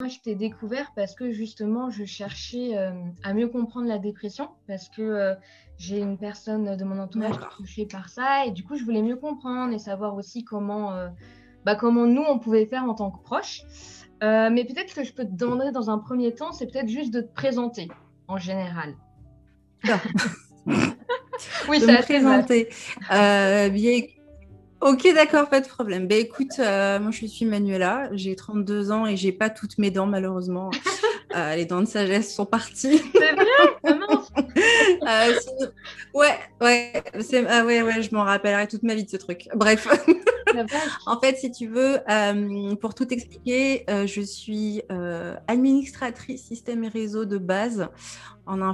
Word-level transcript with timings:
Moi, 0.00 0.10
je 0.10 0.20
t'ai 0.20 0.36
découvert 0.36 0.92
parce 0.94 1.16
que 1.16 1.32
justement, 1.32 1.90
je 1.90 2.04
cherchais 2.04 2.78
euh, 2.78 2.92
à 3.24 3.34
mieux 3.34 3.48
comprendre 3.48 3.88
la 3.88 3.98
dépression 3.98 4.48
parce 4.68 4.88
que 4.88 5.02
euh, 5.02 5.34
j'ai 5.76 5.98
une 5.98 6.16
personne 6.16 6.76
de 6.76 6.84
mon 6.84 7.00
entourage 7.00 7.34
touchée 7.56 7.84
par 7.84 8.08
ça 8.08 8.46
et 8.46 8.52
du 8.52 8.62
coup, 8.62 8.76
je 8.76 8.84
voulais 8.84 9.02
mieux 9.02 9.16
comprendre 9.16 9.74
et 9.74 9.80
savoir 9.80 10.14
aussi 10.14 10.44
comment, 10.44 10.92
euh, 10.92 11.08
bah, 11.64 11.74
comment 11.74 12.06
nous, 12.06 12.22
on 12.22 12.38
pouvait 12.38 12.66
faire 12.66 12.84
en 12.84 12.94
tant 12.94 13.10
que 13.10 13.20
proches. 13.24 13.62
mais 14.22 14.64
peut-être 14.64 14.94
que 14.94 15.02
je 15.02 15.12
peux 15.12 15.24
te 15.24 15.34
demander 15.34 15.72
dans 15.72 15.90
un 15.90 15.98
premier 15.98 16.32
temps, 16.32 16.52
c'est 16.52 16.70
peut-être 16.70 16.88
juste 16.88 17.12
de 17.12 17.22
te 17.22 17.32
présenter 17.32 17.88
en 18.28 18.38
général. 18.38 18.94
oui, 21.68 21.80
ça 21.80 21.90
me 21.90 22.02
présenter. 22.02 22.68
bien, 23.72 24.02
Ok, 24.80 25.08
d'accord, 25.12 25.48
pas 25.48 25.60
de 25.60 25.66
problème. 25.66 26.06
Ben 26.06 26.18
écoute, 26.18 26.58
euh, 26.60 27.00
moi 27.00 27.10
je 27.10 27.26
suis 27.26 27.44
Manuela, 27.44 28.08
j'ai 28.12 28.36
32 28.36 28.92
ans 28.92 29.06
et 29.06 29.16
j'ai 29.16 29.32
pas 29.32 29.50
toutes 29.50 29.76
mes 29.78 29.90
dents 29.90 30.06
malheureusement. 30.06 30.70
Euh, 31.36 31.56
les 31.56 31.66
dents 31.66 31.82
de 31.82 31.86
sagesse 31.86 32.34
sont 32.34 32.46
parties. 32.46 33.02
C'est 33.12 33.32
vrai 33.34 33.97
euh, 35.08 35.34
Ouais, 36.14 36.38
ouais, 36.60 37.02
ah 37.48 37.64
ouais, 37.64 37.82
ouais, 37.82 38.02
je 38.02 38.14
m'en 38.14 38.24
rappellerai 38.24 38.68
toute 38.68 38.82
ma 38.82 38.94
vie 38.94 39.04
de 39.04 39.10
ce 39.10 39.16
truc. 39.16 39.48
Bref. 39.54 39.86
en 41.06 41.20
fait, 41.20 41.36
si 41.36 41.50
tu 41.50 41.68
veux, 41.68 41.98
pour 42.80 42.94
tout 42.94 43.12
expliquer, 43.12 43.84
je 43.88 44.20
suis 44.20 44.82
administratrice 45.46 46.44
système 46.44 46.84
et 46.84 46.88
réseau 46.88 47.24
de 47.24 47.38
base 47.38 47.88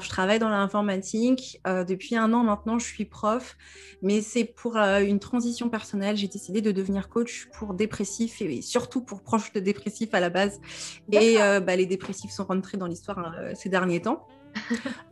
je 0.01 0.09
travaille 0.09 0.39
dans 0.39 0.48
l'informatique. 0.48 1.61
Euh, 1.66 1.84
depuis 1.84 2.16
un 2.16 2.33
an 2.33 2.45
maintenant, 2.45 2.78
je 2.78 2.87
suis 2.87 3.05
prof, 3.05 3.56
mais 4.03 4.20
c'est 4.20 4.45
pour 4.45 4.77
euh, 4.77 5.01
une 5.01 5.19
transition 5.19 5.69
personnelle. 5.69 6.16
J'ai 6.16 6.28
décidé 6.28 6.61
de 6.61 6.73
devenir 6.73 7.09
coach 7.09 7.48
pour 7.59 7.75
dépressifs 7.75 8.41
et, 8.41 8.62
surtout 8.62 9.01
pour 9.01 9.23
proches 9.23 9.53
de 9.53 9.61
dépressifs 9.61 10.14
à 10.14 10.20
la 10.20 10.30
base. 10.30 10.61
Et 11.12 11.41
euh, 11.41 11.61
bah, 11.61 11.77
les 11.77 11.87
dépressifs 11.87 12.30
sont 12.30 12.45
rentrés 12.45 12.78
dans 12.78 12.87
l'histoire 12.87 13.19
hein, 13.19 13.55
ces 13.55 13.69
derniers 13.69 14.03
temps. 14.03 14.27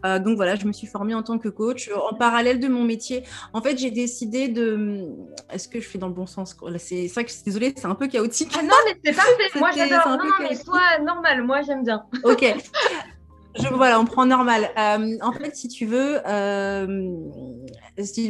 Donc 0.04 0.36
voilà, 0.36 0.56
je 0.56 0.66
me 0.66 0.72
suis 0.72 0.86
formée 0.86 1.14
en 1.14 1.22
tant 1.22 1.38
que 1.38 1.48
coach 1.48 1.90
en 1.94 2.14
parallèle 2.14 2.60
de 2.60 2.68
mon 2.68 2.84
métier. 2.84 3.24
En 3.52 3.62
fait, 3.62 3.78
j'ai 3.78 3.90
décidé 3.90 4.48
de. 4.48 5.08
Est-ce 5.50 5.68
que 5.68 5.80
je 5.80 5.88
fais 5.88 5.98
dans 5.98 6.08
le 6.08 6.14
bon 6.14 6.26
sens 6.26 6.56
C'est 6.78 7.08
ça 7.08 7.22
que 7.22 7.30
je 7.30 7.34
suis 7.34 7.44
désolée, 7.44 7.74
c'est 7.76 7.86
un 7.86 7.94
peu 7.94 8.08
chaotique. 8.08 8.52
Ah 8.58 8.62
non, 8.62 8.74
mais 8.86 8.98
c'est 9.04 9.14
parfait. 9.14 9.58
Moi, 9.58 9.70
j'adore. 9.76 10.08
Non, 10.08 10.24
non, 10.24 10.30
mais 10.40 10.56
toi, 10.56 10.80
normal. 11.04 11.42
Moi, 11.44 11.62
j'aime 11.62 11.84
bien. 11.84 12.04
Ok. 12.24 12.44
Je, 13.54 13.68
voilà, 13.68 14.00
on 14.00 14.04
prend 14.04 14.24
normal. 14.24 14.70
Euh, 14.78 15.18
en 15.20 15.32
fait, 15.32 15.54
si 15.56 15.68
tu 15.68 15.84
veux, 15.86 16.20
euh, 16.26 17.16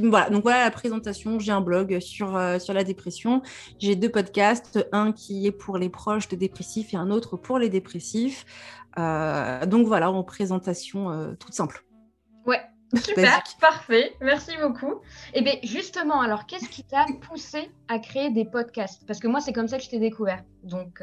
voilà, 0.02 0.30
donc 0.30 0.42
voilà 0.42 0.64
la 0.64 0.70
présentation. 0.70 1.38
J'ai 1.38 1.52
un 1.52 1.60
blog 1.60 2.00
sur, 2.00 2.36
euh, 2.36 2.58
sur 2.58 2.74
la 2.74 2.84
dépression. 2.84 3.42
J'ai 3.78 3.94
deux 3.94 4.08
podcasts, 4.08 4.86
un 4.92 5.12
qui 5.12 5.46
est 5.46 5.52
pour 5.52 5.78
les 5.78 5.88
proches 5.88 6.28
de 6.28 6.36
dépressifs 6.36 6.92
et 6.94 6.96
un 6.96 7.10
autre 7.10 7.36
pour 7.36 7.58
les 7.58 7.68
dépressifs. 7.68 8.44
donc 8.96 9.86
voilà, 9.86 10.10
en 10.10 10.22
présentation 10.22 11.34
toute 11.38 11.54
simple. 11.54 11.84
Ouais, 12.44 12.60
super, 12.94 13.42
parfait, 13.60 14.14
merci 14.20 14.52
beaucoup. 14.60 15.00
Et 15.34 15.38
eh 15.38 15.42
bien 15.42 15.54
justement, 15.62 16.20
alors 16.20 16.46
qu'est-ce 16.46 16.68
qui 16.68 16.84
t'a 16.84 17.06
poussé 17.28 17.70
à 17.88 17.98
créer 17.98 18.30
des 18.30 18.44
podcasts? 18.44 19.06
Parce 19.06 19.20
que 19.20 19.28
moi, 19.28 19.40
c'est 19.40 19.52
comme 19.52 19.68
ça 19.68 19.78
que 19.78 19.84
je 19.84 19.90
t'ai 19.90 20.00
découvert. 20.00 20.42
Donc. 20.64 21.00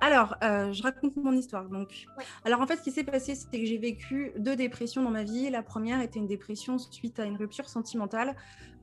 Alors, 0.00 0.34
euh, 0.42 0.72
je 0.72 0.82
raconte 0.82 1.16
mon 1.16 1.32
histoire. 1.32 1.68
Donc, 1.68 2.06
alors 2.44 2.60
en 2.60 2.66
fait, 2.66 2.76
ce 2.76 2.82
qui 2.82 2.90
s'est 2.90 3.04
passé, 3.04 3.34
c'est 3.34 3.58
que 3.58 3.64
j'ai 3.64 3.78
vécu 3.78 4.32
deux 4.36 4.56
dépressions 4.56 5.02
dans 5.02 5.10
ma 5.10 5.22
vie. 5.22 5.48
La 5.48 5.62
première 5.62 6.00
était 6.00 6.18
une 6.18 6.26
dépression 6.26 6.78
suite 6.78 7.20
à 7.20 7.24
une 7.24 7.36
rupture 7.36 7.68
sentimentale 7.68 8.34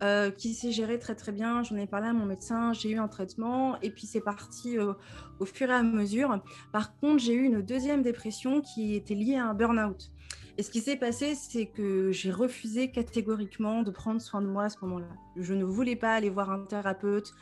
euh, 0.01 0.31
qui 0.31 0.53
s'est 0.53 0.71
gérée 0.71 0.99
très 0.99 1.15
très 1.15 1.33
bien. 1.33 1.61
J'en 1.63 1.75
ai 1.75 1.87
parlé 1.87 2.07
à 2.07 2.13
mon 2.13 2.25
médecin, 2.25 2.71
j'ai 2.73 2.91
eu 2.91 2.99
un 2.99 3.09
traitement 3.09 3.79
et 3.81 3.89
puis 3.89 4.07
c'est 4.07 4.21
parti 4.21 4.77
euh, 4.77 4.93
au 5.39 5.45
fur 5.45 5.69
et 5.69 5.73
à 5.73 5.83
mesure. 5.83 6.41
Par 6.71 6.97
contre, 6.97 7.19
j'ai 7.19 7.33
eu 7.33 7.43
une 7.43 7.61
deuxième 7.61 8.01
dépression 8.01 8.61
qui 8.61 8.95
était 8.95 9.15
liée 9.15 9.35
à 9.35 9.47
un 9.47 9.53
burn-out. 9.53 10.09
Et 10.57 10.63
ce 10.63 10.69
qui 10.69 10.81
s'est 10.81 10.97
passé, 10.97 11.33
c'est 11.33 11.65
que 11.65 12.11
j'ai 12.11 12.31
refusé 12.31 12.91
catégoriquement 12.91 13.81
de 13.81 13.89
prendre 13.89 14.21
soin 14.21 14.39
de 14.39 14.47
moi 14.47 14.65
à 14.65 14.69
ce 14.69 14.77
moment-là. 14.83 15.07
Je 15.35 15.53
ne 15.55 15.63
voulais 15.63 15.95
pas 15.95 16.13
aller 16.13 16.29
voir 16.29 16.51
un 16.51 16.59
thérapeute, 16.65 17.33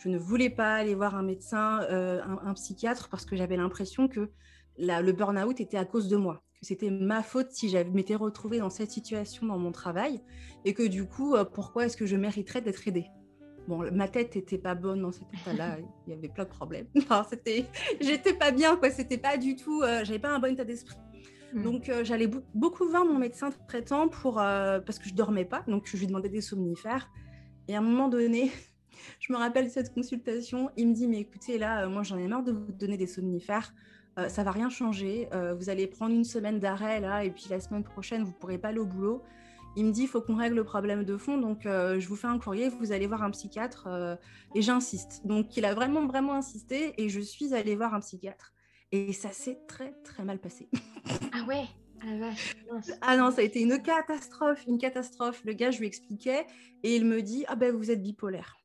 je 0.00 0.08
ne 0.08 0.18
voulais 0.18 0.50
pas 0.50 0.74
aller 0.74 0.94
voir 0.94 1.14
un 1.14 1.22
médecin, 1.22 1.82
euh, 1.90 2.22
un, 2.24 2.54
psychiatre, 2.54 3.08
parce 3.10 3.26
que 3.26 3.36
j'avais 3.36 3.56
l'impression 3.56 4.08
que 4.08 4.30
le 4.78 5.12
burn-out 5.12 5.60
était 5.60 5.76
à 5.76 5.84
cause 5.84 6.08
de 6.08 6.16
moi, 6.16 6.42
que 6.58 6.66
c'était 6.66 6.90
ma 6.90 7.22
faute 7.22 7.48
si 7.50 7.68
je 7.68 7.78
m'étais 7.78 8.14
retrouvée 8.14 8.58
dans 8.58 8.70
cette 8.70 8.90
situation 8.90 9.46
dans 9.46 9.58
mon 9.58 9.72
travail, 9.72 10.22
et 10.64 10.72
que 10.72 10.86
du 10.86 11.06
coup, 11.06 11.34
euh, 11.34 11.44
pourquoi 11.44 11.86
est-ce 11.86 11.98
que 11.98 12.06
je 12.06 12.16
mériterais 12.16 12.62
d'être 12.62 12.88
aidée? 12.88 13.06
Bon, 13.68 13.84
ma 13.92 14.08
tête 14.08 14.34
n'était 14.34 14.56
pas 14.56 14.74
bonne 14.74 15.02
dans 15.02 15.12
cet 15.12 15.28
état-là, 15.34 15.76
il 16.06 16.14
y 16.14 16.16
avait 16.16 16.28
plein 16.28 16.44
de 16.44 16.48
problèmes. 16.48 16.86
Enfin, 16.96 17.26
c'était, 17.28 17.66
j'étais 18.00 18.32
pas 18.32 18.52
bien, 18.52 18.76
quoi. 18.76 18.90
C'était 18.90 19.18
pas 19.18 19.36
du 19.36 19.54
tout, 19.54 19.82
euh, 19.82 20.02
j'avais 20.04 20.18
pas 20.18 20.30
un 20.30 20.38
bon 20.38 20.52
état 20.52 20.64
d'esprit. 20.64 20.96
Hmm. 21.52 21.62
Donc, 21.62 21.92
j'allais 22.04 22.30
beaucoup 22.54 22.88
voir 22.88 23.04
mon 23.04 23.18
médecin 23.18 23.50
traitant 23.68 24.08
pour, 24.08 24.36
parce 24.36 24.98
que 24.98 25.08
je 25.08 25.14
dormais 25.14 25.44
pas. 25.44 25.62
Donc, 25.68 25.86
je 25.86 25.96
lui 25.98 26.06
demandais 26.06 26.28
des 26.30 26.40
somnifères. 26.40 27.10
Et 27.68 27.74
à 27.74 27.78
un 27.78 27.82
moment 27.82 28.08
donné, 28.08 28.50
je 29.20 29.32
me 29.32 29.38
rappelle 29.38 29.70
cette 29.70 29.92
consultation. 29.92 30.70
Il 30.76 30.88
me 30.88 30.94
dit, 30.94 31.06
mais 31.06 31.20
écoutez, 31.20 31.58
là, 31.58 31.84
euh, 31.84 31.88
moi, 31.88 32.02
j'en 32.02 32.18
ai 32.18 32.26
marre 32.26 32.42
de 32.42 32.52
vous 32.52 32.72
donner 32.72 32.96
des 32.96 33.06
somnifères. 33.06 33.72
Ça 34.16 34.22
euh, 34.24 34.28
ça 34.28 34.42
va 34.42 34.50
rien 34.50 34.68
changer. 34.68 35.28
Euh, 35.32 35.54
vous 35.54 35.70
allez 35.70 35.86
prendre 35.86 36.14
une 36.14 36.24
semaine 36.24 36.58
d'arrêt, 36.58 37.00
là, 37.00 37.24
et 37.24 37.30
puis 37.30 37.46
la 37.50 37.60
semaine 37.60 37.84
prochaine, 37.84 38.24
vous 38.24 38.32
pourrez 38.32 38.58
pas 38.58 38.68
aller 38.68 38.78
au 38.78 38.86
boulot. 38.86 39.22
Il 39.76 39.84
me 39.84 39.92
dit, 39.92 40.02
il 40.02 40.08
faut 40.08 40.20
qu'on 40.20 40.34
règle 40.34 40.56
le 40.56 40.64
problème 40.64 41.04
de 41.04 41.16
fond. 41.16 41.38
Donc, 41.38 41.60
je 41.64 42.08
vous 42.08 42.16
fais 42.16 42.26
un 42.26 42.40
courrier, 42.40 42.68
vous 42.70 42.90
allez 42.90 43.06
voir 43.06 43.22
un 43.22 43.30
psychiatre. 43.30 43.88
et 44.56 44.62
j'insiste. 44.62 45.24
Donc, 45.24 45.56
il 45.56 45.64
a 45.64 45.74
vraiment, 45.74 46.06
vraiment 46.08 46.34
insisté. 46.34 47.00
Et 47.00 47.08
je 47.08 47.20
suis 47.20 47.54
allée 47.54 47.76
voir 47.76 47.94
un 47.94 48.00
psychiatre. 48.00 48.52
Et 48.90 49.12
ça 49.12 49.30
s'est 49.30 49.60
très, 49.68 49.92
très 50.02 50.24
mal 50.24 50.40
passé. 50.40 50.68
ah 51.32 51.44
ouais 51.46 51.66
ah, 52.02 52.32
ah, 53.02 53.16
non, 53.16 53.30
ça 53.30 53.40
a 53.40 53.44
été 53.44 53.60
une 53.60 53.80
catastrophe, 53.82 54.64
une 54.66 54.78
catastrophe. 54.78 55.42
Le 55.44 55.52
gars, 55.52 55.70
je 55.70 55.78
lui 55.80 55.86
expliquais 55.86 56.46
et 56.82 56.96
il 56.96 57.04
me 57.04 57.22
dit 57.22 57.44
Ah 57.48 57.56
ben, 57.56 57.74
vous 57.74 57.90
êtes 57.90 58.02
bipolaire. 58.02 58.59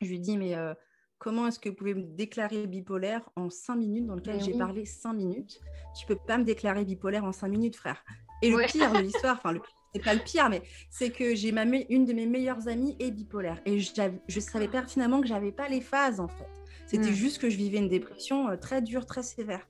Je 0.00 0.08
lui 0.08 0.20
dis, 0.20 0.36
mais 0.36 0.54
euh, 0.54 0.74
comment 1.18 1.46
est-ce 1.46 1.58
que 1.58 1.68
vous 1.68 1.74
pouvez 1.74 1.94
me 1.94 2.02
déclarer 2.02 2.66
bipolaire 2.66 3.28
en 3.36 3.50
cinq 3.50 3.76
minutes, 3.76 4.06
dans 4.06 4.14
lequel 4.14 4.40
j'ai 4.42 4.56
parlé 4.56 4.84
cinq 4.84 5.14
minutes? 5.14 5.60
Tu 5.98 6.06
peux 6.06 6.16
pas 6.16 6.38
me 6.38 6.44
déclarer 6.44 6.84
bipolaire 6.84 7.24
en 7.24 7.32
cinq 7.32 7.48
minutes, 7.48 7.76
frère. 7.76 8.04
Et 8.42 8.50
le 8.50 8.66
pire 8.66 8.92
de 8.92 8.98
l'histoire, 9.02 9.40
enfin, 9.42 9.58
c'est 9.94 10.04
pas 10.04 10.14
le 10.14 10.20
pire, 10.20 10.48
mais 10.50 10.62
c'est 10.90 11.10
que 11.10 11.34
j'ai 11.34 11.52
ma 11.52 11.64
une 11.64 12.04
de 12.04 12.12
mes 12.12 12.26
meilleures 12.26 12.68
amies 12.68 12.96
est 13.00 13.10
bipolaire. 13.10 13.60
Et 13.64 13.78
je 13.78 14.40
savais 14.40 14.68
pertinemment 14.68 15.20
que 15.20 15.26
j'avais 15.26 15.52
pas 15.52 15.68
les 15.68 15.80
phases, 15.80 16.20
en 16.20 16.28
fait. 16.28 16.48
C'était 16.86 17.10
hmm. 17.10 17.14
juste 17.14 17.40
que 17.40 17.50
je 17.50 17.56
vivais 17.56 17.78
une 17.78 17.88
dépression 17.88 18.48
euh, 18.48 18.56
très 18.56 18.80
dure, 18.80 19.06
très 19.06 19.22
sévère. 19.22 19.66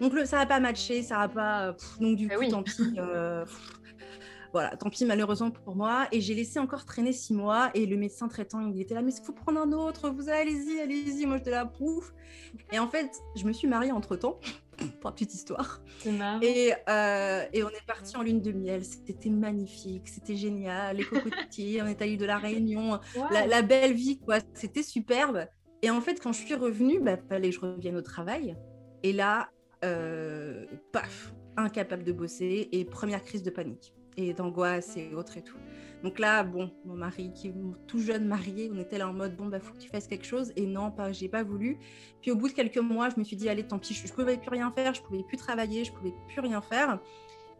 Donc 0.00 0.12
le, 0.12 0.24
ça 0.24 0.38
n'a 0.38 0.46
pas 0.46 0.60
matché, 0.60 1.02
ça 1.02 1.18
n'a 1.18 1.28
pas. 1.28 1.68
Euh, 1.68 1.72
donc 2.00 2.16
du 2.16 2.28
eh 2.30 2.34
coup, 2.34 2.50
tant 2.50 2.62
pis. 2.62 2.96
Voilà, 4.56 4.74
tant 4.74 4.88
pis 4.88 5.04
malheureusement 5.04 5.50
pour 5.50 5.76
moi. 5.76 6.08
Et 6.12 6.22
j'ai 6.22 6.32
laissé 6.32 6.58
encore 6.58 6.86
traîner 6.86 7.12
six 7.12 7.34
mois. 7.34 7.70
Et 7.74 7.84
le 7.84 7.98
médecin 7.98 8.26
traitant, 8.26 8.60
il 8.60 8.80
était 8.80 8.94
là, 8.94 9.02
mais 9.02 9.12
il 9.12 9.22
faut 9.22 9.34
prendre 9.34 9.60
un 9.60 9.70
autre. 9.72 10.08
Vous 10.08 10.30
allez-y, 10.30 10.80
allez-y. 10.80 11.26
Moi, 11.26 11.36
j'étais 11.36 11.50
là, 11.50 11.66
pouf. 11.66 12.14
Et 12.72 12.78
en 12.78 12.88
fait, 12.88 13.10
je 13.36 13.44
me 13.44 13.52
suis 13.52 13.68
mariée 13.68 13.92
entre 13.92 14.16
temps. 14.16 14.40
pour 15.02 15.10
la 15.10 15.12
petite 15.12 15.34
histoire. 15.34 15.82
Et, 16.40 16.72
euh, 16.88 17.44
et, 17.52 17.64
on 17.64 17.68
est 17.68 17.86
parti 17.86 18.16
en 18.16 18.22
lune 18.22 18.40
de 18.40 18.52
miel. 18.52 18.82
C'était 18.82 19.28
magnifique, 19.28 20.08
c'était 20.08 20.36
génial. 20.36 20.96
Les 20.96 21.04
cocotiers, 21.04 21.82
on 21.82 21.86
est 21.86 22.00
allé 22.00 22.16
de 22.16 22.24
la 22.24 22.38
Réunion, 22.38 22.98
la, 23.30 23.60
belle 23.60 23.92
vie, 23.92 24.18
quoi. 24.18 24.38
C'était 24.54 24.82
superbe. 24.82 25.48
Et 25.82 25.90
en 25.90 26.00
fait, 26.00 26.18
quand 26.18 26.32
je 26.32 26.40
suis 26.40 26.54
revenue, 26.54 26.98
bah, 26.98 27.18
fallait 27.28 27.50
que 27.50 27.56
je 27.56 27.60
revienne 27.60 27.96
au 27.96 28.02
travail. 28.02 28.56
Et 29.02 29.12
là, 29.12 29.50
euh, 29.84 30.64
paf, 30.92 31.34
incapable 31.58 32.04
de 32.04 32.12
bosser 32.12 32.70
et 32.72 32.86
première 32.86 33.22
crise 33.22 33.42
de 33.42 33.50
panique 33.50 33.92
et 34.16 34.32
d'angoisse 34.32 34.96
et 34.96 35.14
autres 35.14 35.36
et 35.36 35.42
tout. 35.42 35.58
Donc 36.02 36.18
là, 36.18 36.42
bon, 36.44 36.70
mon 36.84 36.94
mari, 36.94 37.32
qui 37.32 37.48
est 37.48 37.54
tout 37.86 38.00
jeune 38.00 38.26
marié, 38.26 38.70
on 38.72 38.78
était 38.78 38.98
là 38.98 39.08
en 39.08 39.12
mode 39.12 39.36
bon, 39.36 39.46
bah, 39.46 39.60
faut 39.60 39.72
que 39.72 39.78
tu 39.78 39.88
fasses 39.88 40.06
quelque 40.06 40.26
chose. 40.26 40.52
Et 40.56 40.66
non, 40.66 40.90
pas, 40.90 41.12
j'ai 41.12 41.28
pas 41.28 41.42
voulu. 41.42 41.78
Puis 42.22 42.30
au 42.30 42.36
bout 42.36 42.48
de 42.48 42.52
quelques 42.52 42.78
mois, 42.78 43.08
je 43.08 43.18
me 43.18 43.24
suis 43.24 43.36
dit, 43.36 43.48
allez, 43.48 43.66
tant 43.66 43.78
pis, 43.78 43.94
je, 43.94 44.02
ne 44.02 44.12
pouvais 44.12 44.36
plus 44.36 44.50
rien 44.50 44.70
faire, 44.70 44.94
je 44.94 45.02
pouvais 45.02 45.22
plus 45.22 45.36
travailler, 45.36 45.84
je 45.84 45.92
pouvais 45.92 46.14
plus 46.28 46.40
rien 46.40 46.60
faire. 46.60 47.00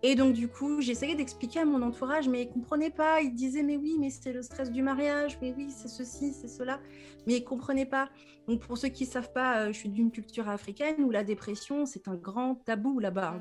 Et 0.02 0.14
donc, 0.14 0.34
du 0.34 0.46
coup, 0.46 0.82
j'essayais 0.82 1.14
d'expliquer 1.14 1.60
à 1.60 1.64
mon 1.64 1.80
entourage, 1.80 2.28
mais 2.28 2.42
ils 2.42 2.48
ne 2.48 2.52
comprenaient 2.52 2.90
pas. 2.90 3.22
Ils 3.22 3.34
disaient, 3.34 3.62
mais 3.62 3.76
oui, 3.76 3.96
mais 3.98 4.10
c'est 4.10 4.32
le 4.32 4.42
stress 4.42 4.70
du 4.70 4.82
mariage, 4.82 5.38
mais 5.40 5.54
oui, 5.56 5.70
c'est 5.70 5.88
ceci, 5.88 6.32
c'est 6.32 6.48
cela. 6.48 6.80
Mais 7.26 7.38
ils 7.38 7.40
ne 7.40 7.46
comprenaient 7.46 7.86
pas. 7.86 8.10
Donc, 8.46 8.60
pour 8.60 8.76
ceux 8.76 8.88
qui 8.88 9.04
ne 9.04 9.08
savent 9.08 9.32
pas, 9.32 9.62
euh, 9.62 9.66
je 9.68 9.78
suis 9.78 9.88
d'une 9.88 10.10
culture 10.10 10.48
africaine 10.48 11.02
où 11.02 11.10
la 11.10 11.24
dépression, 11.24 11.86
c'est 11.86 12.06
un 12.08 12.14
grand 12.14 12.56
tabou 12.56 13.00
là-bas. 13.00 13.40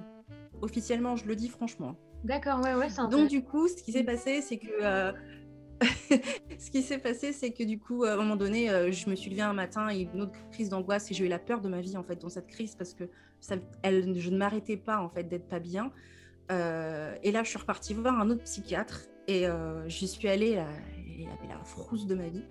Officiellement, 0.62 1.18
je 1.18 1.26
le 1.26 1.36
dis 1.36 1.50
franchement. 1.50 1.98
D'accord, 2.26 2.60
ouais, 2.62 2.74
ouais, 2.74 2.88
Donc, 3.12 3.30
du 3.30 3.44
coup, 3.44 3.68
ce 3.68 3.84
qui 3.84 3.92
s'est 3.92 4.04
passé, 4.04 4.42
c'est 4.42 4.58
que. 4.58 4.68
Euh, 4.82 5.12
ce 6.58 6.72
qui 6.72 6.82
s'est 6.82 6.98
passé, 6.98 7.34
c'est 7.34 7.52
que 7.52 7.64
du 7.64 7.78
coup, 7.78 8.04
à 8.04 8.14
un 8.14 8.16
moment 8.16 8.36
donné, 8.36 8.70
euh, 8.72 8.92
je 8.92 9.10
me 9.10 9.16
suis 9.16 9.30
levée 9.30 9.44
un 9.44 9.54
matin 9.54 9.90
et 9.92 10.10
une 10.12 10.22
autre 10.22 10.34
crise 10.52 10.70
d'angoisse 10.70 11.12
et 11.12 11.14
j'ai 11.14 11.26
eu 11.26 11.28
la 11.28 11.38
peur 11.38 11.62
de 11.62 11.70
ma 11.70 11.82
vie 11.82 11.98
en 11.98 12.04
fait 12.04 12.16
dans 12.16 12.30
cette 12.30 12.48
crise 12.48 12.76
parce 12.76 12.96
que 12.96 13.04
ça, 13.42 13.58
elle, 13.84 14.18
je 14.18 14.30
ne 14.32 14.38
m'arrêtais 14.38 14.78
pas 14.78 15.00
en 15.02 15.10
fait 15.10 15.26
d'être 15.26 15.48
pas 15.48 15.60
bien. 15.60 15.92
Euh, 16.52 17.14
et 17.22 17.32
là, 17.32 17.44
je 17.44 17.50
suis 17.50 17.60
repartie 17.60 17.94
voir 17.94 18.20
un 18.20 18.32
autre 18.32 18.44
psychiatre 18.44 19.02
et 19.28 19.46
j'y 19.88 20.08
suis 20.08 20.28
allée. 20.28 20.56
Là, 20.56 20.68
il 20.98 21.28
avait 21.28 21.54
la 21.54 21.64
frousse 21.64 22.08
de 22.08 22.16
ma 22.16 22.28
vie. 22.28 22.46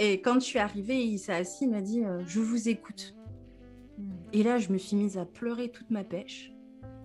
Et 0.00 0.20
quand 0.20 0.34
je 0.34 0.46
suis 0.46 0.58
arrivée, 0.58 1.04
il 1.04 1.18
s'est 1.18 1.32
assis, 1.32 1.64
il 1.64 1.70
m'a 1.70 1.80
dit 1.80 2.02
Je 2.26 2.40
vous 2.40 2.68
écoute. 2.68 3.14
Et 4.32 4.42
là, 4.42 4.58
je 4.58 4.72
me 4.72 4.78
suis 4.78 4.96
mise 4.96 5.16
à 5.16 5.26
pleurer 5.26 5.68
toute 5.68 5.90
ma 5.90 6.02
pêche. 6.02 6.55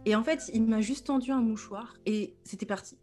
Et 0.06 0.15
en 0.15 0.24
fait, 0.24 0.50
il 0.53 0.65
m'a 0.65 0.81
juste 0.81 1.07
tendu 1.07 1.31
un 1.31 1.42
mouchoir 1.42 1.95
et 2.06 2.36
c'était 2.44 2.65
parti. 2.65 2.98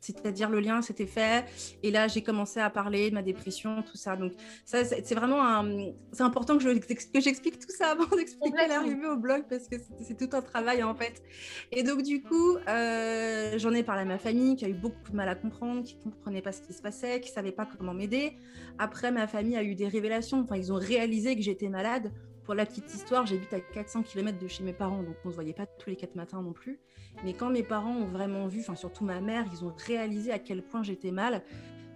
C'est-à-dire 0.00 0.48
le 0.48 0.60
lien 0.60 0.80
s'était 0.80 1.06
fait 1.06 1.44
et 1.82 1.90
là 1.90 2.08
j'ai 2.08 2.22
commencé 2.22 2.58
à 2.58 2.70
parler 2.70 3.10
de 3.10 3.14
ma 3.14 3.22
dépression, 3.22 3.82
tout 3.82 3.98
ça. 3.98 4.16
Donc 4.16 4.32
ça 4.64 4.84
c'est 4.84 5.14
vraiment 5.14 5.46
un... 5.46 5.92
c'est 6.12 6.22
important 6.22 6.56
que, 6.56 6.62
je, 6.62 6.70
que 6.70 7.20
j'explique 7.20 7.58
tout 7.58 7.70
ça 7.70 7.90
avant 7.90 8.06
d'expliquer 8.16 8.66
l'arrivée 8.66 9.06
au 9.06 9.16
blog 9.16 9.44
parce 9.48 9.68
que 9.68 9.76
c'est, 10.02 10.16
tout 10.16 10.34
un 10.34 10.40
travail 10.40 10.82
en 10.82 10.94
fait. 10.94 11.22
Et 11.70 11.82
donc 11.82 12.02
du 12.02 12.22
coup 12.22 12.56
euh, 12.66 13.58
j'en 13.58 13.72
ai 13.72 13.82
parlé 13.82 14.02
à 14.02 14.06
ma 14.06 14.18
famille 14.18 14.56
qui 14.56 14.64
a 14.64 14.68
eu 14.68 14.74
beaucoup 14.74 15.10
de 15.10 15.16
mal 15.16 15.28
à 15.28 15.34
comprendre, 15.34 15.82
qui 15.82 15.98
comprenait 15.98 16.42
pas 16.42 16.52
ce 16.52 16.62
qui 16.62 16.72
se 16.72 16.80
passait, 16.80 17.20
qui 17.20 17.30
savait 17.30 17.52
pas 17.52 17.66
comment 17.66 17.92
m'aider. 17.92 18.32
Après 18.78 19.12
ma 19.12 19.26
famille 19.26 19.56
a 19.56 19.62
eu 19.62 19.74
des 19.74 19.88
révélations, 19.88 20.40
enfin 20.40 20.56
ils 20.56 20.72
ont 20.72 20.78
réalisé 20.78 21.36
que 21.36 21.42
j'étais 21.42 21.68
malade. 21.68 22.10
Pour 22.50 22.56
la 22.56 22.66
petite 22.66 22.92
histoire, 22.92 23.26
j'habite 23.26 23.52
à 23.52 23.60
400 23.60 24.02
km 24.02 24.36
de 24.36 24.48
chez 24.48 24.64
mes 24.64 24.72
parents, 24.72 25.04
donc 25.04 25.14
on 25.24 25.28
ne 25.28 25.30
se 25.30 25.36
voyait 25.36 25.52
pas 25.52 25.66
tous 25.66 25.88
les 25.88 25.94
quatre 25.94 26.16
matins 26.16 26.42
non 26.42 26.52
plus. 26.52 26.80
Mais 27.22 27.32
quand 27.32 27.48
mes 27.48 27.62
parents 27.62 27.94
ont 27.94 28.06
vraiment 28.06 28.48
vu, 28.48 28.58
enfin 28.58 28.74
surtout 28.74 29.04
ma 29.04 29.20
mère, 29.20 29.46
ils 29.52 29.64
ont 29.64 29.72
réalisé 29.86 30.32
à 30.32 30.40
quel 30.40 30.60
point 30.60 30.82
j'étais 30.82 31.12
mal, 31.12 31.44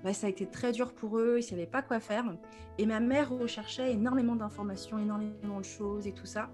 bah, 0.04 0.12
ça 0.12 0.28
a 0.28 0.30
été 0.30 0.46
très 0.46 0.70
dur 0.70 0.92
pour 0.92 1.18
eux, 1.18 1.38
ils 1.38 1.44
ne 1.44 1.48
savaient 1.48 1.66
pas 1.66 1.82
quoi 1.82 1.98
faire. 1.98 2.24
Et 2.78 2.86
ma 2.86 3.00
mère 3.00 3.30
recherchait 3.30 3.94
énormément 3.94 4.36
d'informations, 4.36 4.96
énormément 4.96 5.58
de 5.58 5.64
choses 5.64 6.06
et 6.06 6.12
tout 6.12 6.26
ça. 6.26 6.52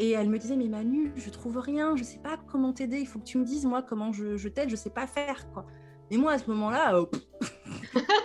Et 0.00 0.10
elle 0.10 0.30
me 0.30 0.38
disait, 0.40 0.56
mais 0.56 0.66
Manu, 0.66 1.12
je 1.14 1.30
trouve 1.30 1.58
rien, 1.58 1.94
je 1.94 2.02
ne 2.02 2.06
sais 2.06 2.18
pas 2.18 2.38
comment 2.48 2.72
t'aider, 2.72 2.98
il 2.98 3.06
faut 3.06 3.20
que 3.20 3.24
tu 3.24 3.38
me 3.38 3.44
dises, 3.44 3.66
moi, 3.66 3.84
comment 3.84 4.10
je, 4.10 4.48
t'aide, 4.48 4.68
je 4.68 4.74
ne 4.74 4.80
sais 4.80 4.90
pas 4.90 5.06
faire. 5.06 5.48
quoi. 5.52 5.64
Mais 6.10 6.16
moi, 6.16 6.32
à 6.32 6.38
ce 6.38 6.50
moment-là, 6.50 6.96
euh, 6.96 7.06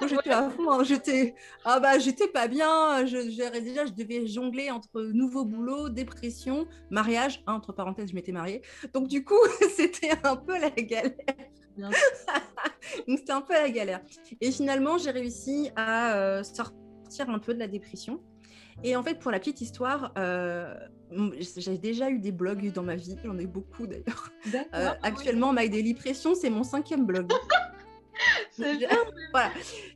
j'étais 0.08 0.32
à 0.32 0.50
fond. 0.50 0.72
Hein. 0.72 0.84
j'étais, 0.84 1.36
ah 1.66 1.80
bah, 1.80 2.00
j'étais 2.00 2.28
pas 2.28 2.48
bien. 2.48 3.06
Je, 3.06 3.18
déjà, 3.60 3.86
je 3.86 3.92
devais 3.92 4.28
jongler 4.28 4.72
entre 4.72 5.02
nouveau 5.02 5.46
boulot, 5.46 5.90
dépression, 5.90 6.68
mariage. 6.90 7.44
Hein, 7.48 7.54
entre 7.54 7.74
parenthèses, 7.74 8.10
je 8.10 8.16
m'étais 8.16 8.32
mariée. 8.32 8.62
Donc, 8.94 9.08
du 9.08 9.24
coup, 9.24 9.36
c'était 9.76 10.12
un 10.24 10.36
peu 10.36 10.60
la 10.60 10.70
galère. 10.70 11.14
Donc, 11.78 13.18
c'était 13.18 13.32
un 13.32 13.42
peu 13.42 13.54
la 13.54 13.70
galère. 13.70 14.02
Et 14.42 14.52
finalement, 14.52 14.98
j'ai 14.98 15.12
réussi 15.12 15.72
à 15.76 16.16
euh, 16.16 16.44
sortir 16.44 17.30
un 17.30 17.40
peu 17.40 17.54
de 17.54 17.60
la 17.60 17.68
dépression. 17.68 18.22
Et 18.84 18.96
en 18.96 19.04
fait, 19.04 19.20
pour 19.20 19.32
la 19.32 19.40
petite 19.40 19.62
histoire, 19.62 20.12
euh, 20.18 20.74
j'ai 21.38 21.78
déjà 21.78 22.10
eu 22.10 22.20
des 22.20 22.32
blogs 22.32 22.72
dans 22.72 22.84
ma 22.84 22.96
vie, 22.96 23.16
j'en 23.24 23.38
ai 23.38 23.46
beaucoup 23.46 23.86
d'ailleurs. 23.86 24.32
Euh, 24.74 24.90
actuellement, 25.04 25.54
My 25.54 25.70
Daily 25.70 25.94
Pression, 25.94 26.34
c'est 26.34 26.50
mon 26.50 26.64
cinquième 26.64 27.06
blog. 27.06 27.32
voilà. 29.32 29.52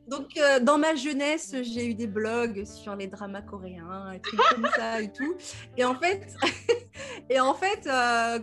Donc, 0.06 0.36
euh, 0.36 0.60
dans 0.60 0.78
ma 0.78 0.94
jeunesse, 0.94 1.54
j'ai 1.62 1.86
eu 1.86 1.94
des 1.94 2.06
blogs 2.06 2.64
sur 2.64 2.96
les 2.96 3.06
dramas 3.06 3.42
coréens, 3.42 4.12
et 4.12 4.20
trucs 4.20 4.40
comme 4.40 4.68
ça 4.76 5.00
et 5.00 5.12
tout. 5.12 5.36
Et 5.76 5.84
en 5.84 5.94
fait, 5.94 6.34
et 7.30 7.40
en 7.40 7.54
fait 7.54 7.86
euh, 7.86 8.38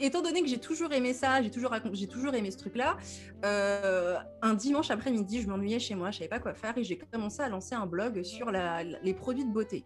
étant 0.00 0.22
donné 0.22 0.42
que 0.42 0.48
j'ai 0.48 0.58
toujours 0.58 0.92
aimé 0.92 1.12
ça, 1.12 1.42
j'ai 1.42 1.50
toujours, 1.50 1.74
j'ai 1.92 2.06
toujours 2.06 2.34
aimé 2.34 2.50
ce 2.50 2.58
truc-là, 2.58 2.96
euh, 3.44 4.16
un 4.42 4.54
dimanche 4.54 4.90
après-midi, 4.90 5.42
je 5.42 5.48
m'ennuyais 5.48 5.78
chez 5.78 5.94
moi, 5.94 6.10
je 6.10 6.18
savais 6.18 6.28
pas 6.28 6.40
quoi 6.40 6.54
faire 6.54 6.76
et 6.78 6.84
j'ai 6.84 6.98
commencé 6.98 7.42
à 7.42 7.48
lancer 7.48 7.74
un 7.74 7.86
blog 7.86 8.22
sur 8.22 8.50
les 8.50 9.14
produits 9.14 9.44
de 9.44 9.52
beauté. 9.52 9.84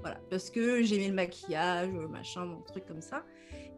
Voilà, 0.00 0.20
parce 0.30 0.50
que 0.50 0.82
j'aimais 0.82 1.08
le 1.08 1.14
maquillage, 1.14 1.90
machin, 2.10 2.44
mon 2.44 2.60
truc 2.60 2.86
comme 2.86 3.00
ça. 3.00 3.24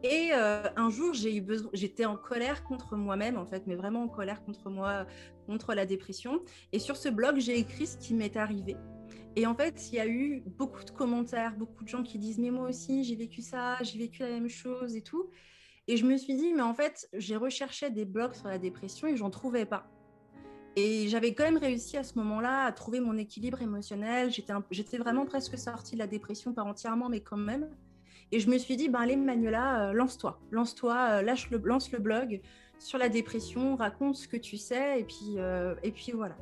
Et 0.03 0.29
euh, 0.33 0.63
un 0.77 0.89
jour, 0.89 1.13
j'ai 1.13 1.35
eu 1.35 1.41
besoin, 1.41 1.69
j'étais 1.73 2.05
en 2.05 2.15
colère 2.15 2.63
contre 2.63 2.95
moi-même, 2.95 3.37
en 3.37 3.45
fait, 3.45 3.67
mais 3.67 3.75
vraiment 3.75 4.03
en 4.03 4.07
colère 4.07 4.43
contre 4.43 4.69
moi, 4.69 5.05
contre 5.45 5.73
la 5.73 5.85
dépression. 5.85 6.41
Et 6.71 6.79
sur 6.79 6.95
ce 6.95 7.09
blog, 7.09 7.39
j'ai 7.39 7.57
écrit 7.59 7.85
ce 7.85 7.97
qui 7.97 8.13
m'est 8.13 8.37
arrivé. 8.37 8.77
Et 9.35 9.45
en 9.45 9.55
fait, 9.55 9.89
il 9.91 9.95
y 9.95 9.99
a 9.99 10.07
eu 10.07 10.41
beaucoup 10.45 10.83
de 10.83 10.91
commentaires, 10.91 11.55
beaucoup 11.55 11.83
de 11.83 11.89
gens 11.89 12.03
qui 12.03 12.17
disent 12.17 12.39
Mais 12.39 12.49
moi 12.49 12.69
aussi, 12.69 13.03
j'ai 13.03 13.15
vécu 13.15 13.41
ça, 13.41 13.77
j'ai 13.81 13.97
vécu 13.99 14.21
la 14.21 14.29
même 14.29 14.49
chose 14.49 14.95
et 14.95 15.01
tout. 15.01 15.29
Et 15.87 15.97
je 15.97 16.05
me 16.05 16.17
suis 16.17 16.35
dit 16.35 16.53
Mais 16.53 16.61
en 16.61 16.73
fait, 16.73 17.09
j'ai 17.13 17.35
recherché 17.35 17.89
des 17.89 18.05
blogs 18.05 18.33
sur 18.33 18.47
la 18.47 18.57
dépression 18.57 19.07
et 19.07 19.17
j'en 19.17 19.29
trouvais 19.29 19.65
pas. 19.65 19.89
Et 20.75 21.09
j'avais 21.09 21.33
quand 21.33 21.43
même 21.43 21.57
réussi 21.57 21.97
à 21.97 22.03
ce 22.03 22.17
moment-là 22.19 22.63
à 22.63 22.71
trouver 22.71 23.01
mon 23.01 23.17
équilibre 23.17 23.61
émotionnel. 23.61 24.31
J'étais 24.31 24.97
vraiment 24.97 25.25
presque 25.25 25.57
sortie 25.57 25.95
de 25.95 25.99
la 25.99 26.07
dépression 26.07 26.53
par 26.53 26.67
entièrement, 26.67 27.09
mais 27.09 27.19
quand 27.19 27.37
même. 27.37 27.69
Et 28.31 28.39
je 28.39 28.49
me 28.49 28.57
suis 28.57 28.77
dit, 28.77 28.89
ben 28.89 28.99
allez 28.99 29.15
Manuela, 29.15 29.89
euh, 29.89 29.93
lance-toi, 29.93 30.39
lance-toi, 30.51 30.95
euh, 30.95 31.21
lâche 31.21 31.49
le, 31.49 31.57
lance 31.63 31.91
le 31.91 31.99
blog 31.99 32.41
sur 32.77 32.97
la 32.97 33.09
dépression, 33.09 33.75
raconte 33.75 34.15
ce 34.15 34.27
que 34.27 34.37
tu 34.37 34.57
sais, 34.57 35.01
et 35.01 35.03
puis, 35.03 35.35
euh, 35.37 35.75
et 35.83 35.91
puis 35.91 36.11
voilà. 36.11 36.37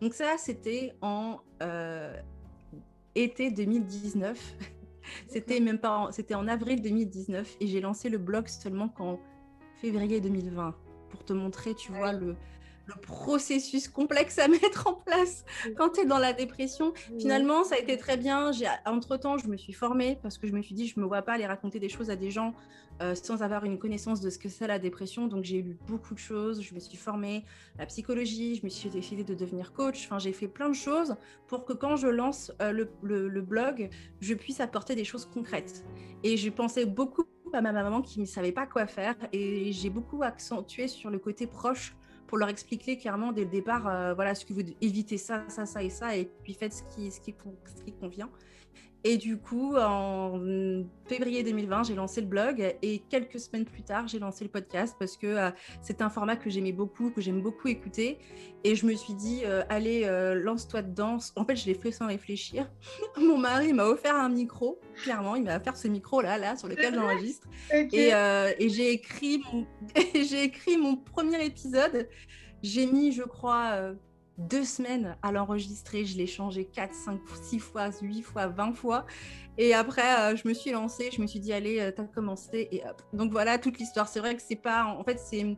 Donc 0.00 0.14
ça, 0.14 0.36
c'était 0.36 0.94
en 1.00 1.40
été 3.14 3.50
2019. 3.50 4.54
c'était 5.28 5.60
même 5.60 5.78
pas, 5.78 6.08
c'était 6.10 6.34
en 6.34 6.48
avril 6.48 6.82
2019, 6.82 7.56
et 7.60 7.66
j'ai 7.66 7.80
lancé 7.80 8.08
le 8.08 8.18
blog 8.18 8.48
seulement 8.48 8.88
qu'en 8.88 9.20
février 9.80 10.20
2020 10.20 10.74
pour 11.10 11.24
te 11.24 11.32
montrer, 11.32 11.74
tu 11.74 11.92
vois, 11.92 12.12
le, 12.12 12.36
le 12.88 13.00
processus 13.00 13.88
complexe 13.88 14.38
à 14.38 14.48
mettre 14.48 14.86
en 14.86 14.94
place 14.94 15.44
quand 15.76 15.90
tu 15.90 16.00
es 16.00 16.04
dans 16.06 16.18
la 16.18 16.32
dépression. 16.32 16.92
Finalement, 17.18 17.64
ça 17.64 17.76
a 17.76 17.78
été 17.78 17.96
très 17.96 18.16
bien. 18.16 18.50
Entre-temps, 18.86 19.38
je 19.38 19.46
me 19.48 19.56
suis 19.56 19.72
formée 19.72 20.18
parce 20.22 20.38
que 20.38 20.46
je 20.46 20.52
me 20.52 20.62
suis 20.62 20.74
dit, 20.74 20.86
je 20.86 20.94
ne 20.98 21.02
me 21.02 21.08
vois 21.08 21.22
pas 21.22 21.34
aller 21.34 21.46
raconter 21.46 21.78
des 21.78 21.88
choses 21.88 22.10
à 22.10 22.16
des 22.16 22.30
gens 22.30 22.54
euh, 23.00 23.14
sans 23.14 23.42
avoir 23.42 23.64
une 23.64 23.78
connaissance 23.78 24.20
de 24.20 24.30
ce 24.30 24.38
que 24.38 24.48
c'est 24.48 24.66
la 24.66 24.78
dépression. 24.78 25.28
Donc, 25.28 25.44
j'ai 25.44 25.62
lu 25.62 25.76
beaucoup 25.86 26.14
de 26.14 26.18
choses. 26.18 26.62
Je 26.62 26.74
me 26.74 26.80
suis 26.80 26.96
formée 26.96 27.44
la 27.78 27.86
psychologie. 27.86 28.56
Je 28.56 28.64
me 28.64 28.68
suis 28.68 28.88
décidée 28.88 29.24
de 29.24 29.34
devenir 29.34 29.72
coach. 29.72 30.06
Enfin, 30.06 30.18
j'ai 30.18 30.32
fait 30.32 30.48
plein 30.48 30.68
de 30.68 30.74
choses 30.74 31.14
pour 31.46 31.64
que 31.64 31.74
quand 31.74 31.96
je 31.96 32.08
lance 32.08 32.52
euh, 32.62 32.72
le, 32.72 33.28
le, 33.28 33.42
blog, 33.42 33.90
je 34.20 34.34
puisse 34.34 34.60
apporter 34.60 34.94
des 34.94 35.04
choses 35.04 35.26
concrètes. 35.26 35.84
Et 36.24 36.36
je 36.36 36.48
pensais 36.50 36.86
beaucoup 36.86 37.24
à 37.52 37.60
ma 37.60 37.72
maman 37.72 38.02
qui 38.02 38.20
ne 38.20 38.26
savait 38.26 38.52
pas 38.52 38.66
quoi 38.66 38.86
faire. 38.86 39.14
Et 39.32 39.72
j'ai 39.72 39.90
beaucoup 39.90 40.22
accentué 40.22 40.88
sur 40.88 41.10
le 41.10 41.18
côté 41.18 41.46
proche 41.46 41.94
pour 42.28 42.38
leur 42.38 42.50
expliquer 42.50 42.98
clairement 42.98 43.32
dès 43.32 43.44
le 43.44 43.50
départ, 43.50 43.88
euh, 43.88 44.14
voilà, 44.14 44.34
ce 44.34 44.44
que 44.44 44.52
vous 44.52 44.60
évitez 44.80 45.16
ça, 45.16 45.44
ça, 45.48 45.66
ça 45.66 45.82
et 45.82 45.90
ça, 45.90 46.14
et 46.14 46.26
puis 46.44 46.54
faites 46.54 46.74
ce 46.74 46.82
qui, 46.94 47.34
convient. 47.98 48.30
Et 49.04 49.16
du 49.16 49.38
coup, 49.38 49.76
en 49.76 50.40
février 51.06 51.44
2020, 51.44 51.84
j'ai 51.84 51.94
lancé 51.94 52.20
le 52.20 52.26
blog 52.26 52.76
et 52.82 52.98
quelques 53.08 53.38
semaines 53.38 53.64
plus 53.64 53.82
tard, 53.82 54.08
j'ai 54.08 54.18
lancé 54.18 54.44
le 54.44 54.50
podcast 54.50 54.96
parce 54.98 55.16
que 55.16 55.26
euh, 55.26 55.50
c'est 55.82 56.02
un 56.02 56.10
format 56.10 56.34
que 56.36 56.50
j'aimais 56.50 56.72
beaucoup, 56.72 57.10
que 57.10 57.20
j'aime 57.20 57.40
beaucoup 57.40 57.68
écouter. 57.68 58.18
Et 58.64 58.74
je 58.74 58.86
me 58.86 58.94
suis 58.94 59.14
dit, 59.14 59.42
euh, 59.44 59.62
allez, 59.68 60.04
lance-toi 60.42 60.82
dedans. 60.82 61.18
En 61.36 61.44
fait, 61.44 61.54
je 61.54 61.66
l'ai 61.66 61.74
fait 61.74 61.92
sans 61.92 62.08
réfléchir. 62.08 62.68
Mon 63.16 63.38
mari 63.38 63.72
m'a 63.72 63.84
offert 63.84 64.16
un 64.16 64.28
micro, 64.28 64.80
clairement, 65.02 65.36
il 65.36 65.44
m'a 65.44 65.58
offert 65.58 65.76
ce 65.76 65.86
micro-là, 65.86 66.36
là, 66.36 66.56
sur 66.56 66.68
lequel 66.68 66.94
j'enregistre. 66.96 67.46
Et, 67.72 68.10
et 68.10 68.68
j'ai 68.68 68.90
écrit, 68.90 69.42
mon... 69.52 69.66
j'ai 70.14 70.42
écrit 70.42 70.76
mon 70.76 70.96
premier 70.96 71.44
épisode. 71.44 72.08
J'ai 72.64 72.86
mis, 72.86 73.12
je 73.12 73.22
crois, 73.22 73.94
deux 74.38 74.64
semaines 74.64 75.16
à 75.22 75.32
l'enregistrer. 75.32 76.04
Je 76.04 76.16
l'ai 76.16 76.26
changé 76.26 76.64
4, 76.64 76.94
5, 76.94 77.20
6 77.42 77.58
fois, 77.58 77.90
8 78.00 78.22
fois, 78.22 78.46
20 78.46 78.72
fois. 78.72 79.04
Et 79.58 79.74
après, 79.74 80.32
euh, 80.32 80.36
je 80.36 80.46
me 80.46 80.54
suis 80.54 80.70
lancée, 80.70 81.10
je 81.12 81.20
me 81.20 81.26
suis 81.26 81.40
dit, 81.40 81.52
allez, 81.52 81.80
euh, 81.80 81.90
t'as 81.94 82.04
commencé. 82.04 82.68
Et 82.70 82.82
hop. 82.88 83.02
Donc 83.12 83.32
voilà 83.32 83.58
toute 83.58 83.78
l'histoire. 83.78 84.08
C'est 84.08 84.20
vrai 84.20 84.36
que 84.36 84.42
c'est 84.42 84.56
pas. 84.56 84.84
En 84.84 85.04
fait, 85.04 85.18
c'est. 85.18 85.56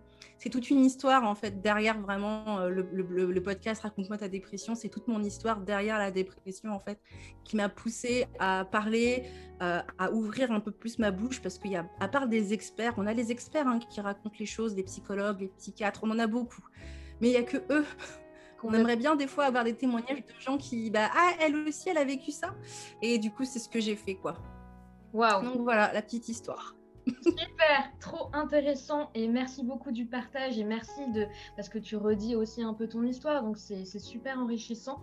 Toute 0.51 0.71
une 0.71 0.83
histoire 0.87 1.25
en 1.25 1.35
fait 1.35 1.61
derrière 1.61 2.01
vraiment 2.01 2.61
euh, 2.61 2.71
le, 2.71 3.43
podcast 3.43 3.83
Raconte-moi 3.83 4.17
ta 4.17 4.29
dépression. 4.29 4.75
C'est 4.75 4.89
toute 4.89 5.07
mon 5.07 5.23
histoire 5.23 5.61
derrière 5.61 5.99
la 5.99 6.11
dépression 6.11 6.73
en 6.73 6.81
fait 6.81 6.99
qui 7.45 7.57
m'a 7.57 7.69
poussée 7.69 8.27
à 8.39 8.65
parler, 8.65 9.25
à 9.61 10.11
ouvrir 10.13 10.51
un 10.51 10.61
peu 10.61 10.71
plus 10.71 10.99
ma 10.99 11.11
bouche 11.11 11.43
parce 11.43 11.59
qu'il 11.59 11.73
y 11.73 11.77
a, 11.77 11.87
à 12.01 12.09
part 12.09 12.27
des 12.27 12.55
experts, 12.55 12.95
on 12.97 13.07
a 13.07 13.13
les 13.13 13.31
experts 13.31 13.69
hein, 13.69 13.81
qui 13.91 14.01
racontent 14.01 14.37
les 14.41 14.47
choses, 14.47 14.75
les 14.75 14.83
psychologues, 14.83 15.41
les 15.43 15.49
psychiatres, 15.49 16.01
on 16.05 16.11
en 16.11 16.19
a 16.19 16.27
beaucoup. 16.27 16.65
Mais 17.21 17.29
il 17.29 17.33
n'y 17.33 17.37
a 17.37 17.43
que 17.43 17.59
eux 17.71 17.85
on 18.65 18.73
aimerait 18.73 18.97
bien 18.97 19.17
des 19.17 19.27
fois 19.27 19.45
avoir 19.45 19.65
des 19.65 19.75
témoignages 19.75 20.25
de 20.25 20.41
gens 20.41 20.57
qui, 20.57 20.91
bah, 20.91 21.11
ah, 21.15 21.33
elle 21.41 21.57
aussi, 21.57 21.89
elle 21.89 21.99
a 21.99 22.05
vécu 22.05 22.31
ça. 22.31 22.55
Et 23.03 23.19
du 23.19 23.31
coup, 23.31 23.45
c'est 23.45 23.59
ce 23.59 23.69
que 23.69 23.81
j'ai 23.81 23.97
fait, 23.97 24.15
quoi. 24.15 24.35
Waouh. 25.13 25.43
Donc 25.45 25.63
voilà, 25.63 25.93
la 25.93 26.03
petite 26.03 26.29
histoire. 26.29 26.75
Super, 27.07 27.91
trop 27.99 28.29
intéressant 28.33 29.11
et 29.15 29.27
merci 29.27 29.65
beaucoup 29.65 29.91
du 29.91 30.07
partage 30.07 30.59
et 30.59 30.65
merci 30.65 31.11
de 31.13 31.27
parce 31.57 31.69
que 31.69 31.79
tu 31.79 31.97
redis 31.97 32.37
aussi 32.37 32.63
un 32.63 32.75
peu 32.75 32.89
ton 32.89 33.03
histoire 33.03 33.43
donc 33.43 33.57
c'est 33.57 33.85
super 33.99 34.39
enrichissant. 34.39 35.01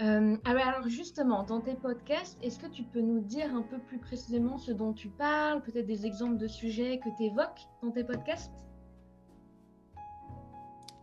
Euh, 0.00 0.36
alors 0.44 0.88
justement, 0.88 1.42
dans 1.42 1.60
tes 1.60 1.74
podcasts, 1.74 2.38
est-ce 2.42 2.58
que 2.58 2.68
tu 2.68 2.84
peux 2.84 3.00
nous 3.00 3.20
dire 3.20 3.54
un 3.54 3.62
peu 3.62 3.78
plus 3.78 3.98
précisément 3.98 4.56
ce 4.56 4.72
dont 4.72 4.92
tu 4.92 5.08
parles, 5.08 5.62
peut-être 5.62 5.86
des 5.86 6.06
exemples 6.06 6.38
de 6.38 6.48
sujets 6.48 6.98
que 6.98 7.10
tu 7.16 7.24
évoques 7.24 7.66
dans 7.82 7.90
tes 7.90 8.04
podcasts? 8.04 8.52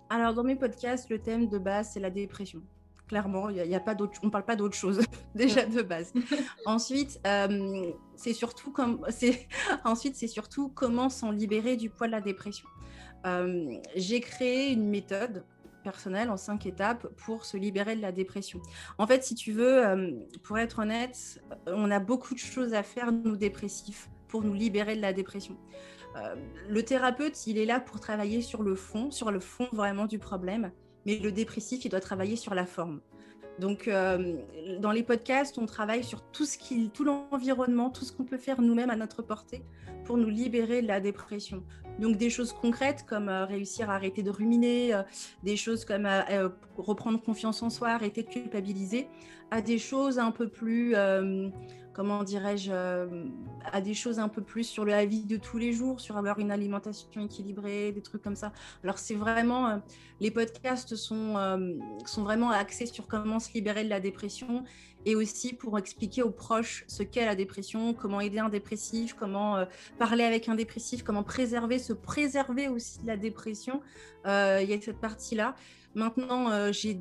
Alors, 0.10 0.34
dans 0.34 0.44
mes 0.44 0.56
podcasts, 0.56 1.10
le 1.10 1.20
thème 1.20 1.48
de 1.48 1.58
base, 1.58 1.92
c'est 1.94 2.00
la 2.00 2.10
dépression. 2.10 2.62
Clairement, 3.08 3.50
il 3.50 3.56
y 3.56 3.76
a 3.76 3.80
pas 3.80 3.96
on 4.22 4.26
ne 4.26 4.32
parle 4.32 4.44
pas 4.44 4.58
d'autre 4.58 4.76
chose, 4.76 5.00
déjà 5.36 5.66
de 5.66 5.82
base. 5.82 6.14
Ensuite, 6.66 7.20
euh, 7.26 7.92
c'est 8.16 8.34
surtout, 8.34 8.72
comme, 8.72 9.06
ensuite, 9.86 10.16
surtout 10.28 10.70
comment 10.70 11.10
s'en 11.10 11.32
libérer 11.32 11.78
du 11.78 11.90
poids 11.90 12.08
de 12.08 12.12
la 12.12 12.22
dépression. 12.22 12.68
Euh, 13.26 13.78
j'ai 13.96 14.20
créé 14.20 14.72
une 14.72 14.90
méthode 14.90 15.46
personnel 15.84 16.30
en 16.30 16.36
cinq 16.36 16.66
étapes 16.66 17.08
pour 17.16 17.46
se 17.46 17.56
libérer 17.56 17.96
de 17.96 18.02
la 18.02 18.12
dépression. 18.12 18.62
En 18.98 19.08
fait, 19.08 19.24
si 19.24 19.36
tu 19.36 19.54
veux, 19.54 19.88
euh, 19.88 20.12
pour 20.44 20.58
être 20.58 20.80
honnête, 20.80 21.42
on 21.66 21.90
a 21.92 22.00
beaucoup 22.00 22.34
de 22.34 22.40
choses 22.40 22.74
à 22.74 22.84
faire, 22.84 23.14
nous 23.14 23.38
dépressifs, 23.38 24.10
pour 24.28 24.44
nous 24.44 24.54
libérer 24.54 24.98
de 24.98 25.02
la 25.02 25.14
dépression. 25.14 25.56
Euh, 26.18 26.36
le 26.70 26.84
thérapeute, 26.84 27.48
il 27.48 27.58
est 27.58 27.66
là 27.66 27.80
pour 27.80 28.00
travailler 28.00 28.42
sur 28.42 28.64
le 28.64 28.76
fond, 28.76 29.12
sur 29.12 29.32
le 29.32 29.40
fond 29.40 29.68
vraiment 29.72 30.06
du 30.06 30.20
problème, 30.20 30.72
mais 31.06 31.18
le 31.18 31.32
dépressif, 31.32 31.86
il 31.86 31.90
doit 31.90 32.00
travailler 32.00 32.36
sur 32.36 32.56
la 32.56 32.66
forme. 32.66 33.02
Donc, 33.60 33.88
euh, 33.88 34.36
dans 34.80 34.92
les 34.92 35.02
podcasts, 35.02 35.58
on 35.58 35.66
travaille 35.66 36.04
sur 36.04 36.22
tout 36.32 36.46
ce 36.46 36.58
qui, 36.58 36.90
tout 36.92 37.04
l'environnement, 37.04 37.90
tout 37.90 38.06
ce 38.06 38.12
qu'on 38.12 38.24
peut 38.24 38.38
faire 38.38 38.62
nous-mêmes 38.62 38.92
à 38.92 38.96
notre 38.96 39.24
portée 39.24 39.64
pour 40.06 40.18
nous 40.18 40.30
libérer 40.30 40.82
de 40.84 40.88
la 40.88 41.00
dépression. 41.00 41.64
Donc, 42.00 42.18
des 42.18 42.30
choses 42.30 42.54
concrètes 42.54 43.04
comme 43.08 43.30
euh, 43.30 43.46
réussir 43.46 43.90
à 43.90 43.96
arrêter 43.96 44.22
de 44.22 44.30
ruminer, 44.30 45.02
des 45.44 45.58
choses 45.58 45.86
comme 45.86 46.08
reprendre 46.78 47.20
confiance 47.20 47.64
en 47.64 47.72
soi, 47.72 47.90
arrêter 47.90 48.22
de 48.22 48.30
culpabiliser, 48.30 49.08
à 49.50 49.62
des 49.62 49.80
choses 49.80 50.20
un 50.20 50.32
peu 50.32 50.48
plus 50.48 50.94
comment 51.98 52.24
dirais-je, 52.24 52.70
euh, 52.72 53.26
à 53.74 53.82
des 53.82 53.96
choses 53.96 54.20
un 54.20 54.30
peu 54.30 54.44
plus 54.44 54.64
sur 54.64 54.86
la 54.86 55.04
vie 55.04 55.26
de 55.26 55.36
tous 55.36 55.58
les 55.58 55.74
jours, 55.74 56.00
sur 56.00 56.16
avoir 56.16 56.38
une 56.38 56.52
alimentation 56.52 57.26
équilibrée, 57.26 57.92
des 57.92 58.04
trucs 58.04 58.22
comme 58.22 58.36
ça. 58.36 58.54
Alors 58.84 59.00
c'est 59.00 59.16
vraiment, 59.16 59.68
euh, 59.68 59.78
les 60.20 60.30
podcasts 60.30 60.96
sont, 60.96 61.38
euh, 61.38 61.74
sont 62.06 62.22
vraiment 62.22 62.52
axés 62.52 62.86
sur 62.86 63.08
comment 63.08 63.40
se 63.40 63.52
libérer 63.52 63.84
de 63.84 63.90
la 63.90 64.00
dépression 64.00 64.64
et 65.08 65.16
aussi 65.16 65.54
pour 65.54 65.80
expliquer 65.80 66.22
aux 66.22 66.30
proches 66.30 66.86
ce 66.88 67.02
qu'est 67.02 67.26
la 67.26 67.36
dépression, 67.36 67.96
comment 67.96 68.22
aider 68.22 68.40
un 68.40 68.50
dépressif, 68.50 69.16
comment 69.16 69.66
parler 69.98 70.24
avec 70.24 70.50
un 70.50 70.56
dépressif, 70.56 71.02
comment 71.02 71.24
préserver, 71.24 71.80
se 71.80 71.94
préserver 71.94 72.68
aussi 72.68 73.00
de 73.02 73.08
la 73.08 73.16
dépression. 73.16 73.82
Il 74.26 74.68
y 74.70 74.74
a 74.74 74.82
cette 74.82 75.00
partie-là. 75.00 75.56
Maintenant, 75.98 76.52
euh, 76.52 76.72
j'ai 76.72 76.94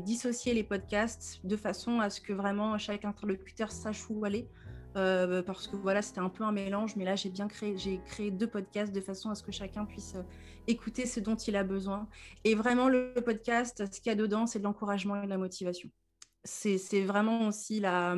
dissocié 0.00 0.52
les 0.52 0.62
podcasts 0.62 1.40
de 1.44 1.56
façon 1.56 1.98
à 1.98 2.10
ce 2.10 2.20
que 2.20 2.34
vraiment 2.34 2.76
chaque 2.76 3.06
interlocuteur 3.06 3.72
sache 3.72 4.10
où 4.10 4.22
aller. 4.26 4.50
Euh, 4.98 5.42
parce 5.42 5.66
que 5.66 5.76
voilà, 5.76 6.02
c'était 6.02 6.20
un 6.20 6.28
peu 6.28 6.44
un 6.44 6.52
mélange, 6.52 6.94
mais 6.96 7.06
là 7.06 7.16
j'ai 7.16 7.30
bien 7.30 7.48
créé, 7.48 7.74
j'ai 7.78 7.98
créé 8.04 8.30
deux 8.30 8.48
podcasts 8.48 8.92
de 8.92 9.00
façon 9.00 9.30
à 9.30 9.34
ce 9.34 9.42
que 9.42 9.50
chacun 9.50 9.86
puisse 9.86 10.14
euh, 10.14 10.22
écouter 10.66 11.06
ce 11.06 11.20
dont 11.20 11.36
il 11.36 11.56
a 11.56 11.64
besoin. 11.64 12.06
Et 12.44 12.54
vraiment, 12.54 12.90
le 12.90 13.14
podcast, 13.24 13.82
ce 13.90 13.98
qu'il 13.98 14.10
y 14.10 14.12
a 14.12 14.14
dedans, 14.14 14.46
c'est 14.46 14.58
de 14.58 14.64
l'encouragement 14.64 15.22
et 15.22 15.24
de 15.24 15.30
la 15.30 15.38
motivation. 15.38 15.88
C'est 16.44 17.00
vraiment 17.00 17.48
aussi 17.48 17.80
la, 17.80 18.14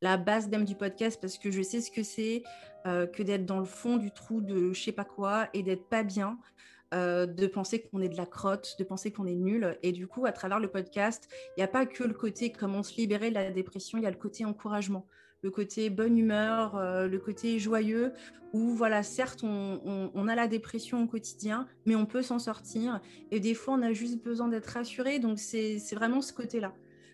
base 0.00 0.48
même 0.48 0.64
du 0.64 0.76
podcast 0.76 1.20
parce 1.20 1.38
que 1.38 1.50
je 1.50 1.60
sais 1.60 1.80
ce 1.80 1.90
que 1.90 2.04
c'est 2.04 2.44
que 2.84 3.22
d'être 3.22 3.44
dans 3.44 3.58
le 3.58 3.66
fond 3.66 3.96
du 3.96 4.12
trou 4.12 4.40
de 4.40 4.72
je 4.72 4.80
sais 4.80 4.92
pas 4.92 5.04
quoi 5.04 5.48
et 5.54 5.64
d'être 5.64 5.88
pas 5.88 6.04
bien. 6.04 6.38
Euh, 6.94 7.26
de 7.26 7.46
penser 7.46 7.82
qu'on 7.82 8.00
est 8.00 8.08
de 8.08 8.16
la 8.16 8.24
crotte, 8.24 8.76
de 8.78 8.84
penser 8.84 9.12
qu'on 9.12 9.26
est 9.26 9.34
nul. 9.34 9.76
Et 9.82 9.92
du 9.92 10.06
coup, 10.06 10.24
à 10.24 10.32
travers 10.32 10.58
le 10.58 10.68
podcast, 10.68 11.28
il 11.48 11.60
n'y 11.60 11.62
a 11.62 11.68
pas 11.68 11.84
que 11.84 12.02
le 12.02 12.14
côté 12.14 12.50
comment 12.50 12.82
se 12.82 12.96
libérer 12.96 13.28
de 13.28 13.34
la 13.34 13.50
dépression, 13.50 13.98
il 13.98 14.04
y 14.04 14.06
a 14.06 14.10
le 14.10 14.16
côté 14.16 14.46
encouragement, 14.46 15.06
le 15.42 15.50
côté 15.50 15.90
bonne 15.90 16.16
humeur, 16.16 16.76
euh, 16.76 17.06
le 17.06 17.18
côté 17.18 17.58
joyeux, 17.58 18.14
où 18.54 18.70
voilà, 18.70 19.02
certes, 19.02 19.44
on, 19.44 20.28
a 20.28 20.34
la 20.34 20.48
dépression 20.48 21.02
au 21.02 21.06
quotidien, 21.06 21.68
mais 21.84 21.94
on 21.94 22.06
peut 22.06 22.22
s'en 22.22 22.38
sortir. 22.38 23.02
Et 23.30 23.38
des 23.38 23.52
fois, 23.52 23.74
on 23.74 23.82
a 23.82 23.92
juste 23.92 24.24
besoin 24.24 24.48
d'être 24.48 24.68
rassuré. 24.68 25.18
Donc, 25.18 25.38
c'est 25.38 25.78
vraiment 25.92 26.22
ce 26.22 26.32
côté-là. 26.32 26.72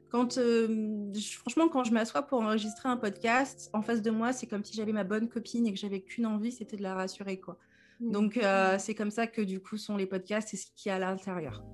Quand, 0.08 0.38
euh, 0.38 1.12
franchement, 1.40 1.68
quand 1.68 1.82
je 1.82 1.92
m'assois 1.92 2.22
pour 2.22 2.40
enregistrer 2.40 2.88
un 2.88 2.96
podcast, 2.96 3.70
en 3.72 3.82
face 3.82 4.02
de 4.02 4.12
moi, 4.12 4.32
c'est 4.32 4.46
comme 4.46 4.62
si 4.62 4.76
j'avais 4.76 4.92
ma 4.92 5.02
bonne 5.02 5.28
copine 5.28 5.66
et 5.66 5.72
que 5.72 5.78
j'avais 5.80 6.00
qu'une 6.00 6.26
envie, 6.26 6.52
c'était 6.52 6.76
de 6.76 6.82
la 6.84 6.94
rassurer, 6.94 7.40
quoi. 7.40 7.58
Mmh. 8.04 8.12
Donc, 8.12 8.36
euh, 8.36 8.76
c'est 8.78 8.94
comme 8.94 9.10
ça 9.10 9.26
que 9.26 9.40
du 9.40 9.60
coup 9.60 9.78
sont 9.78 9.96
les 9.96 10.06
podcasts 10.06 10.52
et 10.52 10.56
ce 10.56 10.66
qu'il 10.76 10.90
y 10.90 10.92
a 10.92 10.96
à 10.96 10.98
l'intérieur. 10.98 11.64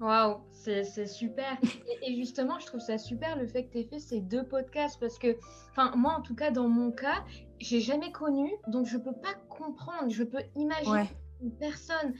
Waouh, 0.00 0.38
c'est 0.52 1.06
super. 1.06 1.58
Et, 2.02 2.16
justement, 2.16 2.58
je 2.58 2.66
trouve 2.66 2.80
ça 2.80 2.96
super 2.96 3.36
le 3.36 3.46
fait 3.46 3.66
que 3.66 3.72
tu 3.72 3.78
aies 3.78 3.84
fait 3.84 3.98
ces 3.98 4.20
deux 4.20 4.44
podcasts 4.44 4.98
parce 4.98 5.18
que, 5.18 5.36
enfin, 5.70 5.94
moi 5.94 6.14
en 6.18 6.22
tout 6.22 6.34
cas, 6.34 6.50
dans 6.50 6.68
mon 6.68 6.90
cas, 6.90 7.22
j'ai 7.58 7.80
jamais 7.80 8.10
connu, 8.10 8.50
donc 8.68 8.86
je 8.86 8.96
peux 8.96 9.12
pas 9.12 9.34
comprendre, 9.50 10.10
je 10.10 10.24
peux 10.24 10.42
imaginer 10.56 11.10
une 11.42 11.52
personne 11.56 12.14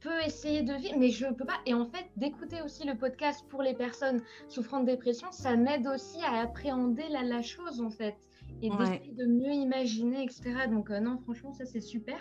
peut 0.00 0.22
essayer 0.24 0.62
de 0.62 0.74
vivre, 0.74 0.98
mais 0.98 1.08
je 1.08 1.26
peux 1.26 1.46
pas. 1.46 1.58
Et 1.64 1.74
en 1.74 1.86
fait, 1.86 2.04
d'écouter 2.16 2.60
aussi 2.62 2.86
le 2.86 2.96
podcast 2.96 3.44
pour 3.48 3.62
les 3.62 3.74
personnes 3.74 4.22
souffrant 4.48 4.80
de 4.80 4.86
dépression, 4.86 5.32
ça 5.32 5.56
m'aide 5.56 5.86
aussi 5.86 6.22
à 6.22 6.42
appréhender 6.42 7.08
la, 7.08 7.22
la 7.22 7.42
chose 7.42 7.80
en 7.80 7.90
fait 7.90 8.16
et 8.62 8.70
de 8.70 9.26
mieux 9.26 9.52
imaginer, 9.52 10.22
etc. 10.22 10.66
Donc 10.70 10.90
euh, 10.90 11.00
non, 11.00 11.18
franchement, 11.18 11.52
ça 11.52 11.64
c'est 11.64 11.80
super. 11.80 12.18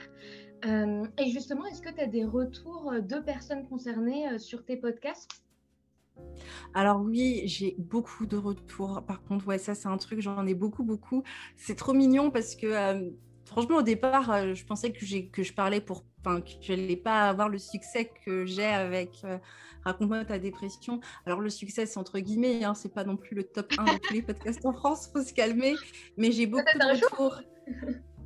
Euh, 0.65 1.05
et 1.17 1.29
justement, 1.29 1.65
est-ce 1.65 1.81
que 1.81 1.93
tu 1.93 2.01
as 2.01 2.07
des 2.07 2.25
retours 2.25 2.91
euh, 2.91 3.01
de 3.01 3.17
personnes 3.17 3.67
concernées 3.67 4.29
euh, 4.29 4.37
sur 4.37 4.63
tes 4.63 4.77
podcasts? 4.77 5.43
Alors 6.73 7.01
oui, 7.01 7.43
j'ai 7.45 7.75
beaucoup 7.77 8.25
de 8.25 8.37
retours. 8.37 9.03
Par 9.05 9.21
contre, 9.23 9.47
ouais, 9.47 9.57
ça 9.57 9.75
c'est 9.75 9.89
un 9.89 9.97
truc, 9.97 10.21
j'en 10.21 10.45
ai 10.47 10.53
beaucoup, 10.53 10.83
beaucoup. 10.83 11.23
C'est 11.57 11.75
trop 11.75 11.93
mignon 11.93 12.31
parce 12.31 12.55
que 12.55 13.11
franchement, 13.43 13.77
au 13.77 13.81
départ, 13.81 14.55
je 14.55 14.65
pensais 14.65 14.93
que, 14.93 15.29
que 15.29 15.43
je 15.43 15.53
parlais 15.53 15.81
pour, 15.81 16.05
enfin, 16.21 16.39
que 16.39 16.51
je 16.61 16.71
n'allais 16.71 16.95
pas 16.95 17.27
avoir 17.27 17.49
le 17.49 17.57
succès 17.57 18.09
que 18.25 18.45
j'ai 18.45 18.65
avec 18.65 19.25
Raconte-moi 19.85 20.25
ta 20.25 20.39
dépression. 20.39 20.99
Alors 21.27 21.39
le 21.39 21.51
succès, 21.51 21.85
c'est 21.85 21.99
entre 21.99 22.19
guillemets, 22.19 22.63
hein, 22.63 22.73
c'est 22.73 22.93
pas 22.93 23.03
non 23.03 23.17
plus 23.17 23.35
le 23.35 23.43
top 23.43 23.71
1 23.77 23.85
de 23.85 23.99
tous 23.99 24.13
les 24.13 24.23
podcasts 24.23 24.65
en 24.65 24.73
France, 24.73 25.09
faut 25.13 25.21
se 25.21 25.33
calmer. 25.33 25.75
Mais 26.17 26.31
j'ai 26.31 26.47
beaucoup 26.47 26.63
de 26.63 27.03
retours. 27.03 27.39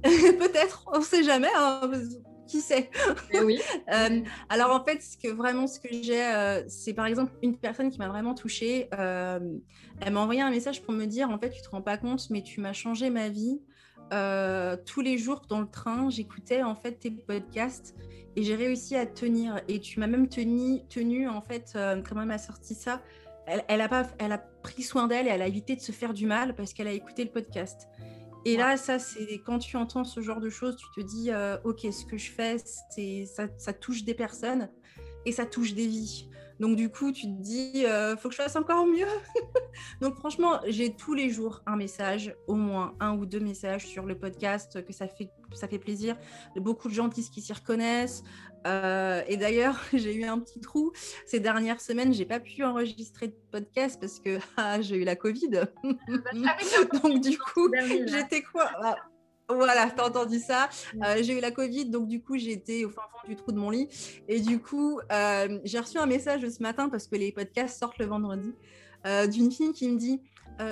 Peut-être, 0.40 0.86
on 0.94 1.00
ne 1.00 1.04
sait 1.04 1.24
jamais. 1.24 1.50
Hein, 1.56 1.92
qui 2.50 2.62
sait 2.62 2.90
eh 3.32 3.40
oui. 3.42 3.62
Euh, 3.94 4.22
alors 4.50 4.72
en 4.72 4.84
fait, 4.84 5.02
ce 5.02 5.18
que 5.18 5.30
vraiment 5.30 5.66
ce 5.66 5.80
que 5.80 5.90
j'ai, 5.92 6.24
euh, 6.24 6.62
c'est 6.68 6.94
par 6.94 7.08
exemple 7.08 7.32
une 7.42 7.58
personne 7.58 7.90
qui 7.90 7.98
m'a 7.98 8.08
vraiment 8.08 8.36
touchée. 8.36 8.88
Euh, 8.94 9.40
elle 10.02 10.14
m'a 10.14 10.20
envoyé 10.20 10.42
un 10.42 10.52
message 10.52 10.84
pour 10.84 10.94
me 10.94 11.06
dire 11.06 11.30
en 11.30 11.40
fait, 11.40 11.50
tu 11.50 11.62
te 11.62 11.70
rends 11.70 11.82
pas 11.82 11.98
compte, 11.98 12.30
mais 12.30 12.44
tu 12.44 12.62
m'as 12.62 12.74
changé 12.74 13.10
ma 13.10 13.30
vie. 13.30 13.62
tous 14.86 15.02
les 15.02 15.18
jours 15.18 15.42
dans 15.48 15.62
le 15.62 15.70
train, 15.70 16.10
j'écoutais 16.10 16.62
en 16.64 16.76
fait 16.76 16.94
tes 16.94 17.12
podcasts 17.12 17.96
et 18.36 18.44
j'ai 18.44 18.56
réussi 18.56 18.96
à 18.96 19.06
tenir. 19.06 19.62
Et 19.68 19.80
tu 19.80 20.00
m'as 20.00 20.08
même 20.08 20.28
tenu, 20.28 20.82
tenu 20.88 21.28
en 21.28 21.42
fait, 21.42 21.78
comment 22.08 22.22
elle 22.22 22.28
m'a 22.28 22.38
sorti 22.38 22.76
ça. 22.76 23.02
Elle, 23.48 23.64
elle, 23.68 23.82
a 23.82 23.90
pas, 23.90 24.04
elle 24.20 24.32
a 24.32 24.38
pris 24.38 24.84
soin 24.84 25.08
d'elle 25.08 25.26
et 25.26 25.32
elle 25.32 25.42
a 25.42 25.48
évité 25.48 25.76
de 25.76 25.82
se 25.82 25.92
faire 25.92 26.14
du 26.14 26.28
mal 26.28 26.56
parce 26.56 26.74
qu'elle 26.74 26.88
a 26.88 26.92
écouté 26.92 27.24
le 27.24 27.32
podcast. 27.32 27.88
Et 28.46 28.58
là, 28.58 28.78
ça, 28.78 29.00
c'est 29.00 29.42
quand 29.46 29.60
tu 29.60 29.76
entends 29.78 30.04
ce 30.04 30.22
genre 30.22 30.40
de 30.40 30.50
choses, 30.50 30.78
tu 30.78 31.02
te 31.02 31.06
dis, 31.06 31.32
euh, 31.32 31.58
ok, 31.64 31.82
ce 31.92 32.06
que 32.06 32.18
je 32.18 32.32
fais, 32.32 32.58
ça, 33.26 33.48
ça 33.58 33.74
touche 33.74 34.04
des 34.04 34.14
personnes 34.14 34.70
et 35.26 35.32
ça 35.32 35.46
touche 35.46 35.74
des 35.74 35.88
vies. 35.88 36.30
Donc 36.60 36.76
du 36.76 36.90
coup, 36.90 37.12
tu 37.12 37.24
te 37.24 37.42
dis, 37.42 37.72
il 37.74 37.86
euh, 37.86 38.18
faut 38.18 38.28
que 38.28 38.36
je 38.36 38.42
fasse 38.42 38.56
encore 38.56 38.86
mieux. 38.86 39.08
Donc 40.02 40.16
franchement, 40.16 40.60
j'ai 40.68 40.94
tous 40.94 41.14
les 41.14 41.30
jours 41.30 41.62
un 41.66 41.78
message, 41.78 42.36
au 42.48 42.56
moins 42.56 42.96
un 43.00 43.16
ou 43.16 43.26
deux 43.26 43.40
messages 43.40 43.88
sur 43.88 44.06
le 44.06 44.18
podcast, 44.18 44.84
que 44.86 44.92
ça 44.92 45.08
fait, 45.08 45.32
ça 45.54 45.68
fait 45.70 45.80
plaisir. 45.80 46.18
Beaucoup 46.58 46.90
de 46.90 46.94
gens 46.94 47.08
disent 47.08 47.30
qu'ils 47.30 47.44
s'y 47.44 47.54
reconnaissent. 47.54 48.24
Euh, 48.68 49.22
et 49.28 49.38
d'ailleurs, 49.38 49.80
j'ai 49.94 50.14
eu 50.14 50.24
un 50.26 50.40
petit 50.40 50.60
trou 50.60 50.92
ces 51.26 51.40
dernières 51.40 51.82
semaines. 51.82 52.14
J'ai 52.14 52.26
pas 52.26 52.40
pu 52.40 52.64
enregistrer 52.64 53.28
de 53.28 53.36
podcast 53.52 54.00
parce 54.00 54.20
que 54.20 54.40
ah, 54.58 54.82
j'ai 54.82 54.98
eu 54.98 55.04
la 55.04 55.16
Covid. 55.16 55.62
Donc 57.04 57.22
du 57.22 57.38
coup, 57.38 57.72
j'étais 58.06 58.42
quoi? 58.42 58.70
Ah, 58.82 58.98
voilà, 59.50 59.90
t'as 59.90 60.08
entendu 60.08 60.40
ça. 60.40 60.70
Euh, 61.04 61.18
j'ai 61.22 61.38
eu 61.38 61.42
la 61.42 61.52
Covid, 61.52 61.86
donc 61.86 62.08
du 62.08 62.22
coup, 62.22 62.38
j'étais 62.38 62.86
au 62.86 62.90
fin 62.90 63.02
fond 63.12 63.28
du 63.28 63.36
trou 63.36 63.52
de 63.52 63.58
mon 63.58 63.72
lit. 63.72 63.88
Et 64.28 64.40
du 64.42 64.60
coup, 64.60 65.00
euh, 65.12 65.60
j'ai 65.64 65.80
reçu 65.80 65.98
un 65.98 66.06
message 66.06 66.48
ce 66.48 66.62
matin 66.62 66.88
parce 66.88 67.08
que 67.08 67.16
les 67.16 67.32
podcasts 67.32 67.80
sortent 67.80 67.98
le 67.98 68.06
vendredi 68.06 68.54
euh, 69.08 69.26
d'une 69.26 69.52
fille 69.52 69.74
qui 69.74 69.90
me 69.90 69.98
dit 69.98 70.22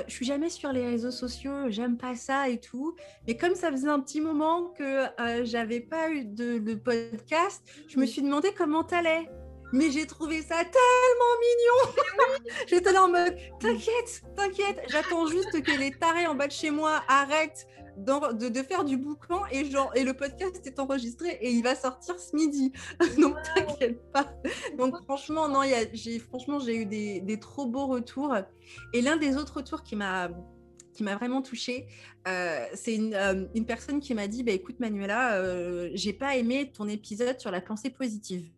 Je 0.08 0.14
suis 0.14 0.26
jamais 0.26 0.50
sur 0.50 0.74
les 0.74 0.86
réseaux 0.86 1.12
sociaux, 1.12 1.70
j'aime 1.70 1.98
pas 1.98 2.16
ça 2.16 2.50
et 2.50 2.60
tout. 2.60 2.96
Mais 3.26 3.38
comme 3.38 3.56
ça 3.56 3.72
faisait 3.72 3.88
un 3.88 4.00
petit 4.00 4.20
moment 4.20 4.74
que 4.78 5.06
j'avais 5.44 5.80
pas 5.80 6.10
eu 6.10 6.26
de, 6.26 6.58
de, 6.58 6.76
podcast, 6.76 7.64
je 7.88 8.00
me 8.00 8.06
suis 8.06 8.22
demandé 8.22 8.50
comment 8.58 8.84
t'allais. 8.84 9.30
Mais 9.74 9.92
j'ai 9.92 10.06
trouvé 10.06 10.42
ça 10.42 10.56
tellement 10.56 11.36
mignon. 11.42 12.48
J'étais 12.68 12.92
là 12.94 13.04
en 13.04 13.10
mode 13.10 13.36
T'inquiète, 13.60 14.24
t'inquiète, 14.36 14.82
j'attends 14.88 15.28
juste 15.28 15.62
que 15.62 15.78
les 15.78 15.92
tarés 15.92 16.26
en 16.26 16.36
bas 16.36 16.48
de 16.48 16.54
chez 16.54 16.72
moi 16.72 17.04
arrêtent 17.10 17.68
de, 17.98 18.64
faire 18.64 18.84
du 18.84 18.98
boucan 18.98 19.42
et, 19.52 19.66
genre, 19.66 19.92
et 19.96 20.04
le 20.04 20.14
podcast 20.14 20.66
est 20.66 20.80
enregistré 20.80 21.38
et 21.42 21.52
il 21.52 21.64
va 21.64 21.76
sortir 21.76 22.20
ce 22.20 22.36
midi. 22.36 22.72
Donc 23.20 23.36
t'inquiète 23.56 24.12
pas. 24.12 24.32
Donc 24.78 24.96
franchement, 25.04 25.48
non, 25.48 25.62
j'ai 25.94 26.20
franchement 26.20 26.60
j'ai 26.60 26.76
eu 26.78 26.86
des, 26.86 27.40
trop 27.40 27.66
beaux 27.66 27.88
retours. 27.88 28.36
Et 28.94 29.02
l'un 29.02 29.18
des 29.18 29.38
autres 29.38 29.58
retours 29.58 29.84
qui 29.84 29.96
m'a 29.96 30.30
qui 30.94 31.04
m'a 31.04 31.16
vraiment 31.16 31.44
touchée, 31.44 31.86
euh, 32.28 32.66
c'est 32.74 32.96
une, 32.96 33.14
euh, 33.14 33.46
une, 33.54 33.68
personne 33.68 34.00
qui 34.00 34.16
m'a 34.16 34.28
dit 34.28 34.42
bah, 34.42 34.52
écoute 34.52 34.80
Manuela, 34.80 35.36
euh, 35.36 35.92
j'ai 35.94 36.12
pas 36.12 36.36
aimé 36.38 36.72
ton 36.76 36.88
épisode 36.88 37.40
sur 37.40 37.52
la 37.52 37.62
pensée 37.62 37.92
positive. 37.92 38.50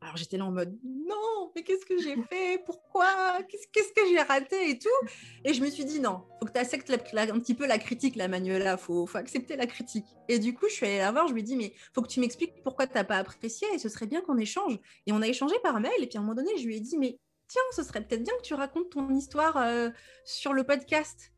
Alors 0.00 0.16
j'étais 0.16 0.36
là 0.36 0.44
en 0.46 0.52
mode 0.52 0.78
non, 0.84 1.50
mais 1.54 1.62
qu'est-ce 1.62 1.84
que 1.84 2.00
j'ai 2.00 2.16
fait? 2.30 2.62
Pourquoi? 2.64 3.38
Qu'est-ce 3.48 3.92
que 3.92 4.08
j'ai 4.08 4.20
raté 4.20 4.70
et 4.70 4.78
tout? 4.78 5.08
Et 5.44 5.52
je 5.54 5.60
me 5.62 5.68
suis 5.70 5.84
dit 5.84 6.00
non, 6.00 6.22
faut 6.38 6.46
que 6.46 6.52
tu 6.52 6.58
acceptes 6.58 6.90
un 6.90 7.40
petit 7.40 7.54
peu 7.54 7.66
la 7.66 7.78
critique, 7.78 8.16
la 8.16 8.28
Manuela, 8.28 8.76
faut, 8.76 9.06
faut 9.06 9.18
accepter 9.18 9.56
la 9.56 9.66
critique. 9.66 10.06
Et 10.28 10.38
du 10.38 10.54
coup, 10.54 10.66
je 10.68 10.74
suis 10.74 10.86
allée 10.86 10.98
la 10.98 11.10
voir, 11.10 11.26
je 11.26 11.34
lui 11.34 11.40
ai 11.40 11.44
dit 11.44 11.56
mais 11.56 11.72
faut 11.92 12.02
que 12.02 12.08
tu 12.08 12.20
m'expliques 12.20 12.62
pourquoi 12.62 12.86
tu 12.86 12.94
n'as 12.94 13.04
pas 13.04 13.16
apprécié 13.16 13.66
et 13.74 13.78
ce 13.78 13.88
serait 13.88 14.06
bien 14.06 14.20
qu'on 14.20 14.38
échange. 14.38 14.78
Et 15.06 15.12
on 15.12 15.20
a 15.20 15.26
échangé 15.26 15.56
par 15.62 15.80
mail 15.80 15.92
et 16.00 16.06
puis 16.06 16.16
à 16.16 16.20
un 16.20 16.24
moment 16.24 16.34
donné, 16.34 16.56
je 16.58 16.66
lui 16.66 16.76
ai 16.76 16.80
dit 16.80 16.96
mais 16.96 17.18
tiens, 17.48 17.62
ce 17.74 17.82
serait 17.82 18.02
peut-être 18.02 18.22
bien 18.22 18.34
que 18.36 18.42
tu 18.42 18.54
racontes 18.54 18.90
ton 18.90 19.12
histoire 19.14 19.56
euh, 19.56 19.90
sur 20.24 20.52
le 20.52 20.64
podcast. 20.64 21.32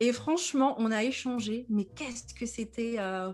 Et 0.00 0.12
franchement, 0.12 0.76
on 0.78 0.92
a 0.92 1.02
échangé, 1.02 1.66
mais 1.68 1.84
qu'est-ce 1.84 2.32
que 2.32 2.46
c'était 2.46 2.96
euh, 2.98 3.32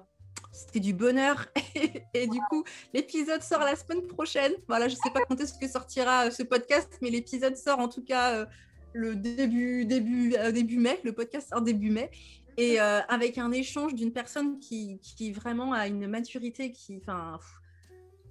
c'était 0.55 0.81
du 0.81 0.95
bonheur. 0.95 1.47
et, 2.15 2.27
du 2.27 2.39
coup, 2.49 2.65
l'épisode 2.95 3.43
sort 3.43 3.61
la 3.61 3.77
semaine 3.77 4.07
prochaine. 4.07 4.53
Voilà, 4.69 4.89
je 4.89 4.95
ne 4.95 5.01
sais 5.01 5.11
pas 5.11 5.21
quand 5.29 5.39
est-ce 5.41 5.59
que 5.59 5.69
sortira 5.69 6.27
euh, 6.27 6.31
ce 6.31 6.43
podcast, 6.43 6.89
mais 7.03 7.11
l'épisode 7.11 7.57
sort 7.57 7.81
en 7.81 7.89
tout 7.89 8.05
cas 8.05 8.35
euh, 8.35 8.47
le 8.93 9.17
début, 9.17 9.85
début, 9.85 10.35
euh, 10.37 10.53
début 10.53 10.79
mai. 10.79 11.01
Le 11.05 11.13
podcast 11.13 11.49
sort 11.51 11.61
début 11.61 11.91
mai. 11.91 12.11
Et 12.57 12.79
avec 12.79 13.37
un 13.37 13.51
échange 13.51 13.97
d'une 13.97 14.13
personne 14.13 14.61
qui, 14.61 15.01
qui, 15.03 15.33
vraiment 15.33 15.73
a 15.73 15.89
une 15.89 16.07
maturité 16.07 16.71
qui, 16.71 17.01
enfin, 17.03 17.41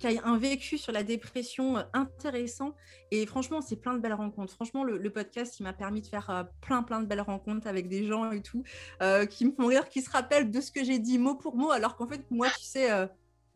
qui 0.10 0.18
a 0.18 0.26
un 0.26 0.38
vécu 0.38 0.78
sur 0.78 0.92
la 0.92 1.04
dépression 1.04 1.78
euh, 1.78 1.84
intéressant. 1.94 2.76
Et 3.12 3.26
franchement, 3.26 3.62
c'est 3.62 3.78
plein 3.78 3.94
de 3.94 4.00
belles 4.00 4.14
rencontres. 4.14 4.54
Franchement, 4.54 4.84
le, 4.84 5.10
podcast, 5.10 5.60
il 5.60 5.64
m'a 5.64 5.74
permis 5.74 6.02
de 6.02 6.08
faire 6.08 6.30
euh, 6.30 6.44
plein, 6.62 6.84
plein 6.84 7.00
de 7.00 7.06
belles 7.06 7.22
rencontres 7.22 7.68
avec 7.68 7.88
des 7.88 8.06
gens 8.06 8.32
et 8.32 8.42
tout, 8.42 8.64
euh, 9.02 9.26
qui 9.26 9.46
me 9.46 9.52
font 9.52 9.68
rire, 9.68 9.88
qui 9.88 10.02
se 10.02 10.10
rappellent 10.10 10.52
de 10.52 10.60
ce 10.60 10.72
que 10.72 10.84
j'ai 10.84 11.00
dit 11.00 11.18
mot 11.18 11.36
pour 11.36 11.56
mot, 11.56 11.72
alors 11.72 11.96
qu'en 11.96 12.08
fait, 12.08 12.22
moi, 12.32 12.48
tu 12.50 12.66
sais, 12.66 12.90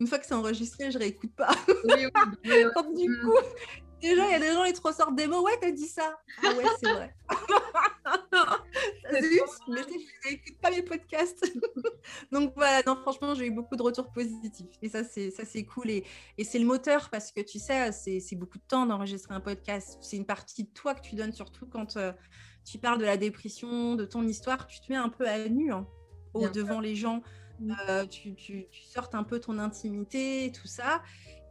une 0.00 0.06
fois 0.06 0.18
que 0.18 0.26
c'est 0.26 0.34
enregistré, 0.34 0.90
je 0.90 0.98
réécoute 0.98 1.34
pas. 1.34 1.50
Oui, 1.84 2.06
du 2.96 3.20
coup, 3.20 3.32
Déjà, 4.00 4.26
il 4.26 4.32
y 4.32 4.34
a 4.34 4.38
des 4.38 4.52
gens, 4.52 4.64
ils 4.64 4.72
te 4.72 4.80
ressortent 4.80 5.16
des 5.16 5.26
mots. 5.26 5.42
Ouais, 5.42 5.58
t'as 5.60 5.70
dit 5.70 5.88
ça. 5.88 6.20
Ah 6.44 6.52
ouais, 6.56 6.64
c'est 6.82 6.92
vrai. 6.92 7.14
mais 9.12 9.20
je 9.20 10.30
n'écoute 10.30 10.58
pas 10.60 10.70
mes 10.70 10.82
podcasts. 10.82 11.44
Donc 12.32 12.52
voilà, 12.54 12.82
non, 12.86 12.96
franchement, 12.96 13.34
j'ai 13.34 13.46
eu 13.46 13.50
beaucoup 13.50 13.76
de 13.76 13.82
retours 13.82 14.10
positifs. 14.12 14.70
Et 14.82 14.88
ça, 14.88 15.04
c'est, 15.04 15.30
ça, 15.30 15.44
c'est 15.44 15.64
cool. 15.64 15.90
Et, 15.90 16.04
et 16.36 16.44
c'est 16.44 16.58
le 16.58 16.66
moteur 16.66 17.10
parce 17.10 17.32
que 17.32 17.40
tu 17.40 17.58
sais, 17.58 17.90
c'est, 17.92 18.20
c'est 18.20 18.36
beaucoup 18.36 18.58
de 18.58 18.64
temps 18.68 18.86
d'enregistrer 18.86 19.34
un 19.34 19.40
podcast. 19.40 19.98
C'est 20.00 20.16
une 20.16 20.26
partie 20.26 20.64
de 20.64 20.70
toi 20.70 20.94
que 20.94 21.00
tu 21.00 21.16
donnes, 21.16 21.32
surtout 21.32 21.66
quand 21.66 21.96
euh, 21.96 22.12
tu 22.64 22.78
parles 22.78 22.98
de 22.98 23.06
la 23.06 23.16
dépression, 23.16 23.94
de 23.94 24.04
ton 24.04 24.26
histoire. 24.26 24.66
Tu 24.66 24.80
te 24.80 24.92
mets 24.92 24.98
un 24.98 25.08
peu 25.08 25.26
à 25.26 25.48
nu 25.48 25.72
hein, 25.72 25.86
au, 26.34 26.48
devant 26.48 26.80
les 26.80 26.94
gens. 26.94 27.22
Euh, 27.88 28.06
tu, 28.06 28.36
tu, 28.36 28.66
tu 28.70 28.82
sortes 28.84 29.16
un 29.16 29.24
peu 29.24 29.40
ton 29.40 29.58
intimité, 29.58 30.52
tout 30.54 30.68
ça. 30.68 31.02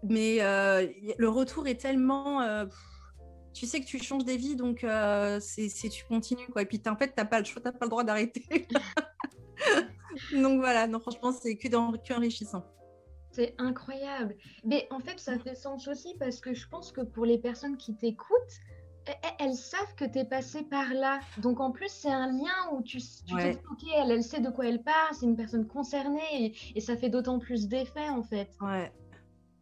Mais 0.04 0.38
euh, 0.42 0.88
le 1.18 1.30
retour 1.30 1.68
est 1.68 1.80
tellement. 1.80 2.42
Euh, 2.42 2.66
tu 3.54 3.66
sais 3.66 3.80
que 3.82 3.86
tu 3.86 3.98
changes 4.00 4.26
des 4.26 4.38
vies, 4.38 4.56
donc 4.56 4.84
euh, 4.84 5.40
c'est, 5.40 5.90
tu 5.90 6.06
continues. 6.06 6.48
Quoi. 6.52 6.62
Et 6.62 6.66
puis, 6.66 6.82
en 6.88 6.96
fait, 6.96 7.08
tu 7.08 7.14
n'as 7.18 7.26
pas 7.26 7.40
le 7.40 7.46
choix, 7.46 7.62
tu 7.62 7.72
pas 7.72 7.86
le 7.86 7.90
droit 7.90 8.04
d'arrêter. 8.04 8.68
donc 10.34 10.60
voilà, 10.60 10.88
non, 10.88 11.00
franchement, 11.00 11.32
c'est 11.32 11.56
que, 11.56 11.68
que 11.68 12.14
enrichissant. 12.14 12.64
C'est 13.32 13.56
incroyable. 13.58 14.36
Mais 14.64 14.88
en 14.92 15.00
fait, 15.00 15.20
ça 15.20 15.38
fait 15.40 15.56
sens 15.56 15.88
aussi 15.88 16.16
parce 16.20 16.40
que 16.40 16.54
je 16.54 16.68
pense 16.68 16.92
que 16.92 17.02
pour 17.02 17.26
les 17.26 17.38
personnes 17.38 17.78
qui 17.78 17.96
t'écoutent, 17.96 18.60
e, 19.08 19.12
e, 19.12 19.30
elles 19.40 19.56
savent 19.56 19.96
que 19.96 20.06
tu 20.06 20.20
es 20.20 20.26
passé 20.26 20.64
par 20.64 20.94
là. 20.94 21.20
Donc 21.40 21.60
en 21.60 21.72
plus, 21.72 21.90
c'est 21.90 22.12
un 22.12 22.32
lien 22.32 22.72
où 22.74 22.82
tu, 22.84 22.98
tu 23.00 23.36
te 23.36 23.52
dis, 23.52 23.58
ok, 23.72 23.90
elle, 23.96 24.12
elle 24.12 24.24
sait 24.24 24.40
de 24.40 24.50
quoi 24.50 24.68
elle 24.68 24.82
parle, 24.84 25.14
c'est 25.14 25.26
une 25.26 25.36
personne 25.36 25.68
concernée 25.68 26.22
et, 26.34 26.56
et 26.76 26.82
ça 26.82 26.96
fait 26.96 27.10
d'autant 27.10 27.40
plus 27.40 27.68
d'effet 27.68 28.10
en 28.10 28.24
fait. 28.24 28.50
Ouais, 28.62 28.92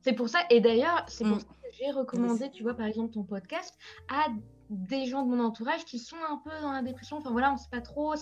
c'est 0.05 0.13
pour 0.13 0.29
ça, 0.29 0.41
et 0.51 0.61
d'ailleurs, 0.61 1.03
c'est 1.07 1.23
pour 1.23 1.37
mm. 1.37 1.39
ça 1.39 1.45
que 1.47 1.69
j'ai 1.71 1.89
recommandé, 1.89 2.51
tu 2.51 2.61
vois, 2.61 2.75
par 2.75 2.85
exemple, 2.85 3.11
ton 3.15 3.23
podcast 3.23 3.75
à 4.07 4.27
des 4.69 5.07
gens 5.07 5.23
de 5.23 5.35
mon 5.35 5.43
entourage 5.43 5.83
qui 5.83 5.97
sont 5.97 6.15
un 6.29 6.37
peu 6.37 6.51
dans 6.61 6.71
la 6.71 6.83
dépression. 6.83 7.17
Enfin 7.17 7.31
voilà, 7.31 7.51
on 7.51 7.57
sait 7.57 7.69
pas 7.71 7.81
trop. 7.81 8.13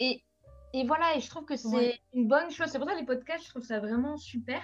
Et, 0.00 0.24
et 0.72 0.84
voilà, 0.84 1.16
et 1.16 1.20
je 1.20 1.30
trouve 1.30 1.44
que 1.44 1.54
c'est 1.54 2.00
une 2.12 2.26
bonne 2.26 2.50
chose. 2.50 2.66
C'est 2.70 2.80
pour 2.80 2.88
ça 2.88 2.96
les 2.96 3.06
podcasts, 3.06 3.44
je 3.44 3.50
trouve 3.50 3.62
ça 3.62 3.78
vraiment 3.78 4.16
super. 4.16 4.60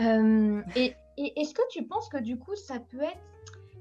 Euh, 0.00 0.60
et, 0.76 0.94
et 1.16 1.40
est-ce 1.40 1.54
que 1.54 1.62
tu 1.70 1.86
penses 1.86 2.10
que 2.10 2.18
du 2.18 2.38
coup, 2.38 2.54
ça 2.56 2.78
peut 2.78 3.00
être 3.00 3.20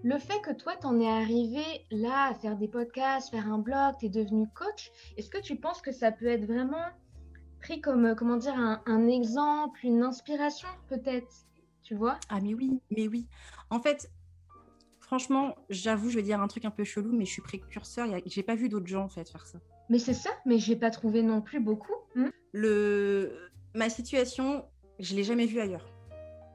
le 0.05 0.17
fait 0.17 0.39
que 0.39 0.53
toi, 0.53 0.77
tu 0.79 0.88
en 0.88 1.01
es 1.01 1.10
arrivé 1.10 1.65
là 1.91 2.29
à 2.29 2.34
faire 2.34 2.55
des 2.55 2.69
podcasts, 2.69 3.29
faire 3.29 3.51
un 3.51 3.60
blog, 3.60 3.95
tu 4.00 4.05
es 4.05 4.10
devenu 4.10 4.48
coach, 4.55 4.89
est-ce 5.17 5.29
que 5.29 5.41
tu 5.41 5.57
penses 5.57 5.81
que 5.81 5.91
ça 5.91 6.13
peut 6.13 6.27
être 6.27 6.45
vraiment 6.45 6.86
pris 7.60 7.81
comme, 7.81 8.15
comment 8.15 8.38
dire, 8.38 8.55
un, 8.55 8.81
un 8.86 9.05
exemple, 9.10 9.81
une 9.84 10.01
inspiration 10.01 10.69
peut-être? 10.88 11.45
Tu 11.86 11.95
vois? 11.95 12.19
Ah 12.30 12.41
mais 12.41 12.54
oui, 12.54 12.82
mais 12.91 13.08
oui. 13.08 13.28
En 13.69 13.80
fait, 13.80 14.12
franchement, 15.00 15.56
j'avoue, 15.69 16.10
je 16.10 16.15
vais 16.15 16.24
dire 16.24 16.41
un 16.41 16.48
truc 16.48 16.65
un 16.65 16.71
peu 16.71 16.84
chelou, 16.84 17.13
mais 17.13 17.26
je 17.26 17.32
suis 17.32 17.41
précurseur. 17.41 18.08
J'ai 18.26 18.43
pas 18.43 18.56
vu 18.56 18.67
d'autres 18.67 18.88
gens 18.88 19.04
en 19.04 19.10
fait 19.10 19.30
faire 19.30 19.45
ça. 19.45 19.60
Mais 19.89 20.00
c'est 20.00 20.15
ça, 20.15 20.32
mais 20.45 20.58
j'ai 20.58 20.76
pas 20.76 20.89
trouvé 20.89 21.21
non 21.21 21.41
plus 21.41 21.62
beaucoup. 21.62 21.93
Hmm? 22.15 22.30
le... 22.52 23.52
Ma 23.76 23.89
situation, 23.89 24.65
je 25.00 25.15
l'ai 25.15 25.24
jamais 25.24 25.45
vue 25.45 25.60
ailleurs 25.60 25.86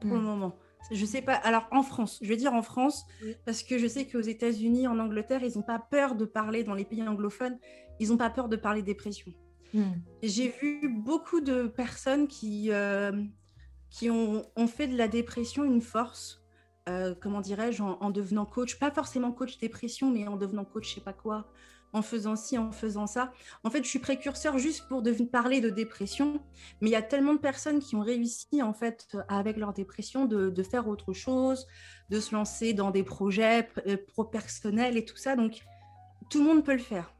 pour 0.01 0.15
le 0.15 0.19
hmm. 0.19 0.25
moment. 0.25 0.55
Je 0.89 1.05
sais 1.05 1.21
pas. 1.21 1.35
Alors 1.35 1.67
en 1.71 1.83
France, 1.83 2.19
je 2.21 2.27
vais 2.27 2.35
dire 2.35 2.53
en 2.53 2.63
France, 2.63 3.05
parce 3.45 3.63
que 3.63 3.77
je 3.77 3.87
sais 3.87 4.07
qu'aux 4.07 4.19
États-Unis, 4.21 4.87
en 4.87 4.99
Angleterre, 4.99 5.43
ils 5.43 5.55
n'ont 5.55 5.63
pas 5.63 5.79
peur 5.79 6.15
de 6.15 6.25
parler 6.25 6.63
dans 6.63 6.73
les 6.73 6.83
pays 6.83 7.07
anglophones. 7.07 7.57
Ils 7.99 8.09
n'ont 8.09 8.17
pas 8.17 8.31
peur 8.31 8.49
de 8.49 8.55
parler 8.55 8.81
dépression. 8.81 9.31
Hmm. 9.73 9.93
J'ai 10.23 10.49
vu 10.49 10.89
beaucoup 10.89 11.39
de 11.39 11.67
personnes 11.67 12.27
qui, 12.27 12.71
euh, 12.71 13.11
qui 13.91 14.09
ont, 14.09 14.43
fait 14.67 14.87
de 14.87 14.97
la 14.97 15.07
dépression 15.07 15.63
une 15.65 15.81
force, 15.81 16.41
euh, 16.89 17.13
comment 17.21 17.41
dirais-je, 17.41 17.83
en, 17.83 18.09
devenant 18.09 18.45
coach, 18.45 18.79
pas 18.79 18.89
forcément 18.89 19.31
coach 19.31 19.59
dépression, 19.59 20.09
mais 20.09 20.27
en 20.27 20.37
devenant 20.37 20.65
coach, 20.65 20.89
je 20.89 20.95
sais 20.95 21.01
pas 21.01 21.13
quoi, 21.13 21.51
en 21.91 22.01
faisant 22.01 22.37
ci, 22.37 22.57
en 22.57 22.71
faisant 22.71 23.05
ça. 23.05 23.33
En 23.65 23.69
fait, 23.69 23.83
je 23.83 23.89
suis 23.89 23.99
précurseur 23.99 24.57
juste 24.57 24.87
pour 24.87 25.03
parler 25.29 25.59
de 25.59 25.69
dépression, 25.69 26.41
mais 26.79 26.87
il 26.89 26.93
y 26.93 26.95
a 26.95 27.01
tellement 27.01 27.33
de 27.33 27.39
personnes 27.39 27.79
qui 27.79 27.97
ont 27.97 28.01
réussi, 28.01 28.63
en 28.63 28.73
fait, 28.73 29.09
avec 29.27 29.57
leur 29.57 29.73
dépression, 29.73 30.25
de, 30.25 30.63
faire 30.63 30.87
autre 30.87 31.11
chose, 31.11 31.67
de 32.09 32.21
se 32.21 32.33
lancer 32.33 32.73
dans 32.73 32.91
des 32.91 33.03
projets 33.03 33.67
euh, 33.87 33.97
pro-personnels 34.07 34.95
et 34.95 35.03
tout 35.03 35.17
ça. 35.17 35.35
Donc, 35.35 35.59
tout 36.29 36.39
le 36.39 36.45
monde 36.45 36.63
peut 36.63 36.71
le 36.71 36.79
faire. 36.79 37.13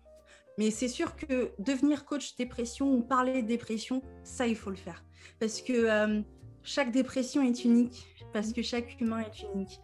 Mais 0.57 0.71
c'est 0.71 0.87
sûr 0.87 1.17
que 1.17 1.51
devenir 1.59 2.05
coach 2.05 2.35
dépression 2.37 2.93
ou 2.93 3.01
parler 3.01 3.41
de 3.41 3.47
dépression, 3.47 4.01
ça, 4.23 4.47
il 4.47 4.55
faut 4.55 4.69
le 4.69 4.77
faire. 4.77 5.03
Parce 5.39 5.61
que 5.61 5.73
euh, 5.73 6.21
chaque 6.63 6.91
dépression 6.91 7.41
est 7.41 7.63
unique 7.63 8.15
parce 8.33 8.53
que 8.53 8.61
chaque 8.61 8.99
humain 9.01 9.19
est 9.19 9.43
unique. 9.53 9.79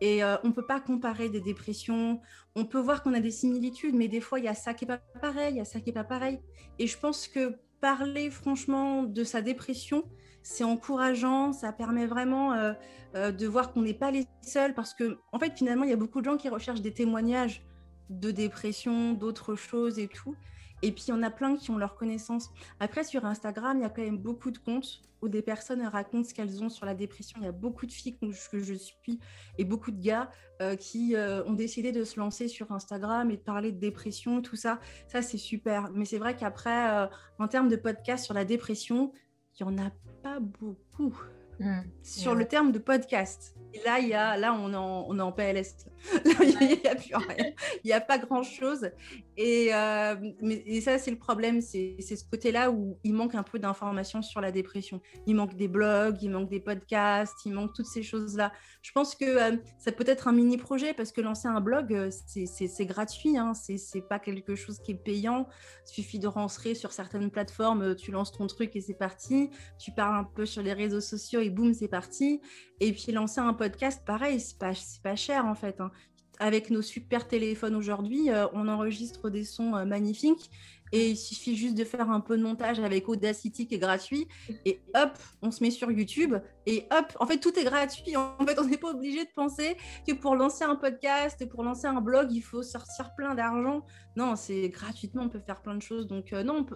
Et 0.00 0.24
euh, 0.24 0.36
on 0.44 0.48
ne 0.48 0.52
peut 0.52 0.66
pas 0.66 0.80
comparer 0.80 1.28
des 1.28 1.40
dépressions. 1.40 2.20
On 2.54 2.64
peut 2.64 2.78
voir 2.78 3.02
qu'on 3.02 3.12
a 3.12 3.20
des 3.20 3.30
similitudes, 3.30 3.94
mais 3.94 4.08
des 4.08 4.20
fois, 4.20 4.38
il 4.38 4.46
y 4.46 4.48
a 4.48 4.54
ça 4.54 4.72
qui 4.72 4.84
n'est 4.84 4.96
pas 4.96 5.02
pareil, 5.20 5.54
il 5.54 5.56
y 5.58 5.60
a 5.60 5.64
ça 5.64 5.80
qui 5.80 5.86
n'est 5.86 5.94
pas 5.94 6.04
pareil. 6.04 6.40
Et 6.78 6.86
je 6.86 6.98
pense 6.98 7.28
que 7.28 7.56
parler 7.80 8.30
franchement 8.30 9.02
de 9.02 9.24
sa 9.24 9.42
dépression, 9.42 10.04
c'est 10.42 10.64
encourageant, 10.64 11.52
ça 11.52 11.72
permet 11.72 12.06
vraiment 12.06 12.54
euh, 12.54 12.72
euh, 13.14 13.30
de 13.30 13.46
voir 13.46 13.72
qu'on 13.72 13.82
n'est 13.82 13.94
pas 13.94 14.10
les 14.10 14.26
seuls, 14.42 14.74
parce 14.74 14.94
que 14.94 15.18
en 15.32 15.38
fait, 15.38 15.52
finalement, 15.56 15.84
il 15.84 15.90
y 15.90 15.92
a 15.94 15.96
beaucoup 15.96 16.20
de 16.20 16.26
gens 16.26 16.36
qui 16.36 16.48
recherchent 16.48 16.82
des 16.82 16.94
témoignages 16.94 17.62
de 18.08 18.30
dépression, 18.30 19.12
d'autres 19.12 19.54
choses 19.54 19.98
et 19.98 20.08
tout. 20.08 20.34
Et 20.82 20.92
puis, 20.92 21.04
il 21.08 21.10
y 21.10 21.12
en 21.12 21.22
a 21.22 21.30
plein 21.30 21.56
qui 21.56 21.70
ont 21.70 21.78
leur 21.78 21.94
connaissance. 21.94 22.50
Après, 22.78 23.04
sur 23.04 23.24
Instagram, 23.24 23.78
il 23.78 23.82
y 23.82 23.84
a 23.84 23.90
quand 23.90 24.02
même 24.02 24.18
beaucoup 24.18 24.50
de 24.50 24.58
comptes 24.58 25.02
où 25.22 25.28
des 25.28 25.42
personnes 25.42 25.82
racontent 25.82 26.28
ce 26.28 26.34
qu'elles 26.34 26.62
ont 26.62 26.68
sur 26.68 26.86
la 26.86 26.94
dépression. 26.94 27.38
Il 27.40 27.44
y 27.44 27.48
a 27.48 27.52
beaucoup 27.52 27.86
de 27.86 27.92
filles 27.92 28.16
que 28.18 28.60
je 28.60 28.74
suis 28.74 29.20
et 29.58 29.64
beaucoup 29.64 29.90
de 29.90 30.00
gars 30.00 30.30
euh, 30.62 30.76
qui 30.76 31.14
euh, 31.14 31.44
ont 31.44 31.52
décidé 31.52 31.92
de 31.92 32.04
se 32.04 32.18
lancer 32.18 32.48
sur 32.48 32.72
Instagram 32.72 33.30
et 33.30 33.36
de 33.36 33.42
parler 33.42 33.72
de 33.72 33.78
dépression, 33.78 34.40
tout 34.40 34.56
ça. 34.56 34.80
Ça, 35.08 35.22
c'est 35.22 35.38
super. 35.38 35.90
Mais 35.94 36.04
c'est 36.04 36.18
vrai 36.18 36.36
qu'après, 36.36 36.90
euh, 36.90 37.06
en 37.38 37.48
termes 37.48 37.68
de 37.68 37.76
podcast 37.76 38.24
sur 38.24 38.34
la 38.34 38.44
dépression, 38.44 39.12
il 39.58 39.66
n'y 39.66 39.72
en 39.72 39.84
a 39.84 39.90
pas 40.22 40.40
beaucoup. 40.40 41.14
Mmh. 41.60 41.82
Sur 42.02 42.34
le 42.34 42.46
terme 42.46 42.72
de 42.72 42.78
podcast. 42.78 43.54
Et 43.72 43.80
là, 43.84 44.00
il 44.00 44.08
y 44.08 44.14
a, 44.14 44.36
là 44.36 44.54
on, 44.54 44.72
est 44.72 44.76
en, 44.76 45.04
on 45.08 45.18
est 45.18 45.22
en 45.22 45.30
PLS. 45.30 45.86
il 46.40 46.80
n'y 46.82 46.88
a 46.88 46.94
plus 46.94 47.14
rien. 47.14 47.52
Il 47.84 47.86
n'y 47.86 47.92
a 47.92 48.00
pas 48.00 48.18
grand-chose. 48.18 48.90
Et, 49.36 49.68
euh, 49.72 50.16
et 50.42 50.80
ça, 50.80 50.98
c'est 50.98 51.10
le 51.10 51.18
problème. 51.18 51.60
C'est 51.60 52.00
ce 52.00 52.24
côté-là 52.24 52.70
où 52.70 52.98
il 53.04 53.12
manque 53.12 53.34
un 53.34 53.42
peu 53.42 53.58
d'informations 53.58 54.22
sur 54.22 54.40
la 54.40 54.50
dépression. 54.50 55.00
Il 55.26 55.36
manque 55.36 55.54
des 55.56 55.68
blogs, 55.68 56.16
il 56.22 56.30
manque 56.30 56.48
des 56.48 56.60
podcasts, 56.60 57.44
il 57.44 57.52
manque 57.52 57.74
toutes 57.74 57.86
ces 57.86 58.02
choses-là. 58.02 58.52
Je 58.82 58.92
pense 58.92 59.14
que 59.14 59.24
euh, 59.24 59.56
ça 59.78 59.92
peut 59.92 60.04
être 60.06 60.26
un 60.26 60.32
mini-projet 60.32 60.94
parce 60.94 61.12
que 61.12 61.20
lancer 61.20 61.48
un 61.48 61.60
blog, 61.60 61.92
euh, 61.92 62.10
c'est 62.10 62.86
gratuit. 62.86 63.36
Hein. 63.36 63.52
C'est 63.54 64.08
pas 64.08 64.18
quelque 64.18 64.54
chose 64.54 64.80
qui 64.80 64.92
est 64.92 65.02
payant. 65.02 65.46
Il 65.86 65.92
suffit 65.92 66.18
de 66.18 66.26
rentrer 66.26 66.74
sur 66.74 66.92
certaines 66.92 67.30
plateformes, 67.30 67.94
tu 67.94 68.10
lances 68.10 68.32
ton 68.32 68.46
truc 68.46 68.74
et 68.74 68.80
c'est 68.80 68.94
parti. 68.94 69.50
Tu 69.78 69.92
parles 69.92 70.16
un 70.16 70.24
peu 70.24 70.46
sur 70.46 70.62
les 70.62 70.72
réseaux 70.72 71.00
sociaux 71.00 71.40
et 71.40 71.49
boum, 71.50 71.74
c'est 71.74 71.88
parti. 71.88 72.40
Et 72.80 72.92
puis 72.92 73.12
lancer 73.12 73.40
un 73.40 73.54
podcast, 73.54 74.02
pareil, 74.04 74.40
c'est 74.40 74.58
pas, 74.58 74.72
pas 75.02 75.16
cher 75.16 75.46
en 75.46 75.54
fait. 75.54 75.80
Hein. 75.80 75.90
Avec 76.38 76.70
nos 76.70 76.82
super 76.82 77.28
téléphones 77.28 77.74
aujourd'hui, 77.74 78.30
euh, 78.30 78.46
on 78.54 78.66
enregistre 78.68 79.28
des 79.28 79.44
sons 79.44 79.76
euh, 79.76 79.84
magnifiques. 79.84 80.50
Et 80.92 81.10
il 81.10 81.16
suffit 81.16 81.56
juste 81.56 81.76
de 81.76 81.84
faire 81.84 82.10
un 82.10 82.20
peu 82.20 82.36
de 82.36 82.42
montage 82.42 82.80
avec 82.80 83.08
Audacity 83.08 83.66
qui 83.66 83.76
est 83.76 83.78
gratuit. 83.78 84.26
Et 84.64 84.80
hop, 84.94 85.12
on 85.40 85.50
se 85.50 85.62
met 85.62 85.70
sur 85.70 85.90
YouTube. 85.90 86.34
Et 86.66 86.86
hop, 86.90 87.16
en 87.20 87.26
fait, 87.26 87.38
tout 87.38 87.56
est 87.58 87.64
gratuit. 87.64 88.16
En 88.16 88.44
fait, 88.44 88.58
on 88.58 88.64
n'est 88.64 88.76
pas 88.76 88.90
obligé 88.90 89.24
de 89.24 89.30
penser 89.34 89.76
que 90.06 90.12
pour 90.14 90.34
lancer 90.34 90.64
un 90.64 90.76
podcast, 90.76 91.48
pour 91.48 91.62
lancer 91.62 91.86
un 91.86 92.00
blog, 92.00 92.32
il 92.32 92.40
faut 92.40 92.62
sortir 92.62 93.14
plein 93.14 93.34
d'argent. 93.34 93.84
Non, 94.16 94.34
c'est 94.34 94.68
gratuitement, 94.68 95.24
on 95.24 95.28
peut 95.28 95.38
faire 95.38 95.62
plein 95.62 95.76
de 95.76 95.82
choses. 95.82 96.08
Donc, 96.08 96.32
euh, 96.32 96.42
non, 96.42 96.66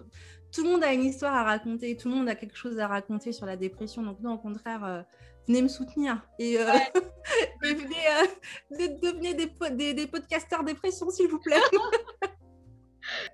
tout 0.55 0.63
le 0.63 0.69
monde 0.69 0.83
a 0.85 0.93
une 0.93 1.03
histoire 1.03 1.35
à 1.35 1.43
raconter. 1.43 1.97
Tout 1.97 2.07
le 2.07 2.15
monde 2.15 2.29
a 2.29 2.35
quelque 2.35 2.55
chose 2.55 2.79
à 2.79 2.87
raconter 2.87 3.33
sur 3.33 3.45
la 3.45 3.57
dépression. 3.57 4.01
Donc, 4.03 4.21
non, 4.21 4.35
au 4.35 4.37
contraire, 4.37 4.85
euh, 4.85 5.01
venez 5.47 5.61
me 5.61 5.67
soutenir. 5.67 6.25
Et, 6.39 6.57
euh, 6.57 6.65
venez, 7.61 8.97
devenez 9.01 9.33
des, 9.33 9.51
des, 9.71 9.93
des 9.93 10.07
podcasteurs 10.07 10.63
dépression, 10.63 11.09
s'il 11.09 11.27
vous 11.27 11.39
plaît. 11.39 11.59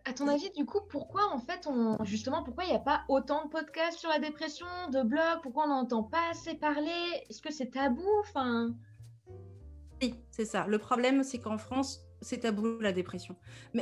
À 0.04 0.12
ton 0.12 0.28
avis, 0.28 0.52
du 0.52 0.66
coup, 0.66 0.82
pourquoi 0.90 1.34
en 1.34 1.40
fait, 1.40 1.66
on, 1.66 2.04
justement, 2.04 2.44
pourquoi 2.44 2.66
il 2.66 2.72
n'y 2.72 2.76
a 2.76 2.80
pas 2.80 3.04
autant 3.08 3.46
de 3.46 3.50
podcasts 3.50 4.00
sur 4.00 4.10
la 4.10 4.20
dépression, 4.20 4.66
de 4.92 5.02
blogs? 5.02 5.42
Pourquoi 5.44 5.64
on 5.64 5.70
n'entend 5.70 6.04
pas 6.04 6.30
assez 6.30 6.56
parler? 6.56 6.92
Est-ce 7.30 7.42
que 7.42 7.54
c'est 7.54 7.70
tabou? 7.72 8.06
Enfin. 8.20 8.76
Oui, 10.02 10.16
c'est 10.30 10.44
ça. 10.44 10.68
Le 10.68 10.78
problème, 10.78 11.24
c'est 11.24 11.40
qu'en 11.40 11.58
France, 11.58 12.02
c'est 12.22 12.40
tabou 12.40 12.80
la 12.80 12.92
dépression. 12.92 13.36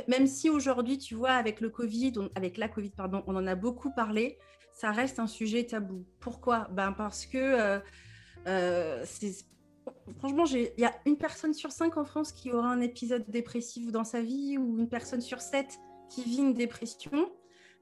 même 0.08 0.26
si 0.26 0.50
aujourd'hui, 0.50 0.98
tu 0.98 1.14
vois, 1.14 1.32
avec 1.32 1.60
le 1.60 1.68
Covid, 1.68 2.14
avec 2.34 2.56
la 2.56 2.68
Covid, 2.68 2.90
pardon, 2.90 3.22
on 3.26 3.36
en 3.36 3.46
a 3.46 3.54
beaucoup 3.54 3.92
parlé, 3.92 4.38
ça 4.72 4.90
reste 4.90 5.18
un 5.18 5.26
sujet 5.26 5.64
tabou. 5.64 6.06
Pourquoi? 6.20 6.68
Ben 6.72 6.92
parce 6.92 7.26
que 7.26 7.38
euh, 7.38 7.80
euh, 8.46 9.02
c'est 9.04 9.44
franchement, 10.18 10.44
il 10.46 10.70
y 10.78 10.84
a 10.84 10.94
une 11.06 11.16
personne 11.16 11.54
sur 11.54 11.72
cinq 11.72 11.96
en 11.96 12.04
France 12.04 12.32
qui 12.32 12.52
aura 12.52 12.68
un 12.68 12.80
épisode 12.80 13.24
dépressif 13.28 13.90
dans 13.92 14.04
sa 14.04 14.22
vie 14.22 14.58
ou 14.58 14.78
une 14.78 14.88
personne 14.88 15.20
sur 15.20 15.40
sept 15.40 15.78
qui 16.08 16.22
vit 16.22 16.38
une 16.38 16.54
dépression, 16.54 17.30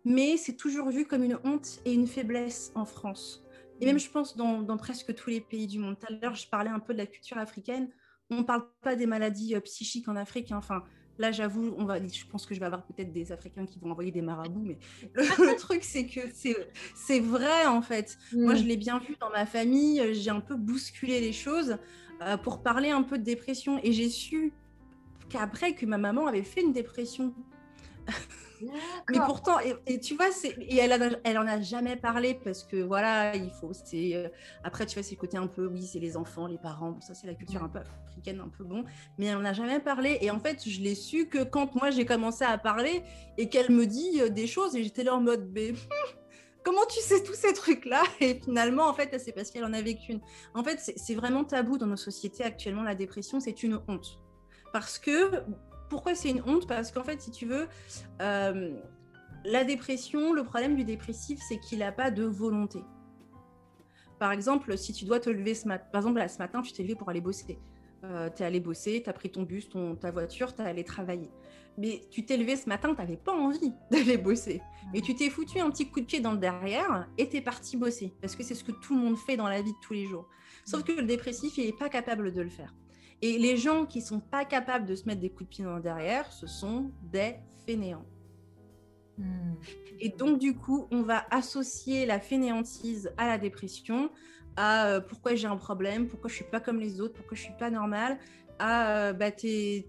mais 0.05 0.37
c'est 0.37 0.57
toujours 0.57 0.91
vu 0.91 1.07
comme 1.07 1.25
une 1.25 1.39
honte 1.45 1.81
et 1.85 1.93
une 1.93 2.07
faiblesse 2.07 2.73
en 2.75 2.85
France. 2.85 3.45
Et 3.81 3.87
même, 3.87 3.99
je 3.99 4.11
pense, 4.11 4.37
dans, 4.37 4.77
presque 4.77 5.15
tous 5.15 5.31
les 5.31 5.41
pays 5.41 5.67
du 5.67 5.79
monde. 5.79 5.97
Tout 5.99 6.13
à 6.13 6.17
l'heure, 6.17 6.35
je 6.35 6.49
parlais 6.49 6.71
un 6.71 6.81
peu 6.81 6.93
de 6.93 6.99
la 6.99 7.07
culture 7.07 7.39
africaine. 7.39 7.89
On 8.31 8.39
ne 8.39 8.43
parle 8.43 8.65
pas 8.83 8.97
des 8.97 9.07
maladies 9.07 9.55
euh, 9.55 9.61
psychiques 9.61 10.09
en 10.09 10.17
Afrique. 10.17 10.53
Hein. 10.53 10.59
Enfin, 10.59 10.85
là, 11.19 11.33
j'avoue, 11.33 11.75
on 11.79 11.85
va, 11.85 11.99
je 12.07 12.25
pense 12.27 12.47
que 12.47 12.55
je 12.55 12.61
vais 12.61 12.67
avoir 12.67 12.85
peut-être 12.85 13.13
des 13.13 13.33
Africains 13.33 13.67
qui 13.67 13.79
vont 13.79 13.91
envoyer 13.91 14.11
des 14.11 14.23
marabouts, 14.23 14.65
mais 14.65 14.79
le, 15.15 15.57
truc, 15.57 15.83
c'est 15.83 16.07
que 16.07 16.21
c'est 16.95 17.21
vrai, 17.21 17.67
en 17.67 17.83
fait. 17.83 18.19
Moi, 18.33 18.55
je 18.55 18.65
l'ai 18.65 18.77
bien 18.77 18.99
vu 18.99 19.17
dans 19.21 19.31
ma 19.31 19.47
famille. 19.47 20.15
J'ai 20.15 20.31
un 20.31 20.41
peu 20.41 20.57
bousculé 20.57 21.21
les 21.21 21.33
choses. 21.33 21.79
Euh, 22.23 22.37
pour 22.37 22.63
parler 22.63 22.91
un 22.91 23.03
peu 23.03 23.19
de 23.19 23.23
dépression. 23.23 23.79
Et 23.83 23.93
j'ai 23.93 24.09
su 24.09 24.53
qu'après 25.29 25.75
que 25.75 25.87
ma 25.87 25.99
maman 25.99 26.27
avait 26.27 26.43
fait 26.43 26.63
une 26.63 26.73
dépression. 26.73 27.35
Mais 29.11 29.19
pourtant, 29.27 29.59
et, 29.87 30.01
tu 30.01 30.15
vois, 30.15 30.31
c'est, 30.31 30.55
et 30.59 30.77
elle, 30.77 31.21
elle 31.25 31.39
en 31.39 31.47
a 31.47 31.61
jamais 31.61 31.97
parlé 31.97 32.35
parce 32.35 32.65
que 32.65 32.77
voilà, 32.77 33.35
il 33.37 33.51
faut. 33.51 33.73
C'est 33.73 34.15
euh, 34.15 34.29
après, 34.65 34.87
tu 34.87 34.95
vois, 34.95 35.03
c'est 35.03 35.15
le 35.15 35.21
côté 35.21 35.37
un 35.37 35.47
peu, 35.47 35.67
oui, 35.67 35.83
c'est 35.83 35.99
les 35.99 36.17
enfants, 36.17 36.47
les 36.47 36.59
parents. 36.59 37.01
ça, 37.01 37.15
c'est 37.15 37.27
la 37.27 37.35
culture 37.35 37.63
un 37.63 37.69
peu 37.69 37.81
africaine, 38.07 38.41
un 38.41 38.49
peu 38.49 38.65
bon. 38.65 38.85
Mais 39.19 39.27
elle 39.27 39.37
en 39.37 39.45
a 39.45 39.53
jamais 39.53 39.81
parlé. 39.81 40.19
Et 40.21 40.31
en 40.31 40.41
fait, 40.41 40.69
je 40.69 40.81
l'ai 40.81 40.95
su 40.95 41.29
que 41.29 41.43
quand 41.45 41.75
moi 41.75 41.91
j'ai 41.91 42.07
commencé 42.07 42.45
à 42.45 42.59
parler 42.59 43.03
et 43.37 43.49
qu'elle 43.49 43.71
me 43.71 43.87
dit 43.87 44.21
euh, 44.21 44.29
des 44.29 44.47
choses, 44.47 44.77
et 44.77 44.83
j'étais 44.83 45.05
là 45.05 45.15
en 45.15 45.21
mode, 45.21 45.51
mais 45.53 45.73
comment 46.65 46.85
tu 46.87 47.01
sais 47.01 47.23
tous 47.23 47.35
ces 47.35 47.53
trucs-là? 47.53 48.03
Et 48.21 48.41
finalement, 48.41 48.89
en 48.89 48.95
fait, 48.95 49.19
c'est 49.19 49.33
parce 49.33 49.51
qu'elle 49.51 49.65
en 49.65 49.73
a 49.73 49.83
vécu 49.83 50.13
une. 50.13 50.21
En 50.55 50.63
fait, 50.63 50.93
c'est 50.97 51.15
vraiment 51.15 51.45
tabou 51.45 51.79
dans 51.79 51.87
nos 51.87 51.97
sociétés 51.97 52.45
actuellement, 52.45 52.83
la 52.83 52.95
dépression, 52.95 53.41
c'est 53.41 53.63
une 53.63 53.81
honte. 53.89 54.19
Parce 54.73 54.99
que, 54.99 55.31
pourquoi 55.89 56.15
c'est 56.15 56.31
une 56.31 56.43
honte? 56.47 56.67
Parce 56.67 56.93
qu'en 56.93 57.05
fait, 57.05 57.21
si 57.21 57.31
tu 57.31 57.47
veux, 57.47 57.69
euh, 58.21 58.77
la 59.45 59.65
dépression, 59.65 60.33
le 60.33 60.45
problème 60.45 60.77
du 60.77 60.85
dépressif, 60.85 61.41
c'est 61.47 61.59
qu'il 61.59 61.81
n'a 61.81 61.93
pas 61.93 62.11
de 62.11 62.25
volonté. 62.25 62.81
Par 64.19 64.33
exemple, 64.33 64.77
si 64.77 64.93
tu 64.93 65.05
dois 65.05 65.21
te 65.21 65.31
lever 65.31 65.55
ce 65.55 65.69
matin, 65.69 65.87
par 65.93 66.01
exemple, 66.01 66.19
là, 66.19 66.29
ce 66.29 66.39
matin, 66.39 66.61
tu 66.63 66.73
t'es 66.73 66.83
levé 66.83 66.95
pour 66.95 67.09
aller 67.09 67.21
bosser. 67.21 67.59
Euh, 68.05 68.31
tu 68.35 68.43
es 68.43 68.47
allé 68.47 68.61
bosser, 68.61 69.03
tu 69.03 69.11
as 69.11 69.13
pris 69.13 69.31
ton 69.31 69.43
bus, 69.43 69.69
ta 70.01 70.11
voiture, 70.11 70.55
tu 70.55 70.63
es 70.63 70.65
allé 70.65 70.85
travailler 70.85 71.31
mais 71.79 72.03
tu 72.11 72.25
t'es 72.25 72.37
levé 72.37 72.57
ce 72.57 72.69
matin, 72.69 72.93
tu 72.93 73.01
n'avais 73.01 73.17
pas 73.17 73.33
envie 73.33 73.73
d'aller 73.91 74.19
bosser. 74.19 74.61
Et 74.93 75.01
tu 75.01 75.15
t'es 75.15 75.31
foutu 75.31 75.61
un 75.61 75.71
petit 75.71 75.89
coup 75.89 76.01
de 76.01 76.05
pied 76.05 76.21
dans 76.21 76.33
le 76.33 76.39
derrière 76.39 77.09
et 77.17 77.29
tu 77.29 77.41
parti 77.41 77.77
bosser. 77.77 78.13
Parce 78.21 78.35
que 78.35 78.43
c'est 78.43 78.55
ce 78.55 78.65
que 78.65 78.73
tout 78.73 78.95
le 78.95 79.01
monde 79.01 79.17
fait 79.17 79.37
dans 79.37 79.49
la 79.49 79.63
vie 79.63 79.73
de 79.73 79.79
tous 79.81 79.95
les 79.95 80.07
jours. 80.07 80.29
Sauf 80.65 80.83
que 80.83 80.93
le 80.93 81.05
dépressif, 81.05 81.57
il 81.57 81.67
n'est 81.67 81.73
pas 81.73 81.89
capable 81.89 82.33
de 82.33 82.43
le 82.43 82.51
faire. 82.51 82.75
Et 83.21 83.39
les 83.39 83.57
gens 83.57 83.85
qui 83.85 84.01
sont 84.01 84.21
pas 84.21 84.45
capables 84.45 84.87
de 84.87 84.95
se 84.95 85.07
mettre 85.07 85.21
des 85.21 85.31
coups 85.31 85.45
de 85.45 85.49
pied 85.49 85.65
dans 85.65 85.77
le 85.77 85.83
derrière, 85.83 86.31
ce 86.33 86.47
sont 86.47 86.93
des 87.03 87.37
fainéants. 87.67 88.07
Hmm. 89.17 89.55
Et 89.99 90.11
donc, 90.11 90.39
du 90.39 90.55
coup, 90.55 90.87
on 90.93 91.03
va 91.03 91.25
associer 91.31 92.07
la 92.07 92.21
fainéantise 92.21 93.11
à 93.17 93.27
la 93.27 93.39
dépression, 93.39 94.11
à 94.57 94.87
euh, 94.87 95.01
pourquoi 95.01 95.35
j'ai 95.35 95.49
un 95.49 95.57
problème, 95.57 96.07
pourquoi 96.09 96.31
je 96.31 96.37
suis 96.37 96.45
pas 96.45 96.61
comme 96.61 96.79
les 96.79 97.01
autres, 97.01 97.15
pourquoi 97.15 97.37
je 97.37 97.43
suis 97.43 97.57
pas 97.59 97.71
normale 97.71 98.19
ah, 98.59 99.09
euh, 99.09 99.13
bah, 99.13 99.31
tu 99.31 99.85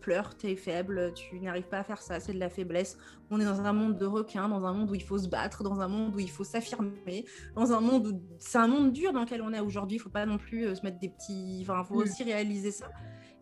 pleures, 0.00 0.36
tu 0.36 0.48
es 0.48 0.56
faible, 0.56 1.12
tu 1.14 1.40
n'arrives 1.40 1.68
pas 1.68 1.78
à 1.78 1.84
faire 1.84 2.02
ça, 2.02 2.20
c'est 2.20 2.34
de 2.34 2.38
la 2.38 2.50
faiblesse. 2.50 2.98
On 3.30 3.40
est 3.40 3.44
dans 3.44 3.60
un 3.62 3.72
monde 3.72 3.96
de 3.96 4.04
requins, 4.04 4.48
dans 4.48 4.64
un 4.66 4.72
monde 4.74 4.90
où 4.90 4.94
il 4.94 5.02
faut 5.02 5.18
se 5.18 5.28
battre, 5.28 5.62
dans 5.62 5.80
un 5.80 5.88
monde 5.88 6.14
où 6.14 6.18
il 6.18 6.30
faut 6.30 6.44
s'affirmer, 6.44 7.24
dans 7.54 7.72
un 7.72 7.80
monde 7.80 8.06
où 8.06 8.22
c'est 8.38 8.58
un 8.58 8.68
monde 8.68 8.92
dur 8.92 9.12
dans 9.12 9.22
lequel 9.22 9.40
on 9.40 9.52
est 9.52 9.60
aujourd'hui. 9.60 9.96
Il 9.96 10.00
faut 10.00 10.10
pas 10.10 10.26
non 10.26 10.36
plus 10.36 10.66
euh, 10.66 10.74
se 10.74 10.82
mettre 10.82 10.98
des 10.98 11.08
petits. 11.08 11.60
Enfin, 11.62 11.82
il 11.82 11.86
faut 11.86 12.00
mm. 12.00 12.02
aussi 12.02 12.24
réaliser 12.24 12.70
ça. 12.70 12.90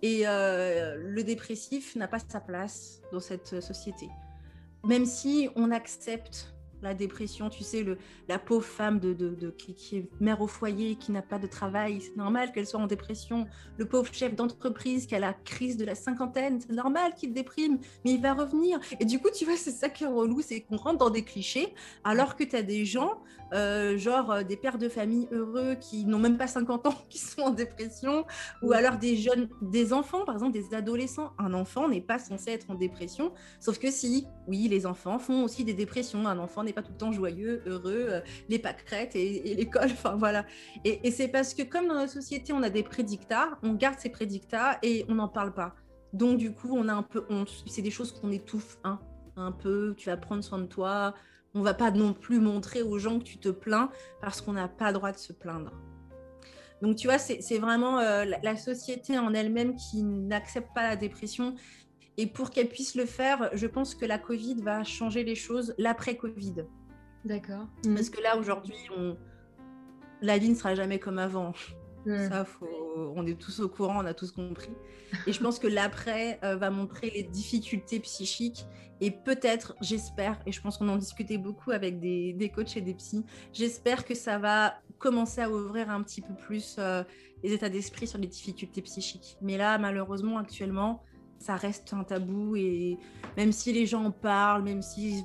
Et 0.03 0.23
euh, 0.27 0.97
le 0.99 1.23
dépressif 1.25 1.97
n'a 1.97 2.07
pas 2.07 2.19
sa 2.21 2.41
place 2.41 3.03
dans 3.13 3.21
cette 3.21 3.61
société. 3.61 4.09
Même 4.85 5.05
si 5.05 5.49
on 5.57 5.73
accepte 5.73 6.55
la 6.83 6.95
dépression, 6.95 7.51
tu 7.51 7.63
sais, 7.63 7.83
le, 7.83 7.99
la 8.29 8.39
pauvre 8.39 8.65
femme 8.65 8.99
de, 8.99 9.13
de, 9.13 9.51
qui, 9.51 9.97
est 9.97 10.09
mère 10.21 10.41
au 10.41 10.47
foyer, 10.47 10.97
qui 10.97 11.13
n'a 11.13 11.23
pas 11.23 11.39
de 11.39 11.47
travail, 11.47 12.01
c'est 12.01 12.17
normal 12.17 12.53
qu'elle 12.53 12.67
soit 12.67 12.81
en 12.81 12.87
dépression. 12.87 13.47
Le 13.77 13.87
pauvre 13.87 14.13
chef 14.13 14.35
d'entreprise 14.35 15.07
qui 15.07 15.15
a 15.15 15.19
la 15.19 15.33
crise 15.33 15.77
de 15.77 15.85
la 15.85 15.95
cinquantaine, 15.95 16.61
c'est 16.61 16.73
normal 16.73 17.15
qu'il 17.15 17.33
déprime, 17.33 17.79
mais 18.05 18.13
il 18.13 18.23
va 18.23 18.35
revenir. 18.35 18.81
Et 18.99 19.05
du 19.05 19.19
coup, 19.19 19.29
tu 19.35 19.45
vois, 19.45 19.57
c'est 19.57 19.71
ça 19.71 19.89
qui 19.89 20.05
est 20.05 20.09
relou, 20.09 20.41
c'est 20.41 20.61
qu'on 20.61 20.77
rentre 20.77 20.99
dans 20.99 21.11
des 21.11 21.23
clichés, 21.23 21.75
alors 22.05 22.37
que 22.37 22.45
tu 22.45 22.57
as 22.57 22.63
des 22.63 22.85
gens, 22.85 23.21
euh, 23.53 23.99
genre 23.99 24.31
euh, 24.31 24.43
des 24.43 24.57
pères 24.57 24.79
de 24.79 24.89
famille 24.89 25.29
heureux 25.33 25.75
qui 25.75 26.05
n'ont 26.05 26.19
même 26.19 26.39
pas 26.39 26.47
50 26.47 26.87
ans, 26.87 26.95
qui 27.09 27.19
sont 27.19 27.43
en 27.43 27.51
dépression, 27.51 28.25
ou 28.63 28.73
alors 28.73 28.97
des 28.97 29.17
jeunes, 29.17 29.49
des 29.63 29.93
enfants, 29.93 30.25
par 30.25 30.35
exemple, 30.35 30.53
des 30.53 30.75
adolescents. 30.75 31.33
Un 31.39 31.55
enfant 31.55 31.89
n'est 31.89 32.01
pas 32.01 32.19
censé 32.19 32.51
être 32.53 32.71
en 32.71 32.75
dépression, 32.75 33.33
sauf 33.59 33.79
que 33.79 33.91
si, 33.91 34.27
oui, 34.47 34.69
les 34.69 34.87
enfants 34.87 35.19
font 35.19 35.45
aussi 35.45 35.65
des 35.65 35.75
dépressions. 35.75 36.27
Un 36.27 36.39
enfant 36.39 36.65
pas 36.73 36.83
tout 36.83 36.93
le 36.93 36.99
temps 36.99 37.13
joyeux, 37.13 37.63
heureux, 37.67 38.07
euh, 38.11 38.21
les 38.49 38.59
pâquerettes 38.59 39.17
et, 39.17 39.51
et 39.51 39.55
l'école, 39.55 39.91
enfin 39.93 40.17
voilà. 40.17 40.45
Et, 40.85 41.11
c'est 41.11 41.29
parce 41.29 41.55
que 41.55 41.63
comme 41.63 41.89
dans 41.89 41.95
notre 41.95 42.13
société, 42.13 42.53
on 42.53 42.63
a 42.63 42.71
des 42.71 42.83
prédictats, 42.83 43.59
on 43.63 43.75
garde 43.75 43.99
ces 43.99 44.11
prédictats 44.11 44.79
et 44.83 45.05
on 45.09 45.15
n'en 45.15 45.29
parle 45.29 45.53
pas. 45.53 45.75
Donc 46.13 46.39
du 46.39 46.53
coup, 46.53 46.71
on 46.73 46.89
a 46.89 46.93
un 46.93 47.03
peu 47.03 47.25
honte. 47.31 47.51
C'est 47.67 47.83
des 47.83 47.91
choses 47.91 48.13
qu'on 48.13 48.31
étouffe 48.31 48.79
hein, 48.85 49.01
un 49.37 49.53
peu. 49.53 49.95
Tu 49.97 50.09
vas 50.09 50.17
prendre 50.17 50.43
soin 50.43 50.59
de 50.59 50.67
toi. 50.67 51.15
On 51.55 51.63
va 51.63 51.75
pas 51.75 51.91
non 51.91 52.13
plus 52.13 52.41
montrer 52.41 52.83
aux 52.83 52.99
gens 52.99 53.19
que 53.19 53.25
tu 53.25 53.39
te 53.39 53.49
plains 53.49 53.91
parce 54.21 54.41
qu'on 54.41 54.53
n'a 54.53 54.69
pas 54.69 54.89
le 54.89 54.95
droit 54.95 55.13
de 55.13 55.19
se 55.19 55.33
plaindre. 55.33 55.73
Donc 56.83 56.97
tu 56.97 57.09
vois, 57.09 57.19
c'est 57.19 57.59
vraiment 57.59 57.99
euh, 57.99 58.25
la, 58.25 58.57
société 58.57 59.19
en 59.19 59.35
elle-même 59.35 59.77
qui 59.77 60.03
n'accepte 60.03 60.69
pas 60.75 60.83
la 60.83 60.97
dépression 60.97 61.55
et 62.17 62.27
pour 62.27 62.51
qu'elle 62.51 62.69
puisse 62.69 62.95
le 62.95 63.07
faire, 63.07 63.51
je 63.55 63.67
pense 63.67 63.95
que 63.95 64.05
la 64.05 64.19
Covid 64.19 64.57
va 64.63 64.85
changer 64.85 65.25
les 65.25 65.35
choses, 65.35 65.75
l'après-Covid. 65.79 66.67
D'accord. 67.25 67.67
Parce 67.83 68.11
que 68.11 68.21
là, 68.23 68.37
aujourd'hui, 68.37 68.77
on... 68.97 69.17
la 70.23 70.39
vie 70.39 70.51
ne 70.51 70.55
sera 70.55 70.75
jamais 70.75 70.99
comme 70.99 71.19
avant. 71.19 71.53
Ça, 72.07 72.47
on 73.15 73.27
est 73.27 73.39
tous 73.39 73.61
au 73.61 73.69
courant, 73.69 74.03
on 74.03 74.07
a 74.07 74.15
tous 74.15 74.33
compris. 74.33 74.73
Et 75.27 75.33
je 75.33 75.41
pense 75.41 75.59
que 75.59 75.67
l'après 75.67 76.39
euh, 76.45 76.57
va 76.57 76.71
montrer 76.71 77.11
les 77.11 77.23
difficultés 77.23 78.01
psychiques 78.01 78.67
et 79.01 79.11
peut-être, 79.11 79.75
j'espère, 79.81 80.39
et 80.47 80.53
je 80.53 80.61
pense 80.61 80.77
qu'on 80.77 80.89
en 80.89 80.97
discutait 80.97 81.39
beaucoup 81.39 81.71
avec 81.71 82.01
des, 82.01 82.33
des 82.35 82.51
coachs 82.51 82.77
et 82.77 82.81
des 82.83 82.95
psys, 82.95 83.25
j'espère 83.53 84.05
que 84.05 84.15
ça 84.15 84.39
va 84.39 84.75
commencer 84.99 85.41
à 85.41 85.51
ouvrir 85.51 85.91
un 85.91 86.03
petit 86.03 86.21
peu 86.21 86.35
plus 86.35 86.77
euh, 86.79 87.03
les 87.43 87.53
états 87.53 87.71
d'esprit 87.71 88.07
sur 88.07 88.19
les 88.19 88.27
difficultés 88.27 88.83
psychiques. 88.83 89.39
Mais 89.41 89.57
là, 89.57 89.79
malheureusement, 89.79 90.37
actuellement, 90.39 91.03
ça 91.39 91.57
reste 91.57 91.95
un 91.95 92.05
tabou 92.05 92.55
et 92.57 92.99
même 93.37 93.53
si 93.53 93.73
les 93.73 93.87
gens 93.87 94.05
en 94.05 94.11
parlent, 94.11 94.63
même 94.63 94.83
si 94.83 95.25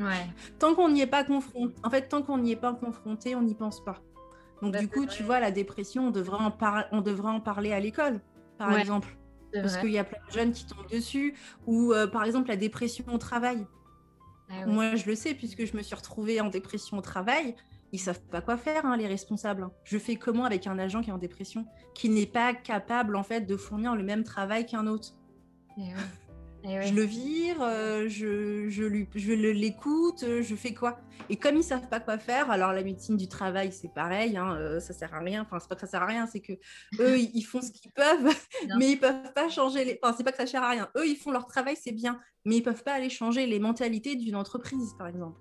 ouais. 0.00 0.26
tant 0.58 0.74
qu'on 0.74 0.90
n'y 0.90 1.00
est 1.00 1.06
pas 1.06 1.22
confronté, 1.22 1.74
en 1.84 1.90
fait 1.90 2.08
tant 2.08 2.22
qu'on 2.22 2.38
n'y 2.38 2.52
est 2.52 2.56
pas 2.56 2.74
confronté, 2.74 3.36
on 3.36 3.42
n'y 3.42 3.54
pense 3.54 3.84
pas. 3.84 4.02
Donc 4.64 4.72
bah, 4.72 4.80
du 4.80 4.88
coup, 4.88 5.06
tu 5.06 5.22
vois, 5.22 5.40
la 5.40 5.50
dépression, 5.50 6.08
on 6.08 6.10
devrait 6.10 6.38
en, 6.38 6.52
on 6.92 7.00
devrait 7.00 7.32
en 7.32 7.40
parler 7.40 7.72
à 7.72 7.80
l'école, 7.80 8.20
par 8.58 8.76
exemple, 8.76 9.16
parce 9.52 9.76
qu'il 9.76 9.90
y 9.90 9.98
a 9.98 10.04
plein 10.04 10.18
de 10.26 10.32
jeunes 10.32 10.52
qui 10.52 10.66
tombent 10.66 10.90
dessus, 10.90 11.34
ou 11.66 11.92
euh, 11.92 12.06
par 12.06 12.24
exemple 12.24 12.48
la 12.48 12.56
dépression 12.56 13.04
au 13.12 13.18
travail. 13.18 13.66
Ah 14.50 14.66
Moi, 14.66 14.94
je 14.96 15.06
le 15.06 15.14
sais 15.14 15.34
puisque 15.34 15.64
je 15.64 15.76
me 15.76 15.82
suis 15.82 15.94
retrouvée 15.94 16.40
en 16.40 16.48
dépression 16.48 16.98
au 16.98 17.00
travail 17.00 17.54
ils 17.94 17.98
savent 17.98 18.20
pas 18.22 18.40
quoi 18.40 18.56
faire, 18.56 18.84
hein, 18.86 18.96
les 18.96 19.06
responsables. 19.06 19.62
Hein. 19.62 19.72
Je 19.84 19.98
fais 19.98 20.16
comment 20.16 20.44
avec 20.44 20.66
un 20.66 20.80
agent 20.80 21.00
qui 21.00 21.10
est 21.10 21.12
en 21.12 21.18
dépression, 21.18 21.64
qui 21.94 22.08
n'est 22.08 22.26
pas 22.26 22.52
capable 22.52 23.14
en 23.14 23.22
fait 23.22 23.42
de 23.42 23.56
fournir 23.56 23.94
le 23.94 24.02
même 24.02 24.24
travail 24.24 24.66
qu'un 24.66 24.88
autre? 24.88 25.14
Eh 25.78 25.92
Eh 26.66 26.82
je 26.82 26.94
le 26.94 27.02
vire, 27.02 27.60
euh, 27.60 28.08
je, 28.08 28.70
je, 28.70 28.84
lui, 28.84 29.06
je 29.14 29.32
l'écoute, 29.32 30.22
euh, 30.22 30.42
je 30.42 30.54
fais 30.54 30.72
quoi? 30.72 30.98
Et 31.28 31.36
comme 31.36 31.56
ils 31.56 31.62
savent 31.62 31.88
pas 31.88 32.00
quoi 32.00 32.16
faire, 32.16 32.50
alors 32.50 32.72
la 32.72 32.82
médecine 32.82 33.18
du 33.18 33.28
travail, 33.28 33.70
c'est 33.70 33.92
pareil, 33.92 34.38
hein, 34.38 34.56
euh, 34.56 34.80
ça 34.80 34.94
sert 34.94 35.12
à 35.12 35.18
rien. 35.18 35.42
Enfin, 35.42 35.58
c'est 35.60 35.68
pas 35.68 35.74
que 35.74 35.82
ça 35.82 35.86
sert 35.86 36.02
à 36.02 36.06
rien, 36.06 36.26
c'est 36.26 36.40
que 36.40 36.54
eux, 37.00 37.18
ils 37.18 37.42
font 37.42 37.60
ce 37.60 37.70
qu'ils 37.70 37.90
peuvent, 37.92 38.34
mais 38.78 38.92
ils 38.92 38.98
peuvent 38.98 39.32
pas 39.34 39.50
changer 39.50 39.84
les. 39.84 39.98
Enfin, 40.02 40.14
c'est 40.16 40.24
pas 40.24 40.32
que 40.32 40.38
ça 40.38 40.46
sert 40.46 40.62
à 40.62 40.70
rien. 40.70 40.88
Eux, 40.96 41.06
ils 41.06 41.16
font 41.16 41.32
leur 41.32 41.46
travail, 41.46 41.76
c'est 41.76 41.92
bien, 41.92 42.18
mais 42.46 42.56
ils 42.56 42.62
peuvent 42.62 42.82
pas 42.82 42.94
aller 42.94 43.10
changer 43.10 43.46
les 43.46 43.58
mentalités 43.58 44.16
d'une 44.16 44.36
entreprise, 44.36 44.94
par 44.96 45.08
exemple. 45.08 45.38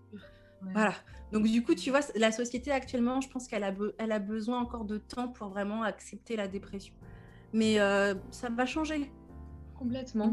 Voilà. 0.73 0.93
Donc 1.31 1.43
du 1.43 1.63
coup, 1.63 1.73
tu 1.73 1.89
vois, 1.89 2.01
la 2.15 2.31
société 2.31 2.71
actuellement, 2.71 3.21
je 3.21 3.29
pense 3.29 3.47
qu'elle 3.47 3.63
a, 3.63 3.73
elle 3.97 4.11
a 4.11 4.19
besoin 4.19 4.59
encore 4.59 4.85
de 4.85 4.97
temps 4.97 5.29
pour 5.29 5.49
vraiment 5.49 5.83
accepter 5.83 6.35
la 6.35 6.47
dépression. 6.47 6.93
Mais 7.53 7.77
ça 8.31 8.49
va 8.49 8.65
changer. 8.65 9.09
Complètement. 9.83 10.31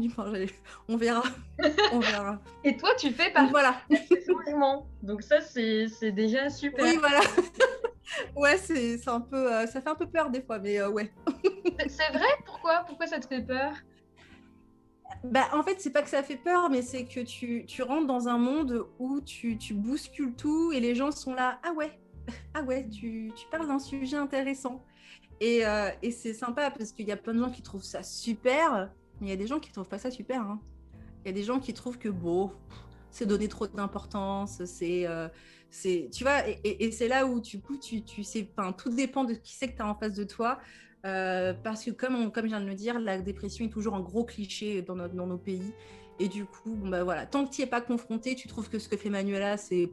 On 0.87 0.95
verra. 0.95 1.23
On 1.91 1.99
verra. 1.99 2.39
Et 2.63 2.77
toi, 2.77 2.91
tu 2.97 3.11
fais 3.11 3.31
par 3.31 3.49
voilà. 3.49 3.81
Donc 5.03 5.23
ça, 5.23 5.41
c'est 5.41 6.11
déjà 6.13 6.49
super. 6.49 6.85
Oui, 6.85 6.97
voilà. 6.97 7.19
ouais, 8.37 8.55
c'est 8.57 9.07
un 9.09 9.19
peu, 9.19 9.53
euh, 9.53 9.67
ça 9.67 9.81
fait 9.81 9.89
un 9.89 9.95
peu 9.95 10.07
peur 10.07 10.29
des 10.29 10.41
fois, 10.41 10.57
mais 10.57 10.79
euh, 10.79 10.89
ouais. 10.89 11.11
c'est 11.79 12.13
vrai? 12.13 12.29
Pourquoi? 12.45 12.85
Pourquoi 12.87 13.07
ça 13.07 13.19
te 13.19 13.27
fait 13.27 13.41
peur? 13.41 13.73
Bah, 15.25 15.49
en 15.51 15.63
fait, 15.63 15.81
c'est 15.81 15.91
pas 15.91 16.01
que 16.01 16.09
ça 16.09 16.23
fait 16.23 16.37
peur, 16.37 16.69
mais 16.69 16.81
c'est 16.81 17.03
que 17.03 17.19
tu, 17.19 17.65
tu, 17.65 17.83
rentres 17.83 18.07
dans 18.07 18.29
un 18.29 18.37
monde 18.37 18.87
où 18.99 19.19
tu, 19.19 19.57
tu, 19.57 19.73
bouscules 19.73 20.33
tout 20.33 20.71
et 20.71 20.79
les 20.79 20.95
gens 20.95 21.11
sont 21.11 21.33
là. 21.33 21.59
Ah 21.63 21.73
ouais, 21.73 21.91
ah 22.53 22.61
ouais, 22.61 22.87
tu, 22.87 23.33
tu 23.35 23.45
parles 23.51 23.67
d'un 23.67 23.79
sujet 23.79 24.15
intéressant. 24.15 24.81
Et, 25.41 25.65
euh, 25.65 25.89
et 26.01 26.11
c'est 26.11 26.33
sympa 26.33 26.71
parce 26.71 26.93
qu'il 26.93 27.07
y 27.07 27.11
a 27.11 27.17
plein 27.17 27.33
de 27.33 27.39
gens 27.39 27.51
qui 27.51 27.61
trouvent 27.61 27.83
ça 27.83 28.01
super, 28.01 28.89
mais 29.21 29.27
il 29.27 29.29
y 29.29 29.33
a 29.33 29.37
des 29.37 29.47
gens 29.47 29.59
qui 29.59 29.71
trouvent 29.71 29.87
pas 29.87 29.99
ça 29.99 30.11
super. 30.11 30.41
Hein. 30.41 30.59
Il 31.23 31.27
y 31.27 31.31
a 31.31 31.33
des 31.33 31.43
gens 31.43 31.59
qui 31.59 31.73
trouvent 31.73 31.97
que 31.97 32.09
bon, 32.09 32.51
c'est 33.11 33.25
donner 33.25 33.47
trop 33.47 33.67
d'importance, 33.67 34.63
c'est, 34.65 35.05
euh, 35.07 35.27
c'est, 35.69 36.09
tu 36.11 36.23
vois, 36.23 36.41
et, 36.63 36.91
c'est 36.91 37.07
là 37.07 37.25
où 37.25 37.39
du 37.39 37.61
coup, 37.61 37.77
tu, 37.77 38.03
tu 38.03 38.23
sais, 38.23 38.49
tout 38.77 38.89
dépend 38.89 39.23
de 39.23 39.33
qui 39.33 39.53
c'est 39.53 39.69
que 39.69 39.77
tu 39.77 39.81
as 39.81 39.87
en 39.87 39.95
face 39.95 40.13
de 40.13 40.23
toi. 40.23 40.59
Euh, 41.03 41.53
parce 41.63 41.83
que 41.83 41.91
comme, 41.91 42.31
comme 42.31 42.43
je 42.43 42.49
viens 42.49 42.61
de 42.61 42.67
le 42.67 42.75
dire, 42.75 42.99
la 42.99 43.19
dépression 43.19 43.65
est 43.65 43.69
toujours 43.69 43.95
un 43.95 44.01
gros 44.01 44.23
cliché 44.23 44.81
dans, 44.81 44.95
dans 44.95 45.27
nos 45.27 45.37
pays. 45.37 45.73
Et 46.19 46.27
du 46.27 46.45
coup, 46.45 46.75
bon, 46.75 46.89
bah, 46.89 47.03
voilà, 47.03 47.25
tant 47.25 47.45
que 47.45 47.51
tu 47.51 47.61
n'y 47.61 47.67
es 47.67 47.69
pas 47.69 47.81
confronté, 47.81 48.35
tu 48.35 48.47
trouves 48.47 48.69
que 48.69 48.77
ce 48.77 48.87
que 48.87 48.97
fait 48.97 49.09
Manuela, 49.09 49.57
c'est 49.57 49.91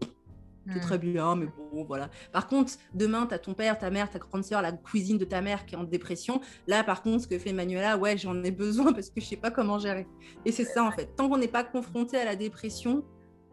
c'est 0.73 0.81
très 0.81 0.99
bien, 0.99 1.37
mais 1.37 1.47
bon, 1.73 1.85
voilà. 1.85 2.11
Par 2.33 2.47
contre, 2.47 2.73
demain, 2.95 3.27
tu 3.27 3.35
as 3.35 3.39
ton 3.39 3.55
père, 3.55 3.79
ta 3.79 3.91
mère, 3.91 4.11
ta 4.11 4.19
grande 4.19 4.45
sœur, 4.45 4.63
la 4.63 4.73
cuisine 4.73 5.19
de 5.19 5.25
ta 5.25 5.41
mère 5.41 5.67
qui 5.67 5.75
est 5.75 5.79
en 5.79 5.85
dépression. 5.85 6.41
Là, 6.67 6.85
par 6.85 7.03
contre, 7.03 7.23
ce 7.23 7.29
que 7.29 7.39
fait 7.39 7.53
Manuela, 7.53 7.97
ouais, 7.97 8.17
j'en 8.17 8.43
ai 8.43 8.51
besoin 8.51 8.93
parce 8.93 9.11
que 9.11 9.21
je 9.21 9.27
sais 9.27 9.37
pas 9.37 9.51
comment 9.51 9.79
gérer. 9.79 10.07
Et 10.45 10.53
c'est 10.53 10.65
ça, 10.65 10.85
en 10.85 10.91
fait. 10.91 11.15
Tant 11.17 11.29
qu'on 11.29 11.39
n'est 11.39 11.49
pas 11.49 11.65
confronté 11.65 12.19
à 12.19 12.25
la 12.25 12.37
dépression, 12.37 13.05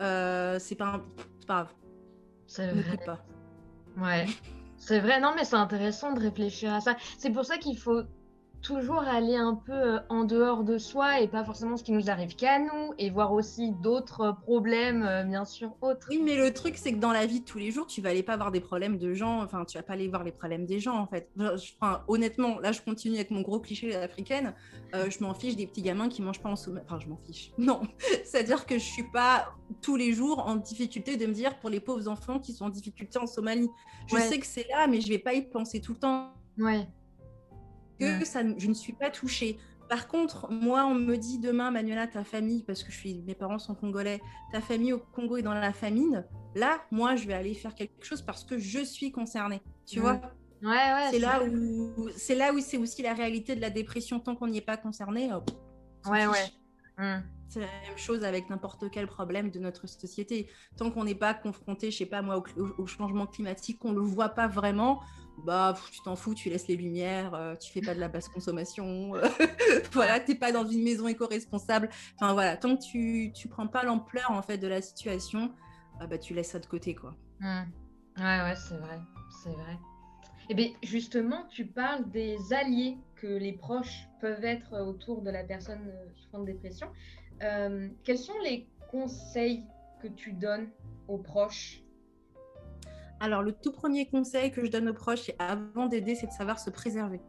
euh, 0.01 0.60
c'est 0.60 0.75
pas, 0.75 1.04
pas 1.47 1.54
grave. 1.54 1.73
C'est 2.47 2.67
vrai. 2.71 2.97
Pas. 3.06 3.25
Ouais. 3.97 4.25
C'est 4.78 4.99
vrai, 4.99 5.19
non, 5.19 5.34
mais 5.36 5.45
c'est 5.45 5.56
intéressant 5.56 6.13
de 6.13 6.19
réfléchir 6.19 6.73
à 6.73 6.82
ça. 6.82 6.95
C'est 7.17 7.32
pour 7.32 7.45
ça 7.45 7.58
qu'il 7.58 7.78
faut 7.78 8.04
toujours 8.65 9.04
aller 9.04 9.36
un 9.36 9.54
peu 9.54 9.71
euh, 9.71 9.99
en 10.10 10.23
dehors 10.23 10.63
de 10.63 10.80
soi 10.80 11.19
et 11.21 11.28
pas 11.28 11.43
forcément 11.43 11.78
ce 11.78 11.84
qui 11.84 11.91
nous 11.91 12.10
arrive 12.10 12.36
qu'à 12.36 12.58
nous 12.58 12.93
et 12.97 13.12
voir 13.12 13.32
aussi 13.32 13.71
d'autres 13.71 14.36
problèmes, 14.41 15.04
euh, 15.04 15.23
bien 15.23 15.45
sûr, 15.45 15.75
autres. 15.82 16.08
Oui, 16.10 16.19
mais 16.23 16.36
le 16.36 16.51
truc, 16.51 16.75
c'est 16.75 16.91
que 16.91 16.97
dans 16.97 17.12
la 17.12 17.28
vie 17.28 17.41
de 17.41 17.45
tous 17.45 17.60
les 17.60 17.69
jours, 17.69 17.86
tu 17.86 18.01
vas 18.01 18.10
aller 18.10 18.23
pas 18.23 18.38
voir 18.38 18.51
des 18.51 18.62
problèmes 18.62 18.97
de 18.97 19.13
gens, 19.13 19.43
enfin, 19.43 19.65
tu 19.65 19.78
vas 19.78 19.84
pas 19.84 19.93
aller 19.93 20.08
voir 20.08 20.23
les 20.23 20.32
problèmes 20.32 20.65
des 20.65 20.80
gens, 20.80 20.97
en 20.97 21.06
fait. 21.06 21.30
Enfin, 21.39 22.04
honnêtement, 22.08 22.60
là, 22.60 22.71
je 22.71 22.82
continue 22.82 23.15
avec 23.15 23.30
mon 23.30 23.41
gros 23.41 23.60
cliché 23.60 23.95
africaine, 23.95 24.56
euh, 24.95 25.12
je 25.12 25.23
m'en 25.23 25.36
fiche 25.36 25.56
des 25.56 25.67
petits 25.67 25.84
gamins 25.84 26.10
qui 26.10 26.23
mangent 26.23 26.41
pas 26.41 26.49
en 26.49 26.56
Somalie. 26.56 26.86
Enfin, 26.88 26.99
je 26.99 27.08
m'en 27.08 27.17
fiche. 27.17 27.51
Non, 27.65 27.82
c'est-à-dire 28.23 28.65
que 28.65 28.75
je 28.75 28.84
suis 28.84 29.10
pas 29.12 29.56
tous 29.82 29.95
les 29.95 30.13
jours 30.13 30.45
en 30.47 30.56
difficulté 30.56 31.17
de 31.17 31.25
me 31.25 31.34
dire 31.34 31.58
pour 31.60 31.69
les 31.69 31.80
pauvres 31.80 32.08
enfants 32.08 32.39
qui 32.39 32.54
sont 32.54 32.65
en 32.65 32.69
difficulté 32.69 33.17
en 33.17 33.25
Somalie. 33.25 33.69
Je 34.08 34.17
sais 34.17 34.38
que 34.38 34.45
c'est 34.45 34.67
là, 34.69 34.88
mais 34.88 35.01
je 35.01 35.10
vais 35.10 35.17
pas 35.17 35.34
y 35.34 35.41
penser 35.41 35.82
tout 35.82 35.93
le 35.93 35.99
temps. 35.99 36.34
Ouais 36.60 36.88
que 37.99 38.25
ça, 38.25 38.41
je 38.58 38.67
ne 38.67 38.73
suis 38.73 38.93
pas 38.93 39.10
touchée. 39.10 39.58
Par 39.89 40.08
contre, 40.08 40.51
moi, 40.51 40.86
on 40.86 40.95
me 40.95 41.15
dit 41.15 41.38
demain, 41.38 41.69
Manuela, 41.69 42.08
ta 42.08 42.23
famille, 42.23 42.63
parce 42.63 42.84
que 42.84 42.91
je 42.91 42.97
suis, 42.97 43.21
mes 43.21 43.36
parents 43.36 43.60
sont 43.60 43.75
congolais, 43.75 44.19
ta 44.51 44.62
famille 44.62 44.93
au 44.93 44.99
Congo 44.99 45.38
est 45.38 45.43
dans 45.43 45.53
la 45.53 45.73
famine. 45.73 46.25
Là, 46.55 46.81
moi, 46.91 47.15
je 47.15 47.27
vais 47.27 47.34
aller 47.34 47.53
faire 47.53 47.75
quelque 47.75 48.03
chose 48.03 48.21
parce 48.21 48.43
que 48.43 48.58
je 48.58 48.84
suis 48.84 49.12
concernée. 49.12 49.62
Tu 49.86 49.99
vois? 49.99 50.21
Ouais, 50.63 50.69
ouais. 50.71 51.10
C'est 51.12 51.19
là 51.19 51.43
où, 51.43 52.10
c'est 52.15 52.36
là 52.36 52.51
où 52.51 52.60
c'est 52.60 52.77
aussi 52.77 53.03
la 53.03 53.13
réalité 53.13 53.55
de 53.55 53.62
la 53.62 53.69
dépression. 53.69 54.19
Tant 54.19 54.36
qu'on 54.36 54.47
n'y 54.47 54.58
est 54.58 54.62
pas 54.62 54.77
concerné, 54.77 55.31
ouais, 56.10 56.25
ouais. 56.25 56.51
Mmh. 56.97 57.23
C'est 57.47 57.60
la 57.60 57.67
même 57.67 57.97
chose 57.97 58.23
avec 58.23 58.49
n'importe 58.49 58.89
quel 58.91 59.08
problème 59.08 59.51
de 59.51 59.60
notre 59.60 59.88
société. 59.88 60.49
Tant 60.77 60.89
qu'on 60.91 61.03
n'est 61.03 61.15
pas 61.15 61.34
confronté, 61.34 61.91
je 61.91 61.97
sais 61.97 62.05
pas 62.05 62.21
moi, 62.21 62.43
au, 62.58 62.88
changement 62.88 63.27
climatique, 63.27 63.79
qu'on 63.79 63.91
le 63.91 64.01
voit 64.01 64.29
pas 64.29 64.47
vraiment, 64.47 65.01
bah 65.43 65.75
tu 65.91 66.01
t'en 66.01 66.15
fous, 66.15 66.33
tu 66.33 66.49
laisses 66.49 66.67
les 66.67 66.75
lumières, 66.75 67.33
euh, 67.33 67.55
tu 67.55 67.71
fais 67.71 67.81
pas 67.81 67.93
de 67.93 67.99
la 67.99 68.07
basse 68.07 68.29
consommation, 68.29 69.15
euh, 69.15 69.27
voilà, 69.91 70.19
t'es 70.19 70.35
pas 70.35 70.51
dans 70.51 70.65
une 70.65 70.83
maison 70.83 71.07
éco-responsable. 71.07 71.89
Enfin 72.15 72.33
voilà, 72.33 72.57
tant 72.57 72.75
que 72.75 72.83
tu 72.83 73.31
tu 73.33 73.47
prends 73.47 73.67
pas 73.67 73.83
l'ampleur 73.83 74.31
en 74.31 74.41
fait 74.41 74.57
de 74.57 74.67
la 74.67 74.81
situation, 74.81 75.51
ah, 75.99 76.07
bah 76.07 76.17
tu 76.17 76.33
laisses 76.33 76.51
ça 76.51 76.59
de 76.59 76.65
côté 76.65 76.95
quoi. 76.95 77.15
Mmh. 77.39 77.63
Ouais 78.17 78.41
ouais 78.41 78.55
c'est 78.55 78.77
vrai, 78.77 78.99
c'est 79.43 79.51
vrai. 79.51 79.77
Et 80.47 80.51
eh 80.51 80.53
bien 80.53 80.69
justement, 80.83 81.45
tu 81.49 81.65
parles 81.65 82.09
des 82.11 82.53
alliés 82.53 82.97
que 83.15 83.27
les 83.27 83.53
proches 83.53 84.07
peuvent 84.21 84.43
être 84.43 84.79
autour 84.79 85.21
de 85.21 85.31
la 85.31 85.43
personne 85.43 85.87
euh, 85.87 86.07
souffrant 86.15 86.39
de 86.39 86.45
dépression. 86.45 86.87
quels 87.39 88.17
sont 88.17 88.39
les 88.43 88.67
conseils 88.91 89.63
que 90.01 90.07
tu 90.07 90.33
donnes 90.33 90.69
aux 91.07 91.17
proches 91.17 91.84
alors, 93.19 93.41
le 93.41 93.54
tout 93.54 93.71
premier 93.71 94.06
conseil 94.08 94.51
que 94.51 94.65
je 94.65 94.69
donne 94.69 94.89
aux 94.89 94.93
proches, 94.93 95.32
avant 95.39 95.88
d'aider, 95.88 96.15
c'est 96.15 96.28
de 96.28 96.32
savoir 96.32 96.60
se 96.60 96.69
préserver 96.69 97.21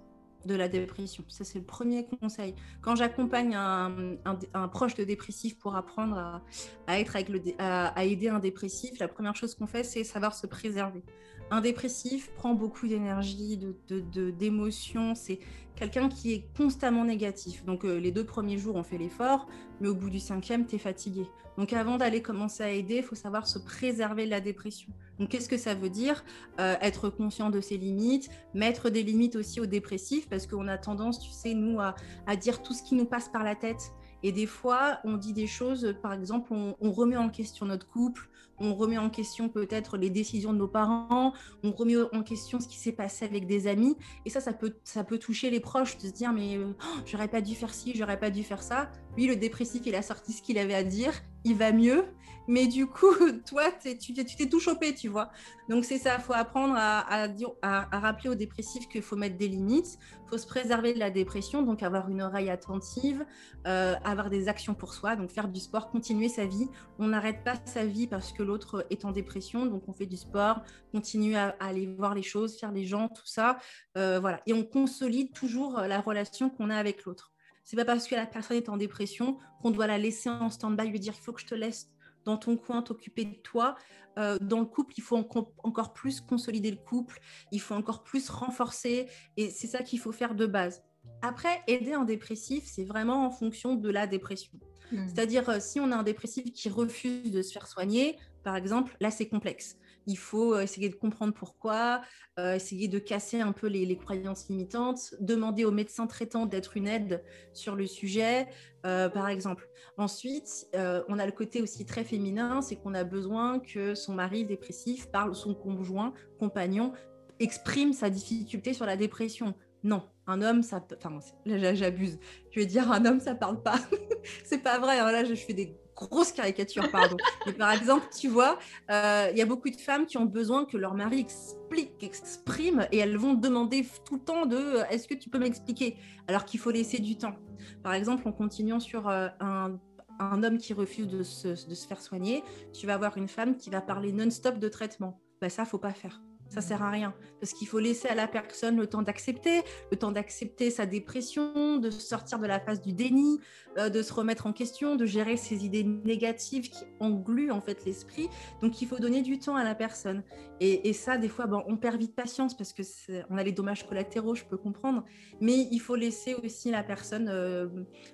de 0.47 0.55
la 0.55 0.69
dépression. 0.69 1.25
Ça, 1.29 1.45
c'est 1.45 1.59
le 1.59 1.65
premier 1.65 2.07
conseil. 2.07 2.55
Quand 2.81 2.97
j'accompagne 2.97 3.55
un, 3.55 4.69
proche 4.69 4.95
de 4.95 5.05
dépressif 5.05 5.59
pour 5.59 5.77
apprendre 5.77 6.43
à, 6.87 7.01
être 7.01 7.17
avec 7.17 7.29
le, 7.29 7.41
à, 7.59 8.05
aider 8.05 8.29
un 8.29 8.39
dépressif, 8.39 8.99
la 8.99 9.09
première 9.09 9.35
chose 9.35 9.55
qu'on 9.55 9.67
fait, 9.67 9.85
c'est 9.85 10.05
savoir 10.05 10.35
se 10.35 10.47
préserver. 10.47 11.03
Un 11.51 11.61
dépressif 11.61 12.31
prend 12.35 12.55
beaucoup 12.55 12.89
d'énergie, 12.89 13.59
d'émotions. 13.89 15.11
De, 15.11 15.17
c'est 15.17 15.39
quelqu'un 15.77 16.09
qui 16.09 16.33
est 16.33 16.45
constamment 16.57 17.05
négatif. 17.05 17.65
Donc, 17.65 17.85
euh, 17.85 18.01
les 18.01 18.11
deux 18.11 18.25
premiers 18.25 18.59
jours, 18.59 18.77
on 18.77 18.83
fait 18.83 18.99
l'effort, 18.99 19.47
mais 19.81 19.89
au 19.89 19.95
bout 19.95 20.11
du 20.11 20.19
cinquième, 20.19 20.67
tu 20.67 20.77
es 20.77 20.79
fatigué. 20.79 21.27
Donc, 21.57 21.73
avant 21.73 21.97
d'aller 21.97 22.21
commencer 22.23 22.63
à 22.63 22.71
aider, 22.71 22.97
il 22.97 23.03
faut 23.03 23.15
savoir 23.15 23.47
se 23.47 23.59
préserver 23.59 24.25
de 24.25 24.31
la 24.31 24.41
dépression. 24.41 24.93
Donc, 25.19 25.31
qu'est-ce 25.31 25.49
que 25.49 25.57
ça 25.57 25.75
veut 25.75 25.91
dire? 25.91 26.25
Euh, 26.59 26.75
Être 26.81 27.09
conscient 27.09 27.51
de 27.51 27.61
ses 27.61 27.77
limites, 27.77 28.29
mettre 28.55 28.91
des 28.91 29.03
limites 29.03 29.37
aussi 29.37 29.61
aux 29.61 29.67
dépressifs, 29.67 30.29
parce 30.29 30.47
qu'on 30.47 30.69
a 30.69 30.79
tendance, 30.79 31.21
tu 31.21 31.31
sais, 31.31 31.55
nous, 31.55 31.79
à, 31.81 31.95
dire 32.37 32.63
tout 32.63 32.75
ce 32.75 32.83
qui 32.83 32.95
nous 32.95 33.07
passe 33.07 33.29
par 33.29 33.45
la 33.45 33.55
tête. 33.55 33.93
Et 34.23 34.33
des 34.33 34.47
fois, 34.47 34.99
on 35.05 35.17
dit 35.17 35.33
des 35.33 35.47
choses, 35.47 35.95
par 36.03 36.13
exemple, 36.13 36.53
on 36.53 36.91
remet 36.91 37.17
en 37.17 37.29
question 37.29 37.67
notre 37.67 37.87
couple, 37.87 38.29
on 38.59 38.75
remet 38.75 38.99
en 38.99 39.11
question 39.11 39.49
peut-être 39.49 39.97
les 39.97 40.11
décisions 40.11 40.53
de 40.53 40.59
nos 40.59 40.69
parents, 40.69 41.33
on 41.63 41.73
remet 41.73 41.97
en 42.13 42.23
question 42.23 42.61
ce 42.61 42.69
qui 42.69 42.77
s'est 42.77 42.93
passé 42.93 43.25
avec 43.25 43.47
des 43.47 43.67
amis. 43.67 43.97
Et 44.25 44.31
ça, 44.31 44.41
ça 44.41 44.53
peut, 44.53 44.75
ça 44.85 45.05
peut 45.05 45.19
toucher 45.19 45.51
les 45.51 45.61
proches 45.61 45.99
de 45.99 46.09
se 46.09 46.13
dire, 46.13 46.33
mais 46.33 46.59
oh, 46.59 46.75
j'aurais 47.05 47.29
pas 47.29 47.41
dû 47.41 47.55
faire 47.55 47.75
ci, 47.75 47.93
j'aurais 47.95 48.19
pas 48.19 48.31
dû 48.31 48.43
faire 48.43 48.63
ça. 48.63 48.91
Lui, 49.17 49.27
le 49.27 49.37
dépressif, 49.37 49.83
il 49.87 49.95
a 49.95 50.03
sorti 50.03 50.33
ce 50.33 50.43
qu'il 50.43 50.59
avait 50.59 50.75
à 50.75 50.85
dire, 50.85 51.13
il 51.45 51.57
va 51.57 51.73
mieux. 51.73 52.05
Mais 52.49 52.67
du 52.67 52.87
coup, 52.87 53.15
toi, 53.47 53.65
tu 53.73 54.15
t'es 54.15 54.49
tout 54.49 54.61
chopé, 54.61 54.95
tu 54.95 55.09
vois. 55.09 55.31
Donc, 55.69 55.85
c'est 55.85 55.99
ça, 55.99 56.17
il 56.19 56.23
faut 56.23 56.33
apprendre 56.33 56.75
à, 56.77 57.89
rappeler 57.93 58.31
aux 58.31 58.35
dépressifs 58.35 58.89
qu'il 58.89 59.03
faut 59.03 59.17
mettre 59.17 59.37
des 59.37 59.49
limites, 59.49 59.99
il 60.25 60.29
faut 60.29 60.39
se 60.39 60.47
préserver 60.47 60.93
de 60.93 60.99
la 60.99 61.11
dépression, 61.11 61.63
donc 61.63 61.83
avoir 61.83 62.09
une 62.09 62.23
oreille 62.23 62.51
attentive, 62.51 63.25
euh, 63.67 63.95
avoir 64.05 64.31
des 64.31 64.49
actions 64.49 64.75
pour 64.75 64.95
soi, 64.95 65.17
donc 65.17 65.31
faire 65.31 65.49
du 65.49 65.61
sport, 65.61 65.91
continuer 65.91 66.29
sa 66.29 66.47
vie. 66.47 66.69
On 66.99 67.09
n'arrête 67.09 67.43
pas 67.45 67.55
sa 67.65 67.85
vie 67.85 68.07
parce 68.07 68.33
que 68.33 68.43
l'autre 68.43 68.87
est 68.91 69.05
en 69.05 69.13
dépression, 69.13 69.67
donc 69.67 69.89
on 69.89 69.93
fait 69.93 70.07
du 70.07 70.17
sport, 70.17 70.63
continue 70.93 71.37
à, 71.37 71.57
aller 71.61 71.87
voir 71.87 72.15
les 72.15 72.23
choses, 72.23 72.59
faire 72.59 72.73
les 72.73 72.85
gens, 72.85 73.09
tout 73.09 73.27
ça. 73.27 73.59
Euh, 73.97 74.21
voilà. 74.21 74.41
Et 74.47 74.53
on 74.53 74.65
consolide 74.65 75.33
toujours 75.33 75.81
la 75.81 76.01
relation 76.01 76.51
qu'on 76.51 76.71
a 76.71 76.77
avec 76.77 77.05
l'autre. 77.05 77.33
C'est 77.67 77.77
pas 77.77 77.85
parce 77.85 78.07
que 78.07 78.15
la 78.15 78.27
personne 78.27 78.57
est 78.57 78.69
en 78.69 78.77
dépression 78.77 79.39
qu'on 79.61 79.73
doit 79.73 79.89
la 79.89 79.99
laisser 79.99 80.31
en 80.31 80.51
stand-by, 80.51 80.89
lui 80.89 81.01
dire 81.01 81.15
il 81.19 81.23
faut 81.23 81.33
que 81.33 81.41
je 81.41 81.47
te 81.47 81.55
laisse 81.55 81.91
dans 82.25 82.37
ton 82.37 82.57
coin, 82.57 82.81
t'occuper 82.81 83.25
de 83.25 83.35
toi. 83.35 83.75
Euh, 84.19 84.39
dans 84.41 84.61
le 84.61 84.67
couple, 84.67 84.95
il 84.97 85.03
faut 85.03 85.17
encore 85.17 85.93
plus 85.93 86.21
consolider 86.21 86.71
le 86.71 86.77
couple, 86.77 87.21
il 87.51 87.61
faut 87.61 87.75
encore 87.75 88.05
plus 88.05 88.31
renforcer, 88.31 89.09
et 89.37 89.51
c'est 89.51 89.67
ça 89.67 89.83
qu'il 89.83 89.99
faut 89.99 90.13
faire 90.13 90.37
de 90.37 90.47
base. 90.47 90.85
Après, 91.23 91.63
aider 91.67 91.93
un 91.93 92.05
dépressif, 92.05 92.65
c'est 92.65 92.85
vraiment 92.85 93.27
en 93.27 93.31
fonction 93.31 93.75
de 93.75 93.91
la 93.91 94.07
dépression. 94.07 94.53
Hmm. 94.93 95.09
C'est-à-dire, 95.09 95.49
euh, 95.51 95.59
si 95.59 95.81
on 95.81 95.91
a 95.91 95.97
un 95.97 96.03
dépressif 96.05 96.53
qui 96.53 96.69
refuse 96.69 97.33
de 97.33 97.43
se 97.43 97.53
faire 97.53 97.67
soigner, 97.67 98.17
par 98.45 98.55
exemple, 98.55 98.97
là, 99.01 99.11
c'est 99.11 99.27
complexe. 99.27 99.77
Il 100.07 100.17
faut 100.17 100.55
euh, 100.55 100.63
essayer 100.63 100.89
de 100.89 100.95
comprendre 100.95 101.33
pourquoi, 101.35 102.01
euh, 102.39 102.55
essayer 102.55 102.89
de 102.89 102.99
casser 102.99 103.41
un 103.41 103.53
peu 103.53 103.67
les, 103.67 103.97
croyances 103.97 104.49
limitantes, 104.49 105.15
demander 105.21 105.65
au 105.65 105.73
médecin 105.73 106.07
traitant 106.07 106.47
d'être 106.47 106.77
une 106.77 106.87
aide 106.87 107.25
sur 107.53 107.75
le 107.75 107.87
sujet, 107.87 108.47
euh, 108.85 109.09
par 109.09 109.29
exemple. 109.29 109.69
Ensuite, 109.97 110.69
on 110.75 111.19
a 111.19 111.27
le 111.27 111.33
côté 111.33 111.63
aussi 111.63 111.87
très 111.87 112.05
féminin, 112.05 112.61
c'est 112.63 112.77
qu'on 112.77 112.95
a 112.95 113.05
besoin 113.05 113.59
que 113.59 113.95
son 113.95 114.15
mari 114.15 114.45
dépressif 114.45 115.11
parle, 115.11 115.35
son 115.35 115.55
conjoint, 115.55 116.13
compagnon, 116.39 116.93
exprime 117.41 117.93
sa 117.93 118.11
difficulté 118.11 118.75
sur 118.75 118.87
la 118.87 118.97
dépression. 118.97 119.55
Non, 119.83 120.03
un 120.27 120.43
homme, 120.43 120.63
ça, 120.63 120.85
enfin, 120.97 121.19
là 121.47 121.75
j'abuse. 121.75 122.19
Je 122.51 122.61
vais 122.61 122.67
dire 122.67 122.91
un 122.91 123.05
homme, 123.07 123.21
ça 123.21 123.35
parle 123.35 123.63
pas. 123.63 123.79
c'est 124.45 124.63
pas 124.63 124.79
vrai. 124.79 124.99
Hein. 124.99 125.11
Là, 125.13 125.25
je 125.25 125.35
fais 125.35 125.55
des 125.55 125.77
grosse 125.97 126.33
caricature, 126.33 126.91
pardon. 126.91 127.17
Mais 127.47 127.53
par 127.53 127.73
exemple, 127.73 128.07
tu 128.17 128.29
vois, 128.29 128.59
euh, 128.91 129.29
il 129.33 129.39
y 129.39 129.43
a 129.43 129.47
beaucoup 129.47 129.71
de 129.71 129.77
femmes 129.77 130.07
qui 130.07 130.19
ont 130.19 130.27
besoin 130.27 130.65
que 130.65 130.77
leur 130.77 130.95
mari 130.95 131.21
explique, 131.21 132.03
exprime, 132.03 132.87
et 132.93 132.99
elles 132.99 133.17
vont 133.17 133.35
demander 133.35 133.87
tout 134.05 134.17
le 134.17 134.21
temps 134.21 134.47
de 134.47 134.57
euh, 134.57 134.85
est-ce 134.91 135.09
que 135.09 135.15
tu 135.15 135.31
peux 135.31 135.39
m'expliquer? 135.39 135.97
Alors 136.29 136.45
qu'il 136.45 136.61
faut 136.61 136.71
laisser 136.71 136.99
du 136.99 137.17
temps. 137.17 137.37
Par 137.83 137.95
exemple, 137.95 138.29
en 138.29 138.33
continuant 138.33 138.81
sur 138.81 139.09
euh, 139.09 139.29
un, 139.41 139.79
homme 140.21 140.59
qui 140.59 140.73
refuse 140.73 141.09
de 141.09 141.23
se, 141.23 141.49
de 141.49 141.75
se, 141.75 141.87
faire 141.87 142.01
soigner, 142.01 142.43
tu 142.73 142.87
vas 142.87 142.95
avoir 142.95 143.17
une 143.17 143.29
femme 143.29 143.57
qui 143.57 143.71
va 143.71 143.81
parler 143.81 144.13
non-stop 144.13 144.59
de 144.59 144.69
traitement. 144.69 145.21
Ben, 145.41 145.51
ça, 145.51 145.65
faut 145.65 145.79
pas 145.79 145.93
faire. 145.93 146.23
Ça 146.49 146.61
sert 146.61 146.83
à 146.83 146.91
rien 146.91 147.15
parce 147.41 147.53
qu'il 147.53 147.69
faut 147.69 147.79
laisser 147.79 148.09
à 148.09 148.15
la 148.15 148.29
personne 148.29 148.77
le 148.77 148.87
temps 148.87 149.03
d'accepter, 149.03 149.63
le 149.91 149.97
temps 149.97 150.13
d'accepter 150.13 150.71
sa 150.71 150.87
dépression, 150.87 151.77
de 151.77 151.91
sortir 151.91 152.39
de 152.39 152.47
la 152.47 152.61
phase 152.61 152.81
du 152.81 152.93
déni, 152.93 153.41
euh, 153.79 153.89
de 153.89 154.03
se 154.03 154.13
remettre 154.13 154.47
en 154.47 154.53
question, 154.53 154.97
de 154.97 155.07
gérer 155.07 155.37
ses 155.37 155.65
idées 155.65 155.85
négatives 155.85 156.71
qui 156.71 156.85
engluent 157.01 157.51
en 157.51 157.61
fait 157.61 157.85
l'esprit. 157.85 158.29
Donc 158.63 158.81
il 158.81 158.89
faut 158.89 158.99
donner 158.99 159.23
du 159.23 159.39
temps 159.39 159.57
à 159.57 159.65
la 159.65 159.75
personne. 159.75 160.23
Et, 160.61 160.95
ça, 160.95 161.19
des 161.19 161.29
fois, 161.29 161.47
on 161.69 161.77
perd 161.77 161.99
vite 161.99 162.15
patience 162.15 162.57
parce 162.57 162.73
que 162.73 162.83
on 163.29 163.37
a 163.37 163.43
les 163.43 163.53
dommages 163.53 163.87
collatéraux, 163.87 164.35
je 164.35 164.45
peux 164.45 164.57
comprendre. 164.57 165.05
Mais 165.41 165.69
il 165.71 165.79
faut 165.81 165.97
laisser 165.97 166.35
aussi 166.35 166.71
la 166.71 166.83
personne, 166.83 167.29
euh, 167.29 167.69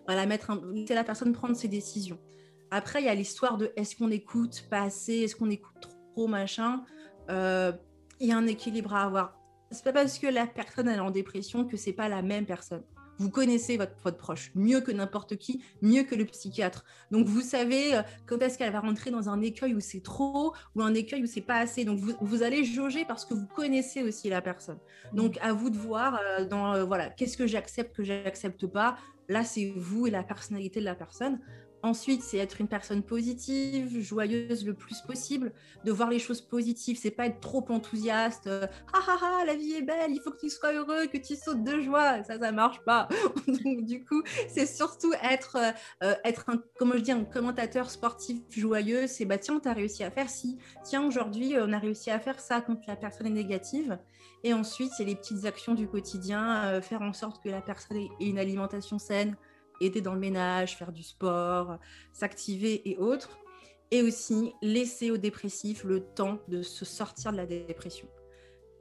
mettre 0.09 0.61
la 0.89 1.05
personne 1.05 1.33
prendre 1.33 1.55
ses 1.55 1.69
décisions. 1.69 2.19
Après, 2.73 3.01
il 3.01 3.05
y 3.05 3.09
a 3.09 3.15
l'histoire 3.15 3.59
de 3.59 3.71
est-ce 3.77 3.95
qu'on 3.95 4.11
écoute 4.11 4.67
pas 4.71 4.83
assez, 4.83 5.19
est-ce 5.19 5.37
qu'on 5.37 5.51
écoute 5.51 5.89
trop, 6.15 6.27
machin. 6.27 6.83
Euh, 7.31 7.73
il 8.23 8.29
y 8.29 8.33
a 8.33 8.37
un 8.37 8.47
équilibre 8.47 8.95
à 8.95 9.03
avoir. 9.03 9.37
C'est 9.73 9.83
pas 9.83 9.93
parce 9.93 10.19
que 10.19 10.29
la 10.29 10.47
personne 10.47 10.89
est 10.89 11.01
en 11.01 11.11
dépression 11.11 11.65
que 11.65 11.77
c'est 11.77 11.93
pas 11.93 12.09
la 12.09 12.23
même 12.23 12.47
personne. 12.47 12.85
Vous 13.19 13.31
connaissez 13.31 13.77
votre, 13.77 13.95
votre 14.05 14.17
proche 14.17 14.53
mieux 14.55 14.81
que 14.81 14.93
n'importe 14.93 15.37
qui, 15.37 15.63
mieux 15.83 16.05
que 16.05 16.15
le 16.15 16.25
psychiatre. 16.25 16.85
Donc 17.11 17.27
vous 17.27 17.41
savez 17.41 17.97
euh, 17.97 18.03
quand 18.27 18.39
est-ce 18.39 18.59
qu'elle 18.59 18.73
va 18.73 18.81
rentrer 18.81 19.11
dans 19.11 19.29
un 19.29 19.41
écueil 19.43 19.75
où 19.75 19.81
c'est 19.81 20.03
trop 20.03 20.55
ou 20.77 20.83
un 20.83 20.95
écueil 20.95 21.25
où 21.25 21.27
c'est 21.27 21.41
pas 21.41 21.57
assez. 21.57 21.85
Donc 21.85 21.99
vous, 21.99 22.13
vous, 22.21 22.43
allez 22.45 22.65
jauger 22.65 23.05
parce 23.05 23.25
que 23.25 23.35
vous 23.35 23.47
connaissez 23.47 24.03
aussi 24.03 24.29
la 24.31 24.41
personne. 24.41 24.79
Donc 25.13 25.37
à 25.43 25.53
vous 25.53 25.71
de 25.71 25.77
voir 25.77 26.21
euh, 26.21 26.45
dans 26.45 26.75
euh, 26.75 26.85
voilà 26.85 27.11
qu'est-ce 27.11 27.37
que 27.37 27.49
j'accepte, 27.49 27.95
que 27.97 28.05
j'accepte 28.05 28.67
pas. 28.69 28.97
Là 29.29 29.43
c'est 29.43 29.73
vous 29.77 30.07
et 30.07 30.11
la 30.11 30.23
personnalité 30.23 30.79
de 30.79 30.85
la 30.85 30.95
personne. 30.95 31.41
Ensuite, 31.83 32.23
c'est 32.23 32.39
être 32.39 32.61
une 32.61 32.69
personne 32.69 33.03
positive, 33.03 34.01
joyeuse 34.01 34.65
le 34.65 34.73
plus 34.73 35.01
possible, 35.01 35.53
de 35.85 35.91
voir 35.91 36.11
les 36.11 36.21
choses 36.21 36.41
positives. 36.41 36.97
C'est 36.97 37.11
pas 37.11 37.27
être 37.27 37.41
trop 37.41 37.65
enthousiaste. 37.71 38.49
ah 38.49 39.01
ah 39.09 39.19
ah, 39.21 39.45
la 39.45 39.57
vie 39.57 39.73
est 39.73 39.83
belle, 39.83 40.13
il 40.13 40.21
faut 40.21 40.31
que 40.31 40.39
tu 40.39 40.49
sois 40.49 40.73
heureux, 40.73 41.07
que 41.07 41.19
tu 41.19 41.35
sautes 41.35 41.65
de 41.65 41.81
joie. 41.81 42.23
Ça, 42.23 42.39
ça 42.39 42.53
marche 42.53 42.81
pas. 42.85 43.09
Donc, 43.49 43.85
du 43.85 44.05
coup, 44.05 44.23
c'est 44.49 44.67
surtout 44.67 45.13
être, 45.23 45.59
euh, 46.05 46.15
être 46.25 46.49
un, 46.51 46.63
comment 46.79 46.95
je 46.95 47.01
dis, 47.01 47.13
un 47.13 47.25
commentateur 47.25 47.91
sportif 47.91 48.43
joyeux. 48.51 49.09
C'est 49.09 49.25
bah 49.25 49.39
tiens, 49.39 49.61
as 49.65 49.73
réussi 49.73 50.05
à 50.05 50.11
faire 50.13 50.31
ci. 50.31 50.59
Tiens, 50.85 51.05
aujourd'hui, 51.05 51.55
on 51.59 51.73
a 51.73 51.79
réussi 51.79 52.11
à 52.11 52.21
faire 52.21 52.39
ça 52.39 52.61
quand 52.61 52.87
la 52.87 52.95
personne 52.95 53.27
est 53.27 53.31
négative. 53.31 53.99
Et 54.45 54.55
ensuite, 54.55 54.93
c'est 54.97 55.05
les 55.05 55.17
petites 55.17 55.45
actions 55.47 55.75
du 55.75 55.89
quotidien, 55.89 56.65
euh, 56.65 56.81
faire 56.81 57.03
en 57.03 57.13
sorte 57.13 57.43
que 57.43 57.49
la 57.49 57.61
personne 57.61 57.97
ait 57.97 58.11
une 58.21 58.39
alimentation 58.39 58.99
saine 58.99 59.37
aider 59.81 60.01
dans 60.01 60.15
le 60.15 60.21
ménage, 60.21 60.77
faire 60.77 60.93
du 60.93 61.03
sport, 61.03 61.79
s'activer 62.13 62.89
et 62.89 62.97
autres. 62.99 63.39
Et 63.91 64.03
aussi 64.03 64.53
laisser 64.63 65.11
aux 65.11 65.19
dépressifs 65.19 65.85
le 65.85 66.01
temps 66.01 66.39
de 66.49 66.63
se 66.63 66.85
sortir 66.85 67.31
de 67.33 67.37
la 67.37 67.47
dépression. 67.47 68.09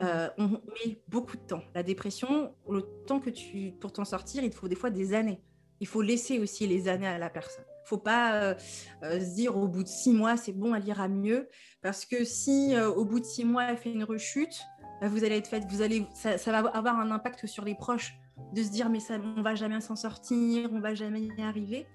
Euh, 0.01 0.29
on 0.37 0.47
met 0.47 0.99
beaucoup 1.07 1.37
de 1.37 1.41
temps. 1.41 1.61
La 1.75 1.83
dépression, 1.83 2.55
le 2.69 2.81
temps 3.05 3.19
que 3.19 3.29
tu 3.29 3.73
pour 3.79 3.91
t'en 3.93 4.05
sortir, 4.05 4.43
il 4.43 4.51
faut 4.51 4.67
des 4.67 4.75
fois 4.75 4.89
des 4.89 5.13
années. 5.13 5.41
Il 5.79 5.87
faut 5.87 6.01
laisser 6.01 6.39
aussi 6.39 6.65
les 6.65 6.87
années 6.87 7.07
à 7.07 7.17
la 7.17 7.29
personne. 7.29 7.65
Il 7.85 7.87
faut 7.87 7.97
pas 7.97 8.35
euh, 8.35 8.55
euh, 9.03 9.19
se 9.19 9.35
dire 9.35 9.57
au 9.57 9.67
bout 9.67 9.83
de 9.83 9.87
six 9.87 10.13
mois 10.13 10.37
c'est 10.37 10.53
bon, 10.53 10.73
elle 10.73 10.87
ira 10.87 11.07
mieux, 11.07 11.49
parce 11.81 12.05
que 12.05 12.23
si 12.23 12.75
au 12.79 13.05
bout 13.05 13.19
de 13.19 13.25
six 13.25 13.43
mois 13.43 13.65
elle 13.65 13.77
fait 13.77 13.91
une 13.91 14.03
rechute, 14.03 14.61
bah, 15.01 15.07
vous 15.07 15.23
allez 15.23 15.37
être 15.37 15.47
fait, 15.47 15.63
vous 15.69 15.81
allez, 15.81 16.05
ça, 16.13 16.37
ça, 16.37 16.51
va 16.51 16.69
avoir 16.69 16.99
un 16.99 17.11
impact 17.11 17.45
sur 17.47 17.65
les 17.65 17.75
proches 17.75 18.13
de 18.53 18.63
se 18.63 18.69
dire 18.69 18.89
mais 18.89 18.99
ça, 18.99 19.15
on 19.37 19.41
va 19.41 19.55
jamais 19.55 19.81
s'en 19.81 19.95
sortir, 19.95 20.69
on 20.71 20.79
va 20.79 20.93
jamais 20.93 21.21
y 21.21 21.41
arriver. 21.41 21.87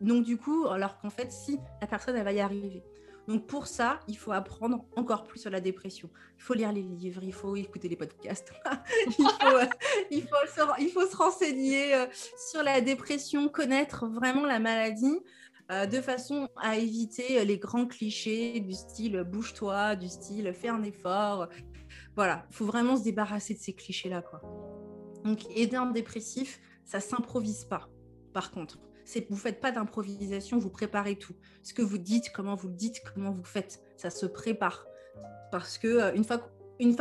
Donc 0.00 0.24
du 0.24 0.36
coup, 0.36 0.66
alors 0.66 0.98
qu'en 1.00 1.10
fait, 1.10 1.30
si 1.30 1.58
la 1.80 1.86
personne 1.86 2.16
elle 2.16 2.24
va 2.24 2.32
y 2.32 2.40
arriver. 2.40 2.82
Donc 3.28 3.46
pour 3.46 3.66
ça, 3.66 4.00
il 4.08 4.16
faut 4.16 4.32
apprendre 4.32 4.84
encore 4.96 5.24
plus 5.24 5.40
sur 5.40 5.50
la 5.50 5.60
dépression. 5.60 6.10
Il 6.38 6.42
faut 6.42 6.54
lire 6.54 6.72
les 6.72 6.82
livres, 6.82 7.22
il 7.22 7.32
faut 7.32 7.54
écouter 7.54 7.88
les 7.88 7.96
podcasts, 7.96 8.52
il, 9.06 9.12
faut, 9.12 9.56
euh, 9.56 9.66
il, 10.10 10.22
faut 10.22 10.46
se, 10.46 10.82
il, 10.82 10.90
faut, 10.90 11.06
se, 11.06 11.16
renseigner 11.16 11.94
euh, 11.94 12.06
sur 12.50 12.62
la 12.62 12.80
dépression, 12.80 13.48
connaître 13.48 14.06
vraiment 14.06 14.46
la 14.46 14.58
maladie. 14.58 15.20
Euh, 15.70 15.86
de 15.86 16.00
façon 16.00 16.48
à 16.56 16.76
éviter 16.78 17.44
les 17.44 17.56
grands 17.56 17.86
clichés 17.86 18.58
du 18.58 18.72
style 18.72 19.22
bouge-toi, 19.22 19.94
du 19.94 20.08
style 20.08 20.52
fais 20.52 20.68
un 20.68 20.82
effort. 20.82 21.48
Voilà, 22.16 22.44
il 22.50 22.56
faut 22.56 22.66
vraiment 22.66 22.96
se 22.96 23.04
débarrasser 23.04 23.54
de 23.54 23.60
ces 23.60 23.74
clichés-là. 23.74 24.22
quoi. 24.22 24.40
Donc, 25.24 25.44
aider 25.56 25.76
un 25.76 25.90
dépressif, 25.90 26.60
ça 26.84 27.00
s'improvise 27.00 27.64
pas. 27.64 27.88
Par 28.32 28.50
contre, 28.50 28.78
vous 29.28 29.36
faites 29.36 29.60
pas 29.60 29.72
d'improvisation, 29.72 30.58
vous 30.58 30.70
préparez 30.70 31.16
tout. 31.16 31.34
Ce 31.62 31.74
que 31.74 31.82
vous 31.82 31.98
dites, 31.98 32.30
comment 32.32 32.54
vous 32.54 32.68
le 32.68 32.74
dites, 32.74 33.02
comment 33.14 33.32
vous 33.32 33.44
faites, 33.44 33.82
ça 33.96 34.10
se 34.10 34.26
prépare. 34.26 34.86
Parce 35.50 35.78
que 35.78 35.88
euh, 35.88 36.14
une 36.14 36.24
fois 36.24 36.38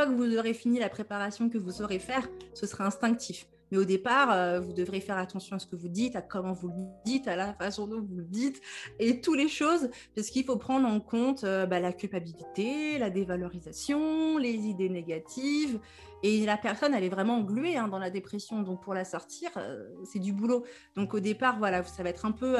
que 0.06 0.12
vous 0.12 0.38
aurez 0.38 0.54
fini 0.54 0.80
la 0.80 0.90
préparation 0.90 1.50
que 1.50 1.58
vous 1.58 1.72
saurez 1.72 2.00
faire, 2.00 2.28
ce 2.54 2.66
sera 2.66 2.86
instinctif. 2.86 3.48
Mais 3.72 3.78
au 3.78 3.84
départ, 3.84 4.32
euh, 4.32 4.60
vous 4.60 4.74
devrez 4.74 5.00
faire 5.00 5.18
attention 5.18 5.56
à 5.56 5.60
ce 5.60 5.68
que 5.68 5.76
vous 5.76 5.90
dites, 5.90 6.16
à 6.16 6.22
comment 6.22 6.54
vous 6.54 6.70
le 6.70 6.74
dites, 7.06 7.28
à 7.28 7.36
la 7.36 7.54
façon 7.54 7.88
dont 7.88 8.02
vous 8.02 8.16
le 8.16 8.24
dites, 8.24 8.62
et 9.00 9.22
toutes 9.22 9.38
les 9.38 9.48
choses, 9.48 9.90
parce 10.16 10.30
qu'il 10.30 10.44
faut 10.44 10.58
prendre 10.58 10.88
en 10.88 11.00
compte 11.00 11.44
euh, 11.44 11.66
bah, 11.66 11.80
la 11.80 11.94
culpabilité, 11.94 12.98
la 12.98 13.10
dévalorisation, 13.10 14.38
les 14.38 14.56
idées 14.56 14.90
négatives. 14.90 15.80
Et 16.24 16.46
la 16.46 16.58
personne, 16.58 16.94
elle 16.94 17.04
est 17.04 17.10
vraiment 17.10 17.38
engluée 17.38 17.78
hein, 17.78 17.88
dans 17.88 18.00
la 18.00 18.10
dépression. 18.10 18.62
Donc 18.62 18.82
pour 18.82 18.94
la 18.94 19.06
sortir, 19.06 19.50
euh, 19.58 19.84
c'est 20.06 20.20
du 20.20 20.34
boulot. 20.34 20.66
Donc 20.96 21.14
au 21.14 21.20
départ, 21.20 21.58
voilà, 21.58 21.84
ça 21.84 22.04
va 22.04 22.10
être 22.10 22.26
un 22.26 22.32
peu 22.32 22.58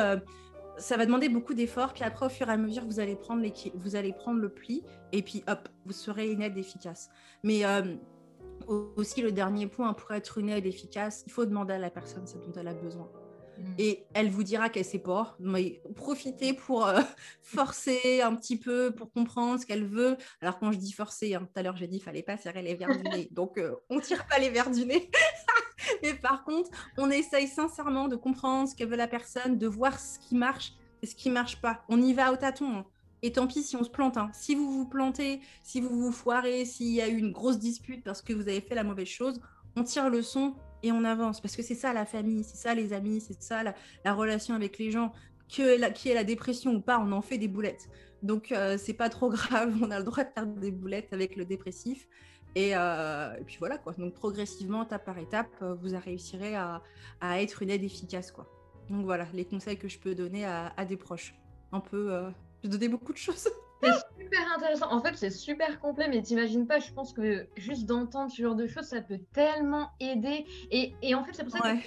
ça 0.78 0.96
va 0.96 1.06
demander 1.06 1.30
beaucoup 1.30 1.54
d'efforts. 1.54 1.94
Puis 1.94 2.04
après, 2.04 2.26
au 2.26 2.30
fur 2.30 2.50
et 2.50 2.54
à 2.54 2.58
mesure, 2.58 2.86
vous 2.86 3.00
allez 3.00 3.16
prendre, 3.16 3.46
vous 3.76 3.96
allez 3.96 4.14
prendre 4.14 4.40
le 4.40 4.50
pli 4.50 4.84
et 5.12 5.22
puis 5.22 5.44
hop, 5.48 5.68
vous 5.86 5.92
serez 5.92 6.32
une 6.32 6.42
aide 6.42 6.58
efficace. 6.58 7.10
Mais 7.44 7.64
aussi, 8.68 9.22
le 9.22 9.32
dernier 9.32 9.68
point, 9.68 9.94
pour 9.94 10.12
être 10.12 10.38
une 10.38 10.50
aide 10.50 10.66
efficace, 10.66 11.24
il 11.26 11.32
faut 11.32 11.46
demander 11.46 11.74
à 11.74 11.80
la 11.80 11.90
personne 11.90 12.26
ce 12.28 12.38
dont 12.38 12.52
elle 12.56 12.68
a 12.68 12.74
besoin. 12.74 13.10
Mm. 13.60 13.74
Et 13.78 14.06
elle 14.14 14.30
vous 14.30 14.44
dira 14.44 14.70
qu'elle 14.70 14.86
sait 14.86 15.00
pas, 15.00 15.36
mais 15.40 15.82
profitez 15.96 16.54
pour 16.54 16.86
euh, 16.86 17.02
forcer 17.42 18.22
un 18.22 18.36
petit 18.36 18.58
peu, 18.58 18.92
pour 18.92 19.12
comprendre 19.12 19.60
ce 19.60 19.66
qu'elle 19.66 19.86
veut. 19.86 20.18
Alors 20.42 20.60
quand 20.60 20.72
je 20.72 20.78
dis 20.78 20.92
forcer, 20.92 21.36
hein, 21.36 21.42
tout 21.42 21.60
à 21.60 21.64
l'heure 21.64 21.78
j'ai 21.78 21.88
dit 21.88 21.98
qu'il 21.98 22.06
fallait 22.06 22.24
pas 22.24 22.38
serrer 22.38 22.62
les 22.62 22.76
verres 22.76 22.98
du 22.98 23.04
nez, 23.04 23.28
donc 23.32 23.54
on 23.58 23.62
euh, 23.62 23.76
on 23.90 24.00
tire 24.00 24.26
pas 24.28 24.40
les 24.40 24.50
verres 24.50 24.72
du 24.72 24.86
nez. 24.86 25.12
mais 26.04 26.14
par 26.14 26.44
contre, 26.44 26.70
on 26.98 27.10
essaye 27.10 27.48
sincèrement 27.48 28.08
de 28.08 28.16
comprendre 28.16 28.70
ce 28.70 28.76
que 28.76 28.84
veut 28.84 28.98
la 28.98 29.08
personne, 29.08 29.58
de 29.58 29.68
voir 29.68 30.00
ce 30.00 30.20
qui 30.20 30.36
marche 30.36 30.74
et 31.02 31.08
ce 31.08 31.16
qui 31.16 31.30
marche 31.30 31.62
pas. 31.62 31.84
On 31.90 32.02
y 32.02 32.14
va 32.14 32.32
au 32.32 32.36
tâton. 32.36 32.78
Hein. 32.78 32.86
Et 33.22 33.34
tant 33.34 33.48
pis 33.48 33.64
si 33.64 33.76
on 33.76 33.84
se 33.84 33.90
plante. 33.90 34.18
Hein. 34.18 34.30
Si 34.34 34.56
vous 34.56 34.72
vous 34.72 34.88
plantez, 34.88 35.42
si 35.64 35.82
vous 35.82 35.90
vous 35.90 36.12
foirez, 36.12 36.66
s'il 36.66 36.94
y 36.94 37.02
a 37.02 37.08
eu 37.08 37.18
une 37.18 37.32
grosse 37.32 37.60
dispute 37.60 38.04
parce 38.04 38.22
que 38.22 38.34
vous 38.34 38.44
avez 38.44 38.62
fait 38.62 38.76
la 38.76 38.84
mauvaise 38.84 39.08
chose, 39.08 39.42
on 39.76 39.84
tire 39.84 40.10
le 40.10 40.22
son 40.22 40.56
et 40.84 40.92
on 40.92 41.04
avance. 41.04 41.42
Parce 41.42 41.56
que 41.56 41.64
c'est 41.64 41.76
ça 41.76 41.94
la 41.94 42.06
famille, 42.06 42.44
c'est 42.44 42.58
ça 42.58 42.74
les 42.74 42.94
amis, 42.94 43.22
c'est 43.22 43.42
ça 43.42 43.64
la, 43.64 44.14
relation 44.14 44.56
avec 44.56 44.78
les 44.78 44.92
gens. 44.92 45.12
Que 45.50 45.92
qui 45.94 46.10
est 46.10 46.14
la 46.14 46.24
dépression 46.24 46.76
ou 46.76 46.82
pas, 46.82 47.00
on 47.00 47.12
en 47.12 47.24
fait 47.24 47.40
des 47.40 47.48
boulettes. 47.48 47.90
Donc 48.22 48.52
euh, 48.52 48.78
c'est 48.78 48.94
pas 48.94 49.10
trop 49.10 49.30
grave, 49.32 49.76
on 49.82 49.90
a 49.92 49.98
le 49.98 50.06
droit 50.06 50.24
de 50.24 50.30
faire 50.30 50.46
des 50.46 50.72
boulettes 50.72 51.12
avec 51.12 51.36
le 51.36 51.46
dépressif. 51.46 52.08
Et, 52.56 52.76
euh, 52.76 53.36
puis 53.46 53.58
voilà 53.60 53.78
quoi. 53.78 53.94
Donc 53.94 54.14
progressivement, 54.14 54.84
étape 54.84 55.06
par 55.06 55.18
étape, 55.18 55.50
euh, 55.62 55.76
vous 55.76 55.98
réussirez 55.98 56.56
à, 56.56 56.82
à, 57.22 57.42
être 57.42 57.62
une 57.64 57.70
aide 57.70 57.84
efficace 57.84 58.32
quoi. 58.32 58.48
Donc 58.90 59.06
voilà 59.06 59.28
les 59.34 59.46
conseils 59.46 59.78
que 59.78 59.88
je 59.88 60.00
peux 60.00 60.16
donner 60.16 60.46
à, 60.46 60.86
des 60.88 60.98
proches. 60.98 61.36
Un 61.72 61.80
peu 61.80 62.32
j'ai 62.64 62.70
donné 62.70 62.88
beaucoup 62.88 63.14
de 63.14 63.18
choses. 63.18 63.50
C'est 63.82 64.24
super 64.24 64.52
intéressant. 64.56 64.92
En 64.92 65.02
fait, 65.02 65.16
c'est 65.16 65.30
super 65.30 65.80
complet, 65.80 66.08
mais 66.10 66.22
t'imagines 66.22 66.68
pas, 66.68 66.80
je 66.80 66.92
pense 66.92 67.14
que 67.14 67.48
juste 67.56 67.86
d'entendre 67.86 68.32
ce 68.32 68.42
genre 68.42 68.56
de 68.56 68.68
choses, 68.68 68.86
ça 68.86 69.02
peut 69.02 69.20
tellement 69.34 69.90
aider. 70.00 70.46
Et, 70.72 70.94
et 71.02 71.16
en 71.16 71.24
fait, 71.24 71.34
c'est 71.34 71.44
pour 71.44 71.54
ça 71.54 71.74
que 71.74 71.78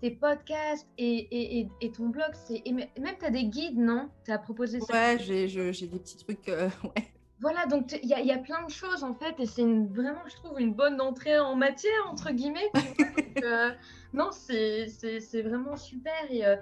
tes, 0.00 0.10
podcasts 0.10 0.88
et, 0.98 1.68
ton 1.96 2.08
blog, 2.08 2.30
c'est 2.34 2.62
et 2.64 2.72
même 2.72 2.88
tu 3.18 3.24
as 3.24 3.30
des 3.30 3.44
guides, 3.44 3.78
non? 3.78 4.10
Tu 4.24 4.32
as 4.32 4.38
proposé 4.38 4.80
ça? 4.80 4.92
Ouais, 4.92 5.18
j'ai 5.18 5.86
des 5.86 5.98
petits 5.98 6.18
trucs. 6.18 6.48
Euh, 6.48 6.68
ouais. 6.84 7.12
Voilà, 7.40 7.66
donc 7.66 7.92
il 8.02 8.08
y, 8.08 8.26
y, 8.26 8.32
a 8.32 8.38
plein 8.38 8.64
de 8.64 8.70
choses 8.70 9.04
en 9.04 9.12
fait, 9.12 9.34
et 9.38 9.44
c'est 9.44 9.62
vraiment, 9.62 10.22
je 10.26 10.36
trouve, 10.36 10.58
une 10.58 10.72
bonne 10.72 11.02
entrée 11.02 11.38
en 11.38 11.54
matière, 11.54 12.06
entre 12.10 12.30
guillemets. 12.32 12.70
Euh, 13.44 13.70
non, 14.14 14.30
c'est 14.32 14.86
vraiment 15.42 15.76
super. 15.76 16.14
Et, 16.30 16.46
euh, 16.46 16.56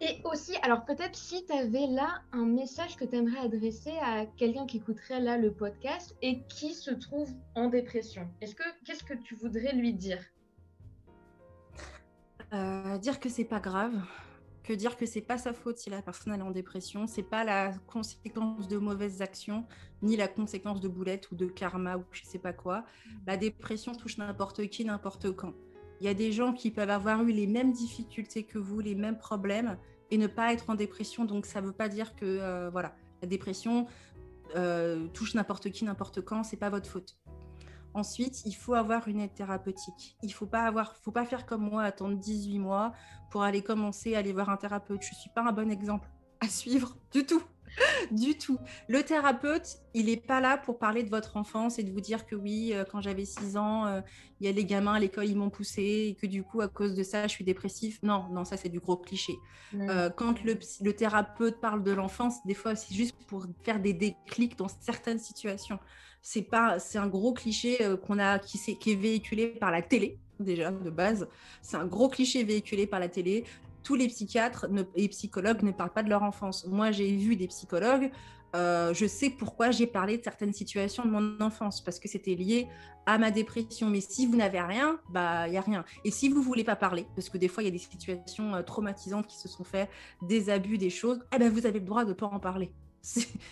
et 0.00 0.20
aussi, 0.24 0.56
alors 0.62 0.84
peut-être 0.84 1.16
si 1.16 1.44
tu 1.44 1.52
avais 1.52 1.86
là 1.86 2.22
un 2.32 2.46
message 2.46 2.96
que 2.96 3.04
tu 3.04 3.16
aimerais 3.16 3.40
adresser 3.40 3.94
à 4.00 4.26
quelqu'un 4.26 4.66
qui 4.66 4.76
écouterait 4.76 5.20
là 5.20 5.36
le 5.36 5.52
podcast 5.52 6.16
et 6.22 6.42
qui 6.48 6.74
se 6.74 6.92
trouve 6.92 7.30
en 7.54 7.68
dépression, 7.68 8.28
est-ce 8.40 8.54
que 8.54 8.62
qu'est-ce 8.84 9.04
que 9.04 9.14
tu 9.14 9.34
voudrais 9.34 9.72
lui 9.74 9.92
dire? 9.94 10.24
Euh, 12.52 12.98
Dire 12.98 13.20
que 13.20 13.28
c'est 13.28 13.44
pas 13.44 13.60
grave, 13.60 14.00
que 14.62 14.72
dire 14.72 14.96
que 14.96 15.06
c'est 15.06 15.20
pas 15.22 15.38
sa 15.38 15.52
faute 15.52 15.78
si 15.78 15.90
la 15.90 16.02
personne 16.02 16.32
est 16.34 16.42
en 16.42 16.50
dépression, 16.50 17.06
c'est 17.06 17.22
pas 17.22 17.42
la 17.42 17.72
conséquence 17.86 18.68
de 18.68 18.76
mauvaises 18.76 19.22
actions 19.22 19.66
ni 20.02 20.16
la 20.16 20.28
conséquence 20.28 20.80
de 20.80 20.88
boulettes 20.88 21.30
ou 21.32 21.34
de 21.34 21.46
karma 21.46 21.96
ou 21.96 22.04
je 22.12 22.22
sais 22.24 22.38
pas 22.38 22.52
quoi. 22.52 22.84
La 23.26 23.36
dépression 23.36 23.94
touche 23.94 24.18
n'importe 24.18 24.68
qui, 24.68 24.84
n'importe 24.84 25.32
quand. 25.34 25.54
Il 26.00 26.06
y 26.06 26.08
a 26.08 26.14
des 26.14 26.32
gens 26.32 26.52
qui 26.52 26.70
peuvent 26.70 26.90
avoir 26.90 27.22
eu 27.22 27.32
les 27.32 27.46
mêmes 27.46 27.72
difficultés 27.72 28.44
que 28.44 28.58
vous, 28.58 28.80
les 28.80 28.94
mêmes 28.94 29.18
problèmes 29.18 29.76
et 30.10 30.18
ne 30.18 30.26
pas 30.26 30.52
être 30.52 30.70
en 30.70 30.74
dépression. 30.74 31.24
Donc, 31.24 31.46
ça 31.46 31.60
ne 31.60 31.66
veut 31.66 31.72
pas 31.72 31.88
dire 31.88 32.14
que 32.14 32.24
euh, 32.24 32.70
voilà, 32.70 32.94
la 33.22 33.28
dépression 33.28 33.86
euh, 34.56 35.08
touche 35.08 35.34
n'importe 35.34 35.70
qui, 35.70 35.84
n'importe 35.84 36.20
quand. 36.22 36.44
C'est 36.44 36.56
pas 36.56 36.70
votre 36.70 36.88
faute. 36.88 37.18
Ensuite, 37.94 38.44
il 38.44 38.52
faut 38.52 38.74
avoir 38.74 39.08
une 39.08 39.20
aide 39.20 39.34
thérapeutique. 39.34 40.16
Il 40.22 40.32
faut 40.32 40.46
pas 40.46 40.72
faut 41.02 41.10
pas 41.10 41.24
faire 41.24 41.46
comme 41.46 41.68
moi, 41.68 41.82
attendre 41.82 42.16
18 42.16 42.58
mois 42.58 42.92
pour 43.30 43.42
aller 43.42 43.62
commencer 43.62 44.14
à 44.14 44.18
aller 44.18 44.32
voir 44.32 44.50
un 44.50 44.56
thérapeute. 44.56 45.02
Je 45.02 45.14
suis 45.14 45.30
pas 45.34 45.42
un 45.42 45.52
bon 45.52 45.70
exemple 45.70 46.08
à 46.40 46.48
suivre 46.48 46.96
du 47.10 47.24
tout. 47.26 47.42
du 48.10 48.36
tout. 48.36 48.58
Le 48.88 49.02
thérapeute, 49.02 49.78
il 49.94 50.06
n'est 50.06 50.16
pas 50.16 50.40
là 50.40 50.58
pour 50.58 50.78
parler 50.78 51.02
de 51.02 51.10
votre 51.10 51.36
enfance 51.36 51.78
et 51.78 51.82
de 51.82 51.90
vous 51.90 52.00
dire 52.00 52.26
que 52.26 52.34
oui, 52.34 52.72
euh, 52.72 52.84
quand 52.84 53.00
j'avais 53.00 53.24
6 53.24 53.56
ans, 53.56 53.86
euh, 53.86 54.00
il 54.40 54.46
y 54.46 54.50
a 54.50 54.52
les 54.52 54.64
gamins 54.64 54.94
à 54.94 54.98
l'école, 54.98 55.26
ils 55.26 55.36
m'ont 55.36 55.50
poussé 55.50 55.82
et 55.82 56.14
que 56.14 56.26
du 56.26 56.42
coup, 56.42 56.60
à 56.60 56.68
cause 56.68 56.94
de 56.94 57.02
ça, 57.02 57.26
je 57.26 57.32
suis 57.32 57.44
dépressif. 57.44 57.98
Non, 58.02 58.26
non, 58.30 58.44
ça, 58.44 58.56
c'est 58.56 58.68
du 58.68 58.80
gros 58.80 58.96
cliché. 58.96 59.34
Euh, 59.74 60.10
quand 60.10 60.42
le, 60.44 60.58
le, 60.80 60.92
thérapeute 60.94 61.60
parle 61.60 61.82
de 61.82 61.92
l'enfance, 61.92 62.44
des 62.46 62.54
fois, 62.54 62.74
c'est 62.74 62.94
juste 62.94 63.16
pour 63.26 63.46
faire 63.62 63.80
des 63.80 63.92
déclics 63.92 64.56
dans 64.56 64.68
certaines 64.68 65.18
situations. 65.18 65.78
C'est 66.22 66.42
pas, 66.42 66.78
c'est 66.78 66.98
un 66.98 67.06
gros 67.06 67.32
cliché 67.32 67.78
qu'on 68.06 68.18
a, 68.18 68.38
qui 68.38 68.58
est 68.58 68.94
véhiculé 68.94 69.48
par 69.48 69.70
la 69.70 69.82
télé 69.82 70.18
déjà 70.40 70.70
de 70.70 70.90
base. 70.90 71.28
C'est 71.62 71.76
un 71.76 71.86
gros 71.86 72.08
cliché 72.08 72.44
véhiculé 72.44 72.86
par 72.86 73.00
la 73.00 73.08
télé 73.08 73.44
tous 73.88 73.94
les 73.94 74.08
psychiatres 74.08 74.66
et 74.96 75.08
psychologues 75.08 75.62
ne 75.62 75.72
parlent 75.72 75.94
pas 75.94 76.02
de 76.02 76.10
leur 76.10 76.22
enfance. 76.22 76.66
Moi, 76.66 76.90
j'ai 76.90 77.16
vu 77.16 77.36
des 77.36 77.46
psychologues. 77.46 78.10
Euh, 78.54 78.92
je 78.92 79.06
sais 79.06 79.30
pourquoi 79.30 79.70
j'ai 79.70 79.86
parlé 79.86 80.18
de 80.18 80.22
certaines 80.22 80.52
situations 80.52 81.06
de 81.06 81.10
mon 81.10 81.40
enfance, 81.40 81.80
parce 81.80 81.98
que 81.98 82.06
c'était 82.06 82.34
lié 82.34 82.68
à 83.06 83.16
ma 83.16 83.30
dépression. 83.30 83.88
Mais 83.88 84.02
si 84.02 84.26
vous 84.26 84.36
n'avez 84.36 84.60
rien, 84.60 85.00
bah 85.08 85.48
il 85.48 85.54
y 85.54 85.56
a 85.56 85.62
rien. 85.62 85.86
Et 86.04 86.10
si 86.10 86.28
vous 86.28 86.42
voulez 86.42 86.64
pas 86.64 86.76
parler, 86.76 87.06
parce 87.16 87.30
que 87.30 87.38
des 87.38 87.48
fois 87.48 87.62
il 87.62 87.66
y 87.66 87.70
a 87.70 87.72
des 87.72 87.78
situations 87.78 88.54
euh, 88.54 88.62
traumatisantes 88.62 89.26
qui 89.26 89.38
se 89.38 89.48
sont 89.48 89.64
faites, 89.64 89.88
des 90.20 90.50
abus, 90.50 90.76
des 90.76 90.90
choses, 90.90 91.20
eh 91.34 91.38
ben 91.38 91.50
vous 91.50 91.64
avez 91.64 91.78
le 91.78 91.86
droit 91.86 92.04
de 92.04 92.12
pas 92.12 92.26
en 92.26 92.40
parler 92.40 92.70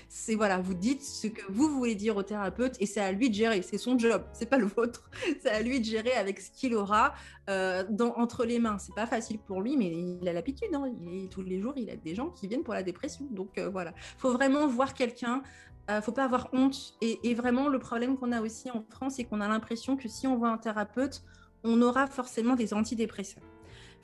c'est 0.09 0.35
voilà, 0.35 0.59
vous 0.59 0.75
dites 0.75 1.03
ce 1.03 1.29
que 1.29 1.41
vous 1.49 1.69
voulez 1.69 1.95
dire 1.95 2.17
au 2.17 2.23
thérapeute 2.23 2.77
et 2.81 2.87
c'est 2.87 3.01
à 3.01 3.13
lui 3.13 3.31
de 3.31 3.35
gérer. 3.35 3.63
C'est 3.63 3.79
son 3.79 3.99
job, 3.99 4.23
c'est 4.33 4.49
pas 4.49 4.59
le 4.59 4.67
vôtre. 4.67 5.11
C'est 5.41 5.51
à 5.51 5.63
lui 5.63 5.81
de 5.81 5.85
gérer 5.85 6.13
avec 6.13 6.41
ce 6.41 6.51
qu'il 6.51 6.75
aura 6.75 7.15
euh, 7.49 7.85
dans, 7.89 8.15
entre 8.17 8.45
les 8.45 8.59
mains. 8.59 8.79
C'est 8.79 8.95
pas 8.95 9.07
facile 9.07 9.39
pour 9.39 9.63
lui, 9.63 9.77
mais 9.77 9.87
il 9.87 10.29
a 10.29 10.33
l'habitude. 10.33 10.69
Hein. 10.75 10.93
tous 11.31 11.43
les 11.43 11.61
jours, 11.61 11.73
il 11.77 11.89
a 11.91 11.97
des 11.97 12.15
gens 12.15 12.31
qui 12.31 12.49
viennent 12.49 12.65
pour 12.65 12.75
la 12.75 12.83
dépression. 12.83 13.27
Donc 13.31 13.59
euh, 13.59 13.69
voilà, 13.69 13.95
faut 14.19 14.33
vraiment 14.33 14.67
voir 14.67 14.95
quelqu'un. 14.95 15.43
Euh, 15.91 16.03
faut 16.03 16.13
pas 16.13 16.25
avoir 16.25 16.49
honte. 16.53 16.95
Et, 17.01 17.19
et 17.23 17.35
vraiment, 17.35 17.69
le 17.69 17.79
problème 17.79 18.17
qu'on 18.19 18.33
a 18.33 18.41
aussi 18.41 18.71
en 18.71 18.85
France, 18.91 19.15
c'est 19.17 19.25
qu'on 19.25 19.41
a 19.41 19.49
l'impression 19.49 19.97
que 19.97 20.09
si 20.09 20.27
on 20.27 20.37
voit 20.37 20.51
un 20.51 20.59
thérapeute, 20.59 21.23
on 21.65 21.81
aura 21.81 22.07
forcément 22.07 22.57
des 22.57 22.75
antidépresseurs 22.75 23.43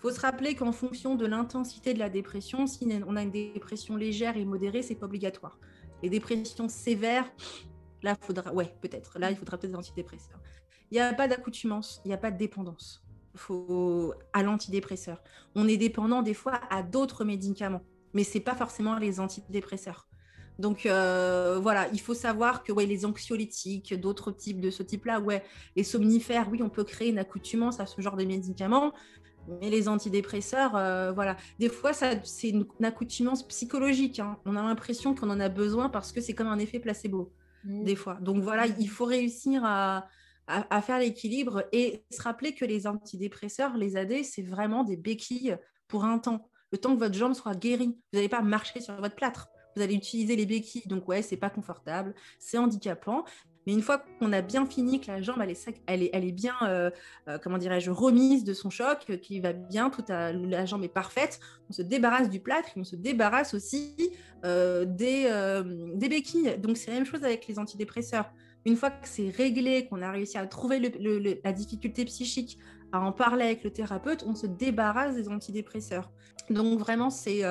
faut 0.02 0.10
se 0.10 0.20
rappeler 0.20 0.56
qu'en 0.56 0.72
fonction 0.72 1.14
de 1.14 1.24
l'intensité 1.26 1.94
de 1.94 2.00
la 2.00 2.10
dépression, 2.10 2.66
si 2.66 2.88
on 3.06 3.14
a 3.14 3.22
une 3.22 3.30
dépression 3.30 3.94
légère 3.94 4.36
et 4.36 4.44
modérée, 4.44 4.82
c'est 4.82 4.96
pas 4.96 5.06
obligatoire. 5.06 5.60
Les 6.02 6.10
dépressions 6.10 6.68
sévères, 6.68 7.30
là, 8.02 8.16
faudra, 8.20 8.52
ouais, 8.52 8.74
peut-être. 8.80 9.20
Là, 9.20 9.30
il 9.30 9.36
faudra 9.36 9.58
peut-être 9.58 9.70
des 9.70 9.78
antidépresseurs. 9.78 10.40
Il 10.90 10.94
n'y 10.94 11.00
a 11.00 11.12
pas 11.14 11.28
d'accoutumance, 11.28 12.02
il 12.04 12.08
n'y 12.08 12.14
a 12.14 12.18
pas 12.18 12.32
de 12.32 12.36
dépendance. 12.36 13.04
Faut 13.36 14.12
à 14.32 14.42
l'antidépresseur. 14.42 15.22
On 15.54 15.68
est 15.68 15.76
dépendant 15.76 16.22
des 16.22 16.34
fois 16.34 16.60
à 16.68 16.82
d'autres 16.82 17.24
médicaments, 17.24 17.82
mais 18.12 18.24
c'est 18.24 18.40
pas 18.40 18.56
forcément 18.56 18.98
les 18.98 19.20
antidépresseurs. 19.20 20.08
Donc 20.58 20.84
euh, 20.84 21.58
voilà, 21.62 21.88
il 21.92 22.00
faut 22.00 22.14
savoir 22.14 22.62
que 22.62 22.72
les 22.72 23.06
anxiolytiques, 23.06 23.98
d'autres 23.98 24.32
types 24.32 24.60
de 24.60 24.70
ce 24.70 24.82
type-là, 24.82 25.20
ouais, 25.20 25.44
les 25.76 25.84
somnifères, 25.84 26.48
oui, 26.50 26.60
on 26.62 26.68
peut 26.68 26.84
créer 26.84 27.08
une 27.08 27.18
accoutumance 27.18 27.80
à 27.80 27.86
ce 27.86 28.00
genre 28.00 28.16
de 28.16 28.24
médicaments, 28.24 28.92
mais 29.48 29.70
les 29.70 29.88
antidépresseurs, 29.88 30.76
euh, 30.76 31.12
voilà. 31.12 31.36
Des 31.58 31.68
fois, 31.68 31.92
c'est 31.92 32.48
une, 32.48 32.66
accoutumance 32.82 33.46
psychologique. 33.48 34.18
Hein. 34.18 34.38
On 34.44 34.56
a 34.56 34.62
l'impression 34.62 35.14
qu'on 35.14 35.30
en 35.30 35.40
a 35.40 35.48
besoin 35.48 35.88
parce 35.88 36.12
que 36.12 36.20
c'est 36.20 36.34
comme 36.34 36.46
un 36.46 36.58
effet 36.58 36.78
placebo, 36.78 37.32
mmh. 37.64 37.84
des 37.84 37.96
fois. 37.96 38.14
Donc 38.20 38.42
voilà, 38.42 38.66
il 38.66 38.88
faut 38.88 39.04
réussir 39.04 39.62
à, 39.64 40.08
faire 40.82 40.98
l'équilibre 40.98 41.64
et 41.72 42.04
se 42.10 42.20
rappeler 42.20 42.52
que 42.54 42.64
les 42.64 42.86
antidépresseurs, 42.86 43.76
les 43.76 43.96
AD, 43.96 44.24
c'est 44.24 44.42
vraiment 44.42 44.84
des 44.84 44.96
béquilles 44.96 45.56
pour 45.88 46.04
un 46.04 46.18
temps. 46.18 46.50
Le 46.72 46.78
temps 46.78 46.94
que 46.94 46.98
votre 46.98 47.14
jambe 47.14 47.34
soit 47.34 47.54
guérie. 47.54 47.96
Vous 48.12 48.18
n'allez 48.18 48.28
pas 48.28 48.42
marcher 48.42 48.80
sur 48.80 48.94
votre 49.00 49.14
plâtre 49.14 49.48
vous 49.76 49.82
allez 49.82 49.94
utiliser 49.94 50.36
les 50.36 50.46
béquilles. 50.46 50.86
Donc 50.86 51.08
ouais, 51.08 51.22
c'est 51.22 51.36
pas 51.36 51.50
confortable, 51.50 52.14
c'est 52.38 52.58
handicapant, 52.58 53.24
mais 53.66 53.72
une 53.72 53.82
fois 53.82 54.04
qu'on 54.18 54.32
a 54.32 54.42
bien 54.42 54.66
fini, 54.66 55.00
que 55.00 55.08
la 55.08 55.22
jambe 55.22 55.40
est, 55.42 55.82
elle 55.86 56.02
est, 56.02 56.10
elle 56.12 56.24
est 56.24 56.32
bien, 56.32 56.54
euh, 56.62 56.90
euh, 57.28 57.38
comment 57.38 57.58
dirais-je, 57.58 57.90
remise 57.90 58.44
de 58.44 58.54
son 58.54 58.70
choc, 58.70 59.04
euh, 59.10 59.16
qui 59.16 59.40
va 59.40 59.52
bien, 59.52 59.90
toute 59.90 60.08
la 60.08 60.66
jambe 60.66 60.84
est 60.84 60.88
parfaite, 60.88 61.38
on 61.68 61.72
se 61.72 61.82
débarrasse 61.82 62.28
du 62.28 62.40
plâtre 62.40 62.70
on 62.76 62.84
se 62.84 62.96
débarrasse 62.96 63.54
aussi 63.54 63.94
des, 64.42 65.62
des 65.94 66.08
béquilles. 66.08 66.58
Donc 66.58 66.76
c'est 66.76 66.90
la 66.90 66.96
même 66.96 67.06
chose 67.06 67.24
avec 67.24 67.46
les 67.46 67.58
antidépresseurs. 67.58 68.30
Une 68.64 68.76
fois 68.76 68.90
que 68.90 69.08
c'est 69.08 69.30
réglé, 69.30 69.86
qu'on 69.86 70.02
a 70.02 70.10
réussi 70.10 70.38
à 70.38 70.46
trouver 70.46 70.80
la 71.44 71.52
difficulté 71.52 72.04
psychique, 72.04 72.58
à 72.92 73.00
en 73.00 73.12
parler 73.12 73.44
avec 73.44 73.64
le 73.64 73.70
thérapeute, 73.70 74.24
on 74.26 74.34
se 74.34 74.46
débarrasse 74.46 75.14
des 75.14 75.28
antidépresseurs. 75.28 76.10
Donc 76.50 76.78
vraiment, 76.78 77.10
c'est 77.10 77.42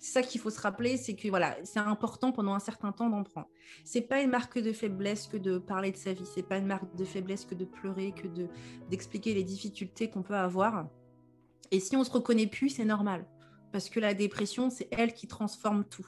c'est 0.00 0.12
ça 0.12 0.22
qu'il 0.22 0.40
faut 0.40 0.50
se 0.50 0.60
rappeler, 0.60 0.96
c'est 0.96 1.14
que 1.14 1.28
voilà, 1.28 1.56
c'est 1.64 1.78
important 1.78 2.32
pendant 2.32 2.54
un 2.54 2.60
certain 2.60 2.92
temps 2.92 3.08
d'en 3.08 3.22
prendre. 3.22 3.48
C'est 3.84 4.02
pas 4.02 4.20
une 4.20 4.30
marque 4.30 4.58
de 4.58 4.72
faiblesse 4.72 5.26
que 5.26 5.36
de 5.36 5.58
parler 5.58 5.92
de 5.92 5.96
sa 5.96 6.12
vie, 6.12 6.26
c'est 6.34 6.42
pas 6.42 6.58
une 6.58 6.66
marque 6.66 6.94
de 6.96 7.04
faiblesse 7.04 7.44
que 7.44 7.54
de 7.54 7.64
pleurer, 7.64 8.12
que 8.12 8.28
de 8.28 8.48
d'expliquer 8.90 9.34
les 9.34 9.44
difficultés 9.44 10.10
qu'on 10.10 10.22
peut 10.22 10.36
avoir. 10.36 10.88
Et 11.70 11.80
si 11.80 11.96
on 11.96 12.04
se 12.04 12.10
reconnaît 12.10 12.46
plus, 12.46 12.68
c'est 12.68 12.84
normal, 12.84 13.24
parce 13.72 13.88
que 13.88 14.00
la 14.00 14.14
dépression, 14.14 14.70
c'est 14.70 14.88
elle 14.90 15.14
qui 15.14 15.26
transforme 15.26 15.84
tout. 15.84 16.06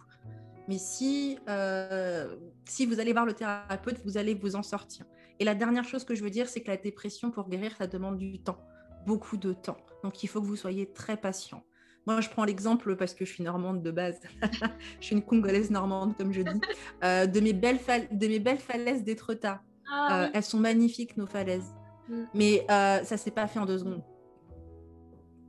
Mais 0.69 0.79
si, 0.79 1.39
euh, 1.49 2.37
si 2.65 2.87
vous 2.87 3.01
allez 3.01 3.13
voir 3.13 3.27
le 3.27 3.35
thérapeute, 3.35 4.01
vous 4.05 4.17
allez 4.17 4.35
vous 4.35 4.57
en 4.57 4.63
sortir. 4.63 5.05
Et 5.39 5.45
la 5.45 5.55
dernière 5.55 5.85
chose 5.85 6.05
que 6.05 6.15
je 6.15 6.23
veux 6.23 6.31
dire, 6.31 6.49
c'est 6.49 6.61
que 6.61 6.69
la 6.69 6.77
dépression, 6.77 7.31
pour 7.31 7.49
guérir, 7.49 7.75
ça 7.77 7.87
demande 7.87 8.19
du 8.19 8.39
temps, 8.39 8.59
beaucoup 9.07 9.37
de 9.37 9.53
temps. 9.53 9.77
Donc 10.03 10.23
il 10.23 10.29
faut 10.29 10.41
que 10.41 10.47
vous 10.47 10.57
soyez 10.57 10.91
très 10.93 11.17
patient. 11.17 11.65
Moi, 12.07 12.21
je 12.21 12.29
prends 12.29 12.45
l'exemple 12.45 12.97
parce 12.97 13.15
que 13.15 13.25
je 13.25 13.33
suis 13.33 13.43
normande 13.43 13.83
de 13.83 13.91
base. 13.91 14.21
je 15.01 15.07
suis 15.07 15.17
une 15.17 15.23
congolaise 15.23 15.71
normande, 15.71 16.17
comme 16.17 16.33
je 16.33 16.43
dis, 16.43 16.61
euh, 17.03 17.27
de, 17.27 17.41
mes 17.41 17.53
belles 17.53 17.79
de 18.11 18.27
mes 18.27 18.39
belles 18.39 18.59
falaises 18.59 19.03
d'Étretat. 19.03 19.63
Ah, 19.91 20.25
euh, 20.25 20.29
Elles 20.35 20.43
sont 20.43 20.59
magnifiques, 20.59 21.17
nos 21.17 21.27
falaises. 21.27 21.75
Mm. 22.09 22.23
Mais 22.35 22.67
euh, 22.71 23.03
ça 23.05 23.17
s'est 23.17 23.31
pas 23.31 23.47
fait 23.47 23.59
en 23.59 23.67
deux 23.67 23.79
secondes. 23.79 24.03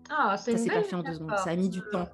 Ah, 0.09 0.37
ça 0.37 0.55
s'est 0.55 0.69
pas 0.69 0.83
fait 0.83 0.95
en 0.95 1.03
deux 1.03 1.13
secondes. 1.13 1.37
Ça 1.37 1.49
a 1.51 1.55
mis 1.55 1.69
du 1.69 1.81
temps. 1.91 2.07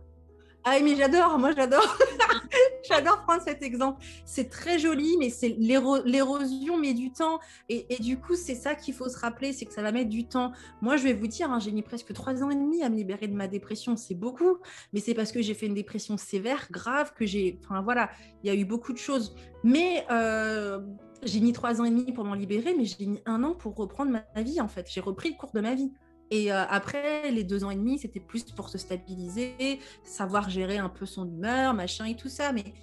Ah, 0.64 0.80
mais 0.82 0.96
j'adore, 0.96 1.40
moi 1.40 1.54
j'adore. 1.54 1.98
j'adore 2.88 3.22
prendre 3.24 3.42
cet 3.42 3.64
exemple. 3.64 4.04
C'est 4.26 4.50
très 4.50 4.78
joli, 4.78 5.18
mais 5.18 5.30
c'est 5.32 5.50
l'érosion 5.58 6.78
met 6.78 6.94
du 6.94 7.12
temps. 7.12 7.40
Et, 7.70 7.98
du 8.00 8.20
coup, 8.20 8.36
c'est 8.36 8.56
ça 8.56 8.76
qu'il 8.76 8.94
faut 8.94 9.10
se 9.10 9.18
rappeler, 9.18 9.54
c'est 9.54 9.66
que 9.66 9.74
ça 9.74 9.82
va 9.82 9.92
mettre 9.92 10.10
du 10.10 10.28
temps. 10.28 10.52
Moi, 10.82 10.98
je 10.98 11.04
vais 11.04 11.14
vous 11.14 11.28
dire, 11.28 11.52
hein, 11.52 11.60
j'ai 11.60 11.72
mis 11.72 11.82
presque 11.82 12.14
trois 12.14 12.44
ans 12.44 12.52
et 12.52 12.56
demi 12.56 12.84
à 12.84 12.90
me 12.90 12.96
libérer 12.96 13.28
de 13.28 13.34
ma 13.34 13.48
dépression. 13.48 13.98
C'est 13.98 14.16
beaucoup, 14.16 14.58
mais 14.94 15.00
c'est 15.00 15.16
parce 15.16 15.32
que 15.32 15.42
j'ai 15.42 15.56
fait 15.56 15.66
une 15.66 15.74
dépression 15.74 16.18
sévère, 16.18 16.68
grave, 16.70 17.14
que 17.14 17.26
j'ai. 17.26 17.60
Enfin 17.64 17.82
voilà, 17.82 18.12
il 18.44 18.54
y 18.54 18.56
a 18.56 18.60
eu 18.60 18.66
beaucoup 18.66 18.94
de 18.94 19.00
choses. 19.00 19.36
Mais 19.64 20.06
euh, 20.12 20.80
j'ai 21.24 21.40
mis 21.40 21.54
trois 21.54 21.82
ans 21.82 21.86
et 21.86 21.90
demi 21.90 22.12
pour 22.14 22.24
m'en 22.24 22.36
libérer, 22.36 22.76
mais 22.78 22.86
j'ai 22.86 23.08
mis 23.08 23.22
un 23.26 23.44
an 23.44 23.56
pour 23.56 23.76
reprendre 23.76 24.12
ma 24.12 24.42
vie, 24.44 24.62
en 24.62 24.68
fait. 24.68 24.88
J'ai 24.92 25.02
repris 25.02 25.30
le 25.30 25.38
cours 25.38 25.52
de 25.54 25.62
ma 25.62 25.74
vie. 25.74 25.92
Et 26.32 26.52
euh, 26.52 26.64
après, 26.70 27.30
les 27.30 27.44
deux 27.44 27.66
ans 27.66 27.70
et 27.70 27.76
demi, 27.76 28.00
c'était 28.00 28.22
plus 28.22 28.44
pour 28.44 28.70
se 28.70 28.78
stabiliser, 28.78 29.80
savoir 30.02 30.50
gérer 30.50 30.78
un 30.78 30.88
peu 30.88 31.06
son 31.06 31.30
humeur, 31.30 31.74
machin 31.74 32.06
et 32.06 32.16
tout 32.16 32.30
ça. 32.30 32.54
Mais 32.54 32.74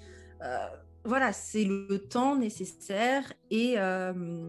euh, 0.42 0.58
voilà, 1.04 1.32
c'est 1.32 1.64
le 1.64 1.98
temps 1.98 2.36
nécessaire 2.36 3.32
et 3.50 3.74
euh, 3.78 4.48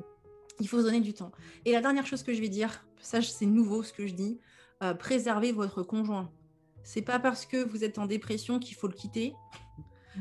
il 0.59 0.67
faut 0.67 0.79
se 0.79 0.83
donner 0.83 0.99
du 0.99 1.13
temps. 1.13 1.31
Et 1.63 1.71
la 1.71 1.79
dernière 1.79 2.05
chose 2.05 2.23
que 2.23 2.33
je 2.33 2.41
vais 2.41 2.49
dire, 2.49 2.85
ça 2.99 3.21
c'est 3.21 3.45
nouveau 3.45 3.83
ce 3.83 3.93
que 3.93 4.05
je 4.05 4.13
dis, 4.13 4.39
préserver 4.99 5.51
votre 5.53 5.81
conjoint. 5.83 6.29
C'est 6.83 7.01
pas 7.01 7.19
parce 7.19 7.45
que 7.45 7.63
vous 7.63 7.83
êtes 7.83 7.97
en 7.97 8.05
dépression 8.05 8.59
qu'il 8.59 8.75
faut 8.75 8.87
le 8.87 8.93
quitter. 8.93 9.33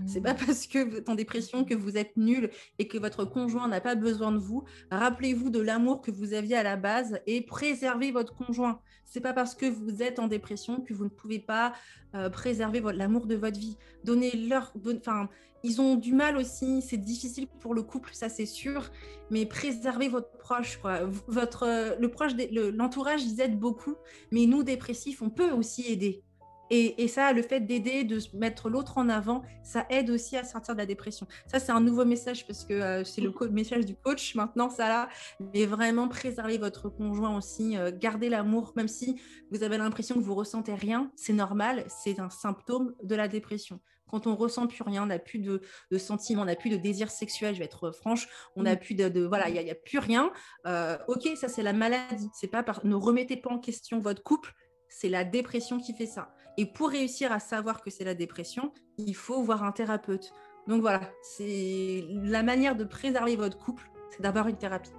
C'est 0.06 0.20
pas 0.20 0.34
mmh. 0.34 0.46
parce 0.46 0.66
que 0.66 0.78
vous 0.78 0.96
êtes 0.96 1.08
en 1.08 1.14
dépression 1.14 1.64
que 1.64 1.74
vous 1.74 1.96
êtes 1.96 2.16
nul 2.16 2.50
et 2.78 2.88
que 2.88 2.98
votre 2.98 3.24
conjoint 3.24 3.68
n'a 3.68 3.80
pas 3.80 3.94
besoin 3.94 4.32
de 4.32 4.38
vous. 4.38 4.64
Rappelez-vous 4.90 5.50
de 5.50 5.60
l'amour 5.60 6.00
que 6.00 6.10
vous 6.10 6.34
aviez 6.34 6.56
à 6.56 6.62
la 6.62 6.76
base 6.76 7.20
et 7.26 7.42
préservez 7.42 8.10
votre 8.10 8.34
conjoint. 8.34 8.80
C'est 9.04 9.20
pas 9.20 9.32
parce 9.32 9.54
que 9.54 9.66
vous 9.66 10.02
êtes 10.02 10.18
en 10.18 10.28
dépression 10.28 10.82
que 10.82 10.92
vous 10.92 11.04
ne 11.04 11.08
pouvez 11.08 11.38
pas 11.38 11.72
euh, 12.14 12.28
préserver 12.28 12.82
l'amour 12.94 13.26
de 13.26 13.36
votre 13.36 13.58
vie. 13.58 13.76
Donnez-leur, 14.04 14.72
enfin, 14.98 15.28
ils 15.62 15.80
ont 15.80 15.96
du 15.96 16.12
mal 16.12 16.36
aussi. 16.36 16.82
C'est 16.82 16.98
difficile 16.98 17.46
pour 17.60 17.74
le 17.74 17.82
couple, 17.82 18.10
ça 18.12 18.28
c'est 18.28 18.46
sûr. 18.46 18.90
Mais 19.30 19.46
préservez 19.46 20.08
votre 20.08 20.30
proche, 20.38 20.78
Votre, 21.26 21.96
le 21.98 22.10
proche, 22.10 22.32
l'entourage, 22.74 23.24
ils 23.24 23.40
aident 23.40 23.58
beaucoup. 23.58 23.94
Mais 24.30 24.46
nous 24.46 24.62
dépressifs, 24.62 25.22
on 25.22 25.30
peut 25.30 25.50
aussi 25.50 25.90
aider. 25.90 26.22
Et, 26.70 27.08
ça, 27.08 27.32
le 27.32 27.42
fait 27.42 27.60
d'aider, 27.60 28.04
de 28.04 28.18
mettre 28.34 28.68
l'autre 28.68 28.98
en 28.98 29.08
avant, 29.08 29.42
ça 29.62 29.86
aide 29.90 30.10
aussi 30.10 30.36
à 30.36 30.44
sortir 30.44 30.74
de 30.74 30.78
la 30.78 30.86
dépression. 30.86 31.26
Ça, 31.46 31.58
c'est 31.58 31.72
un 31.72 31.80
nouveau 31.80 32.04
message 32.04 32.46
parce 32.46 32.64
que 32.64 32.74
euh, 32.74 33.04
c'est 33.04 33.20
le 33.20 33.32
message 33.50 33.86
du 33.86 33.94
coach 33.94 34.34
maintenant, 34.34 34.68
ça 34.68 34.88
là. 34.88 35.08
Mais 35.54 35.66
vraiment, 35.66 36.08
préserver 36.08 36.58
votre 36.58 36.88
conjoint 36.88 37.36
aussi, 37.36 37.76
euh, 37.76 37.90
garder 37.92 38.28
l'amour, 38.28 38.72
même 38.76 38.88
si 38.88 39.20
vous 39.50 39.62
avez 39.62 39.78
l'impression 39.78 40.14
que 40.16 40.20
vous 40.20 40.34
ressentez 40.34 40.74
rien, 40.74 41.10
c'est 41.16 41.32
normal, 41.32 41.84
c'est 41.88 42.20
un 42.20 42.30
symptôme 42.30 42.94
de 43.02 43.14
la 43.14 43.28
dépression. 43.28 43.80
Quand 44.10 44.26
on 44.26 44.34
ressent 44.34 44.66
plus 44.66 44.82
rien, 44.82 45.02
on 45.02 45.06
n'a 45.06 45.18
plus 45.18 45.38
de, 45.38 45.60
sentiments, 45.98 46.42
on 46.42 46.46
n'a 46.46 46.56
plus 46.56 46.70
de 46.70 46.76
désir 46.76 47.10
sexuel, 47.10 47.54
je 47.54 47.58
vais 47.58 47.66
être 47.66 47.90
franche, 47.90 48.28
on 48.56 48.62
n'a 48.62 48.74
mm. 48.74 48.78
plus 48.78 48.94
de, 48.94 49.20
voilà, 49.26 49.48
il 49.48 49.62
n'y 49.62 49.70
a, 49.70 49.74
plus 49.74 49.98
rien. 49.98 50.32
Euh, 50.66 50.96
ok, 51.08 51.28
ça 51.36 51.48
c'est 51.48 51.62
la 51.62 51.72
maladie. 51.72 52.30
C'est 52.32 52.48
pas 52.48 52.62
par, 52.62 52.84
ne 52.84 52.94
remettez 52.94 53.36
pas 53.36 53.50
en 53.50 53.58
question 53.58 54.00
votre 54.00 54.22
couple, 54.22 54.54
c'est 54.88 55.08
la 55.08 55.24
dépression 55.24 55.78
qui 55.78 55.94
fait 55.94 56.06
ça. 56.06 56.34
Et 56.58 56.66
pour 56.66 56.90
réussir 56.90 57.30
à 57.30 57.38
savoir 57.38 57.80
que 57.80 57.88
c'est 57.88 58.02
la 58.02 58.14
dépression, 58.14 58.72
il 58.98 59.14
faut 59.14 59.40
voir 59.42 59.62
un 59.62 59.70
thérapeute. 59.70 60.32
Donc 60.66 60.80
voilà, 60.80 61.00
c'est 61.22 62.04
la 62.10 62.42
manière 62.42 62.74
de 62.74 62.82
préserver 62.82 63.36
votre 63.36 63.56
couple, 63.56 63.88
c'est 64.10 64.20
d'avoir 64.20 64.48
une 64.48 64.56
thérapie. 64.56 64.90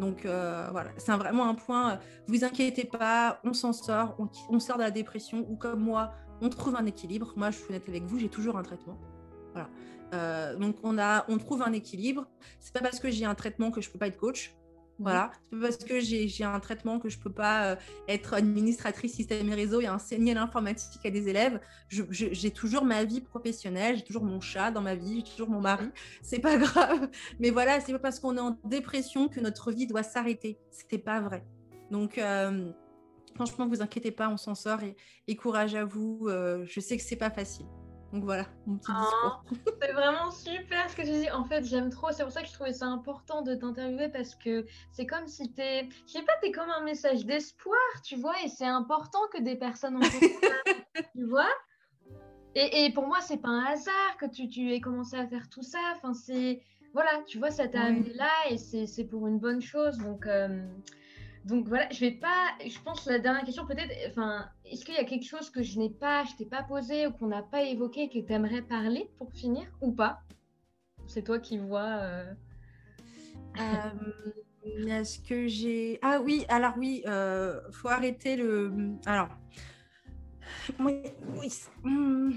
Donc 0.00 0.24
euh, 0.24 0.68
voilà, 0.72 0.90
c'est 0.96 1.12
vraiment 1.12 1.46
un 1.50 1.54
point. 1.54 2.00
Vous 2.28 2.44
inquiétez 2.44 2.86
pas, 2.86 3.40
on 3.44 3.52
s'en 3.52 3.74
sort, 3.74 4.16
on, 4.48 4.58
sort 4.58 4.78
de 4.78 4.82
la 4.82 4.90
dépression 4.90 5.46
ou 5.50 5.54
comme 5.54 5.80
moi, 5.80 6.12
on 6.40 6.48
trouve 6.48 6.76
un 6.76 6.86
équilibre. 6.86 7.34
Moi, 7.36 7.50
je 7.50 7.58
suis 7.58 7.68
honnête 7.68 7.86
avec 7.86 8.04
vous, 8.04 8.18
j'ai 8.18 8.30
toujours 8.30 8.56
un 8.56 8.62
traitement. 8.62 8.98
Voilà. 9.52 9.68
Euh, 10.14 10.56
donc 10.56 10.76
on 10.82 10.96
a, 10.98 11.26
trouve 11.38 11.60
un 11.60 11.74
équilibre. 11.74 12.26
C'est 12.58 12.72
pas 12.72 12.80
parce 12.80 13.00
que 13.00 13.10
j'ai 13.10 13.26
un 13.26 13.34
traitement 13.34 13.70
que 13.70 13.82
je 13.82 13.90
peux 13.90 13.98
pas 13.98 14.06
être 14.06 14.16
coach. 14.16 14.54
Voilà, 14.98 15.32
c'est 15.50 15.58
parce 15.58 15.76
que 15.78 16.00
j'ai 16.00 16.44
un 16.44 16.60
traitement 16.60 17.00
que 17.00 17.08
je 17.08 17.18
ne 17.18 17.22
peux 17.22 17.32
pas 17.32 17.72
euh, 17.72 17.76
être 18.08 18.34
administratrice 18.34 19.14
système 19.14 19.48
et 19.48 19.54
réseau 19.54 19.80
et 19.80 19.88
enseigner 19.88 20.34
l'informatique 20.34 21.04
à 21.04 21.10
des 21.10 21.28
élèves. 21.28 21.60
J'ai 21.88 22.50
toujours 22.50 22.84
ma 22.84 23.02
vie 23.04 23.20
professionnelle, 23.20 23.96
j'ai 23.96 24.04
toujours 24.04 24.24
mon 24.24 24.40
chat 24.40 24.70
dans 24.70 24.80
ma 24.80 24.94
vie, 24.94 25.22
j'ai 25.24 25.32
toujours 25.32 25.50
mon 25.50 25.60
mari. 25.60 25.88
C'est 26.22 26.38
pas 26.38 26.56
grave. 26.58 27.08
Mais 27.40 27.50
voilà, 27.50 27.80
c'est 27.80 27.92
pas 27.92 27.98
parce 27.98 28.20
qu'on 28.20 28.36
est 28.36 28.40
en 28.40 28.58
dépression 28.64 29.28
que 29.28 29.40
notre 29.40 29.72
vie 29.72 29.86
doit 29.86 30.02
s'arrêter. 30.04 30.58
C'était 30.70 30.98
pas 30.98 31.20
vrai. 31.20 31.44
Donc, 31.90 32.18
euh, 32.18 32.70
franchement, 33.34 33.66
vous 33.66 33.82
inquiétez 33.82 34.12
pas, 34.12 34.28
on 34.28 34.36
s'en 34.36 34.54
sort 34.54 34.80
et, 35.26 35.36
courage 35.36 35.74
à 35.74 35.84
vous. 35.84 36.26
Euh, 36.28 36.64
je 36.66 36.80
sais 36.80 36.96
que 36.96 37.02
c'est 37.02 37.16
pas 37.16 37.30
facile. 37.30 37.66
Donc 38.12 38.24
voilà, 38.24 38.46
mon 38.66 38.76
petit 38.76 38.92
discours. 38.92 39.44
Ah, 39.44 39.54
c'est 39.80 39.92
vraiment 39.92 40.30
super 40.30 40.90
ce 40.90 40.96
que 40.96 41.02
tu 41.02 41.10
dis. 41.10 41.30
En 41.30 41.44
fait, 41.44 41.64
j'aime 41.64 41.88
trop. 41.88 42.12
C'est 42.12 42.22
pour 42.22 42.32
ça 42.32 42.42
que 42.42 42.48
je 42.48 42.52
trouvais 42.52 42.72
ça 42.72 42.86
important 42.86 43.42
de 43.42 43.54
t'interviewer 43.54 44.08
parce 44.08 44.34
que 44.34 44.66
c'est 44.90 45.06
comme 45.06 45.26
si 45.26 45.50
t'es, 45.52 45.88
je 46.06 46.12
sais 46.12 46.22
pas, 46.22 46.32
t'es 46.42 46.52
comme 46.52 46.68
un 46.68 46.82
message 46.82 47.24
d'espoir, 47.24 47.78
tu 48.04 48.16
vois. 48.16 48.34
Et 48.44 48.48
c'est 48.48 48.66
important 48.66 49.20
que 49.32 49.40
des 49.40 49.56
personnes 49.56 49.96
en 49.96 50.02
ça, 50.02 50.72
tu 51.14 51.24
vois. 51.24 51.50
Et, 52.54 52.84
et, 52.84 52.92
pour 52.92 53.06
moi, 53.06 53.22
c'est 53.22 53.38
pas 53.38 53.48
un 53.48 53.64
hasard 53.64 54.16
que 54.20 54.26
tu, 54.26 54.46
tu 54.46 54.72
aies 54.72 54.80
commencé 54.80 55.16
à 55.16 55.26
faire 55.26 55.48
tout 55.48 55.62
ça. 55.62 55.78
Enfin, 55.96 56.12
c'est 56.12 56.60
voilà, 56.92 57.22
tu 57.26 57.38
vois, 57.38 57.50
ça 57.50 57.68
t'a 57.68 57.84
amené 57.84 58.12
là 58.12 58.30
et 58.50 58.58
c'est 58.58 59.04
pour 59.04 59.26
une 59.26 59.38
bonne 59.38 59.62
chose. 59.62 59.96
Donc 59.98 60.26
euh, 60.26 60.62
donc 61.44 61.66
voilà, 61.68 61.88
je 61.90 62.00
vais 62.00 62.12
pas. 62.12 62.50
Je 62.64 62.78
pense 62.80 63.06
la 63.06 63.18
dernière 63.18 63.44
question 63.44 63.66
peut-être. 63.66 63.92
Enfin, 64.10 64.48
est-ce 64.64 64.84
qu'il 64.84 64.94
y 64.94 64.98
a 64.98 65.04
quelque 65.04 65.26
chose 65.26 65.50
que 65.50 65.62
je 65.62 65.78
n'ai 65.78 65.90
pas, 65.90 66.24
je 66.24 66.36
t'ai 66.36 66.46
pas 66.46 66.62
posé 66.62 67.06
ou 67.06 67.12
qu'on 67.12 67.26
n'a 67.26 67.42
pas 67.42 67.62
évoqué 67.62 68.08
que 68.08 68.18
tu 68.18 68.32
aimerais 68.32 68.62
parler 68.62 69.10
pour 69.18 69.32
finir 69.32 69.66
ou 69.80 69.92
pas? 69.92 70.20
C'est 71.06 71.22
toi 71.22 71.38
qui 71.38 71.58
vois. 71.58 71.98
Euh... 72.00 72.32
euh 73.58 73.90
est-ce 74.86 75.18
que 75.18 75.48
j'ai 75.48 75.98
ah 76.02 76.20
oui 76.20 76.44
alors 76.48 76.74
oui 76.78 77.02
euh, 77.06 77.60
faut 77.72 77.88
arrêter 77.88 78.36
le 78.36 78.72
alors 79.06 79.28
oui, 80.78 81.02
oui. 81.36 81.48
Hmm. 81.82 82.32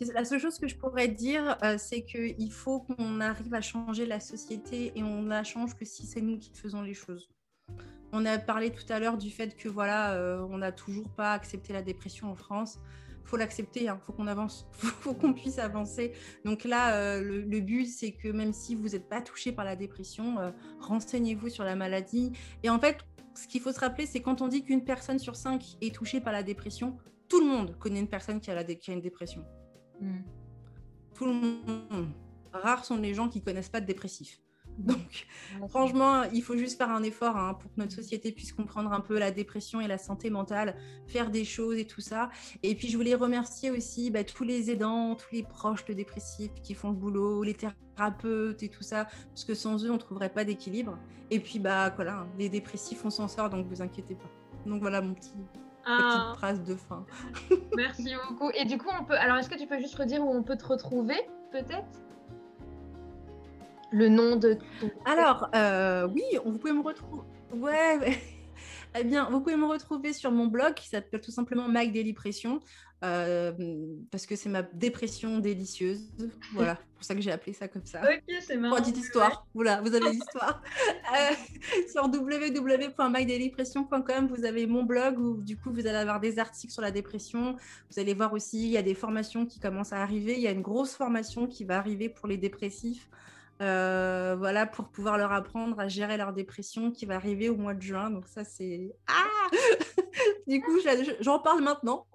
La 0.00 0.26
seule 0.26 0.40
chose 0.40 0.58
que 0.58 0.68
je 0.68 0.76
pourrais 0.76 1.08
dire, 1.08 1.56
euh, 1.62 1.76
c'est 1.78 2.02
qu'il 2.02 2.52
faut 2.52 2.80
qu'on 2.80 3.20
arrive 3.20 3.54
à 3.54 3.62
changer 3.62 4.04
la 4.04 4.20
société 4.20 4.92
et 4.94 5.02
on 5.02 5.22
la 5.22 5.42
change 5.42 5.74
que 5.74 5.86
si 5.86 6.04
c'est 6.06 6.20
nous 6.20 6.38
qui 6.38 6.50
faisons 6.54 6.82
les 6.82 6.92
choses. 6.92 7.30
On 8.12 8.26
a 8.26 8.38
parlé 8.38 8.70
tout 8.70 8.84
à 8.90 8.98
l'heure 9.00 9.16
du 9.16 9.30
fait 9.30 9.56
que 9.56 9.68
voilà, 9.70 10.12
euh, 10.12 10.46
on 10.50 10.58
n'a 10.58 10.70
toujours 10.70 11.08
pas 11.08 11.32
accepté 11.32 11.72
la 11.72 11.80
dépression 11.80 12.30
en 12.30 12.34
France. 12.34 12.78
Faut 13.24 13.38
l'accepter, 13.38 13.84
il 13.84 13.88
hein, 13.88 13.98
faut 14.04 14.12
qu'on 14.12 14.26
avance, 14.26 14.68
faut, 14.72 15.14
qu'on 15.14 15.32
puisse 15.32 15.58
avancer. 15.58 16.12
Donc 16.44 16.64
là, 16.64 16.94
euh, 16.96 17.22
le, 17.22 17.60
but, 17.60 17.86
c'est 17.86 18.12
que 18.12 18.28
même 18.28 18.52
si 18.52 18.74
vous 18.74 18.90
n'êtes 18.90 19.08
pas 19.08 19.22
touché 19.22 19.50
par 19.50 19.64
la 19.64 19.76
dépression, 19.76 20.36
renseignez-vous 20.78 21.48
sur 21.48 21.64
la 21.64 21.74
maladie. 21.74 22.32
Et 22.62 22.68
en 22.68 22.78
fait, 22.78 22.98
ce 23.34 23.48
qu'il 23.48 23.62
faut 23.62 23.72
se 23.72 23.80
rappeler, 23.80 24.04
c'est 24.04 24.20
quand 24.20 24.42
on 24.42 24.48
dit 24.48 24.62
qu'une 24.62 24.84
personne 24.84 25.18
sur 25.18 25.36
cinq 25.36 25.76
est 25.80 25.94
touchée 25.94 26.20
par 26.20 26.34
la 26.34 26.42
dépression, 26.42 26.98
tout 27.28 27.40
le 27.40 27.46
monde 27.46 27.76
connaît 27.78 28.00
une 28.00 28.08
personne 28.08 28.40
qui 28.40 28.50
a 28.50 28.62
une 28.88 29.00
dépression. 29.00 29.42
Mm. 30.00 30.18
Tout 31.14 31.26
le 31.26 31.32
monde. 31.32 32.08
Rares 32.52 32.84
sont 32.84 32.96
les 32.96 33.14
gens 33.14 33.28
qui 33.28 33.42
connaissent 33.42 33.68
pas 33.68 33.80
de 33.80 33.86
dépressif. 33.86 34.40
Mm. 34.78 34.86
Donc, 34.86 35.26
franchement, 35.68 36.24
il 36.24 36.42
faut 36.42 36.56
juste 36.56 36.76
faire 36.76 36.90
un 36.90 37.02
effort 37.02 37.36
hein, 37.36 37.54
pour 37.54 37.70
que 37.72 37.78
notre 37.78 37.92
société 37.92 38.32
puisse 38.32 38.52
comprendre 38.52 38.92
un 38.92 39.00
peu 39.00 39.18
la 39.18 39.30
dépression 39.30 39.80
et 39.80 39.86
la 39.86 39.98
santé 39.98 40.30
mentale, 40.30 40.76
faire 41.06 41.30
des 41.30 41.44
choses 41.44 41.78
et 41.78 41.86
tout 41.86 42.00
ça. 42.00 42.30
Et 42.62 42.74
puis, 42.74 42.88
je 42.88 42.96
voulais 42.96 43.14
remercier 43.14 43.70
aussi 43.70 44.10
bah, 44.10 44.24
tous 44.24 44.44
les 44.44 44.70
aidants, 44.70 45.14
tous 45.14 45.34
les 45.34 45.42
proches 45.42 45.84
de 45.84 45.94
dépressifs 45.94 46.52
qui 46.62 46.74
font 46.74 46.90
le 46.90 46.96
boulot, 46.96 47.42
les 47.42 47.54
thérapeutes 47.54 48.62
et 48.62 48.68
tout 48.68 48.82
ça, 48.82 49.06
parce 49.28 49.44
que 49.44 49.54
sans 49.54 49.84
eux, 49.84 49.90
on 49.90 49.94
ne 49.94 49.98
trouverait 49.98 50.32
pas 50.32 50.44
d'équilibre. 50.44 50.98
Et 51.30 51.40
puis, 51.40 51.58
bah 51.58 51.90
voilà, 51.90 52.26
les 52.38 52.48
dépressifs, 52.48 53.04
on 53.04 53.10
s'en 53.10 53.28
sort, 53.28 53.50
donc 53.50 53.66
vous 53.66 53.82
inquiétez 53.82 54.14
pas. 54.14 54.30
Donc 54.64 54.80
voilà 54.80 55.00
mon 55.00 55.14
petit, 55.14 55.32
ah. 55.86 56.32
Petite 56.32 56.38
phrase 56.38 56.64
de 56.64 56.74
fin. 56.74 57.04
Merci 57.76 58.14
beaucoup. 58.28 58.50
Et 58.50 58.64
du 58.64 58.76
coup, 58.76 58.88
on 58.98 59.04
peut. 59.04 59.14
Alors, 59.14 59.36
est-ce 59.36 59.48
que 59.48 59.58
tu 59.58 59.66
peux 59.66 59.78
juste 59.78 59.94
redire 59.94 60.20
où 60.22 60.34
on 60.34 60.42
peut 60.42 60.56
te 60.56 60.66
retrouver, 60.66 61.16
peut-être? 61.52 61.86
Le 63.92 64.08
nom 64.08 64.36
de. 64.36 64.58
Alors, 65.04 65.48
euh, 65.54 66.08
oui, 66.08 66.24
vous 66.44 66.58
pouvez 66.58 66.72
me 66.72 66.82
retrouver. 66.82 67.22
Ouais. 67.54 68.18
Eh 68.98 69.04
bien, 69.04 69.28
vous 69.30 69.40
pouvez 69.40 69.56
me 69.56 69.66
retrouver 69.66 70.12
sur 70.12 70.30
mon 70.30 70.46
blog 70.46 70.74
qui 70.74 70.88
s'appelle 70.88 71.20
tout 71.20 71.30
simplement 71.30 71.68
Mike 71.68 71.92
Daily 71.92 72.12
Pression. 72.12 72.60
Euh, 73.04 73.52
parce 74.10 74.24
que 74.24 74.36
c'est 74.36 74.48
ma 74.48 74.62
dépression 74.62 75.38
délicieuse. 75.38 76.08
Voilà, 76.54 76.76
pour 76.94 77.04
ça 77.04 77.14
que 77.14 77.20
j'ai 77.20 77.30
appelé 77.30 77.52
ça 77.52 77.68
comme 77.68 77.84
ça. 77.84 78.00
Ok, 78.00 78.22
c'est 78.40 78.56
marrant. 78.56 78.76
Petite 78.76 78.96
histoire. 78.96 79.46
Voilà, 79.54 79.82
vous 79.82 79.94
avez 79.94 80.08
l'histoire. 80.12 80.62
euh, 81.14 81.34
sur 81.92 82.04
www.mydailypression.com, 82.04 84.28
vous 84.34 84.46
avez 84.46 84.66
mon 84.66 84.84
blog 84.84 85.18
où 85.18 85.42
du 85.42 85.58
coup 85.58 85.70
vous 85.72 85.86
allez 85.86 85.98
avoir 85.98 86.20
des 86.20 86.38
articles 86.38 86.72
sur 86.72 86.80
la 86.80 86.90
dépression. 86.90 87.56
Vous 87.90 88.00
allez 88.00 88.14
voir 88.14 88.32
aussi, 88.32 88.64
il 88.64 88.70
y 88.70 88.78
a 88.78 88.82
des 88.82 88.94
formations 88.94 89.44
qui 89.44 89.60
commencent 89.60 89.92
à 89.92 90.00
arriver. 90.00 90.32
Il 90.34 90.40
y 90.40 90.48
a 90.48 90.52
une 90.52 90.62
grosse 90.62 90.94
formation 90.94 91.46
qui 91.46 91.64
va 91.64 91.76
arriver 91.76 92.08
pour 92.08 92.28
les 92.28 92.38
dépressifs. 92.38 93.10
Euh, 93.62 94.36
voilà, 94.38 94.66
pour 94.66 94.88
pouvoir 94.88 95.16
leur 95.16 95.32
apprendre 95.32 95.80
à 95.80 95.88
gérer 95.88 96.16
leur 96.16 96.32
dépression 96.32 96.90
qui 96.90 97.06
va 97.06 97.14
arriver 97.14 97.48
au 97.48 97.56
mois 97.56 97.74
de 97.74 97.82
juin. 97.82 98.10
Donc 98.10 98.26
ça, 98.26 98.44
c'est... 98.44 98.94
Ah 99.06 99.50
Du 100.46 100.60
coup, 100.60 100.78
j'en 101.20 101.38
parle 101.38 101.62
maintenant. 101.62 102.06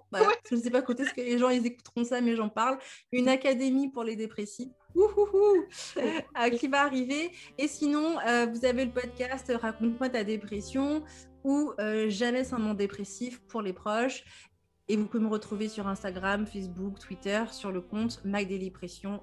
Je 0.50 0.56
ne 0.56 0.60
sais 0.60 0.70
pas 0.70 0.82
quand 0.82 0.98
est-ce 1.00 1.14
que 1.14 1.20
les 1.22 1.38
gens 1.38 1.48
ils 1.48 1.64
écouteront 1.66 2.04
ça, 2.04 2.20
mais 2.20 2.36
j'en 2.36 2.50
parle. 2.50 2.78
Une 3.12 3.28
académie 3.28 3.88
pour 3.88 4.04
les 4.04 4.14
dépressifs. 4.14 4.68
Euh, 4.96 6.50
qui 6.58 6.68
va 6.68 6.82
arriver. 6.82 7.30
Et 7.58 7.66
sinon, 7.66 8.18
euh, 8.26 8.46
vous 8.46 8.64
avez 8.64 8.84
le 8.84 8.90
podcast 8.90 9.50
Raconte-moi 9.60 10.10
ta 10.10 10.22
dépression 10.22 11.02
ou 11.44 11.72
Jamais 12.08 12.44
sans 12.44 12.58
mon 12.58 12.74
dépressif 12.74 13.40
pour 13.48 13.62
les 13.62 13.72
proches. 13.72 14.24
Et 14.88 14.96
vous 14.96 15.06
pouvez 15.06 15.22
me 15.22 15.28
retrouver 15.30 15.68
sur 15.68 15.86
Instagram, 15.86 16.46
Facebook, 16.46 16.98
Twitter, 16.98 17.44
sur 17.50 17.72
le 17.72 17.80
compte 17.80 18.20
My 18.24 18.70
Pression 18.70 19.22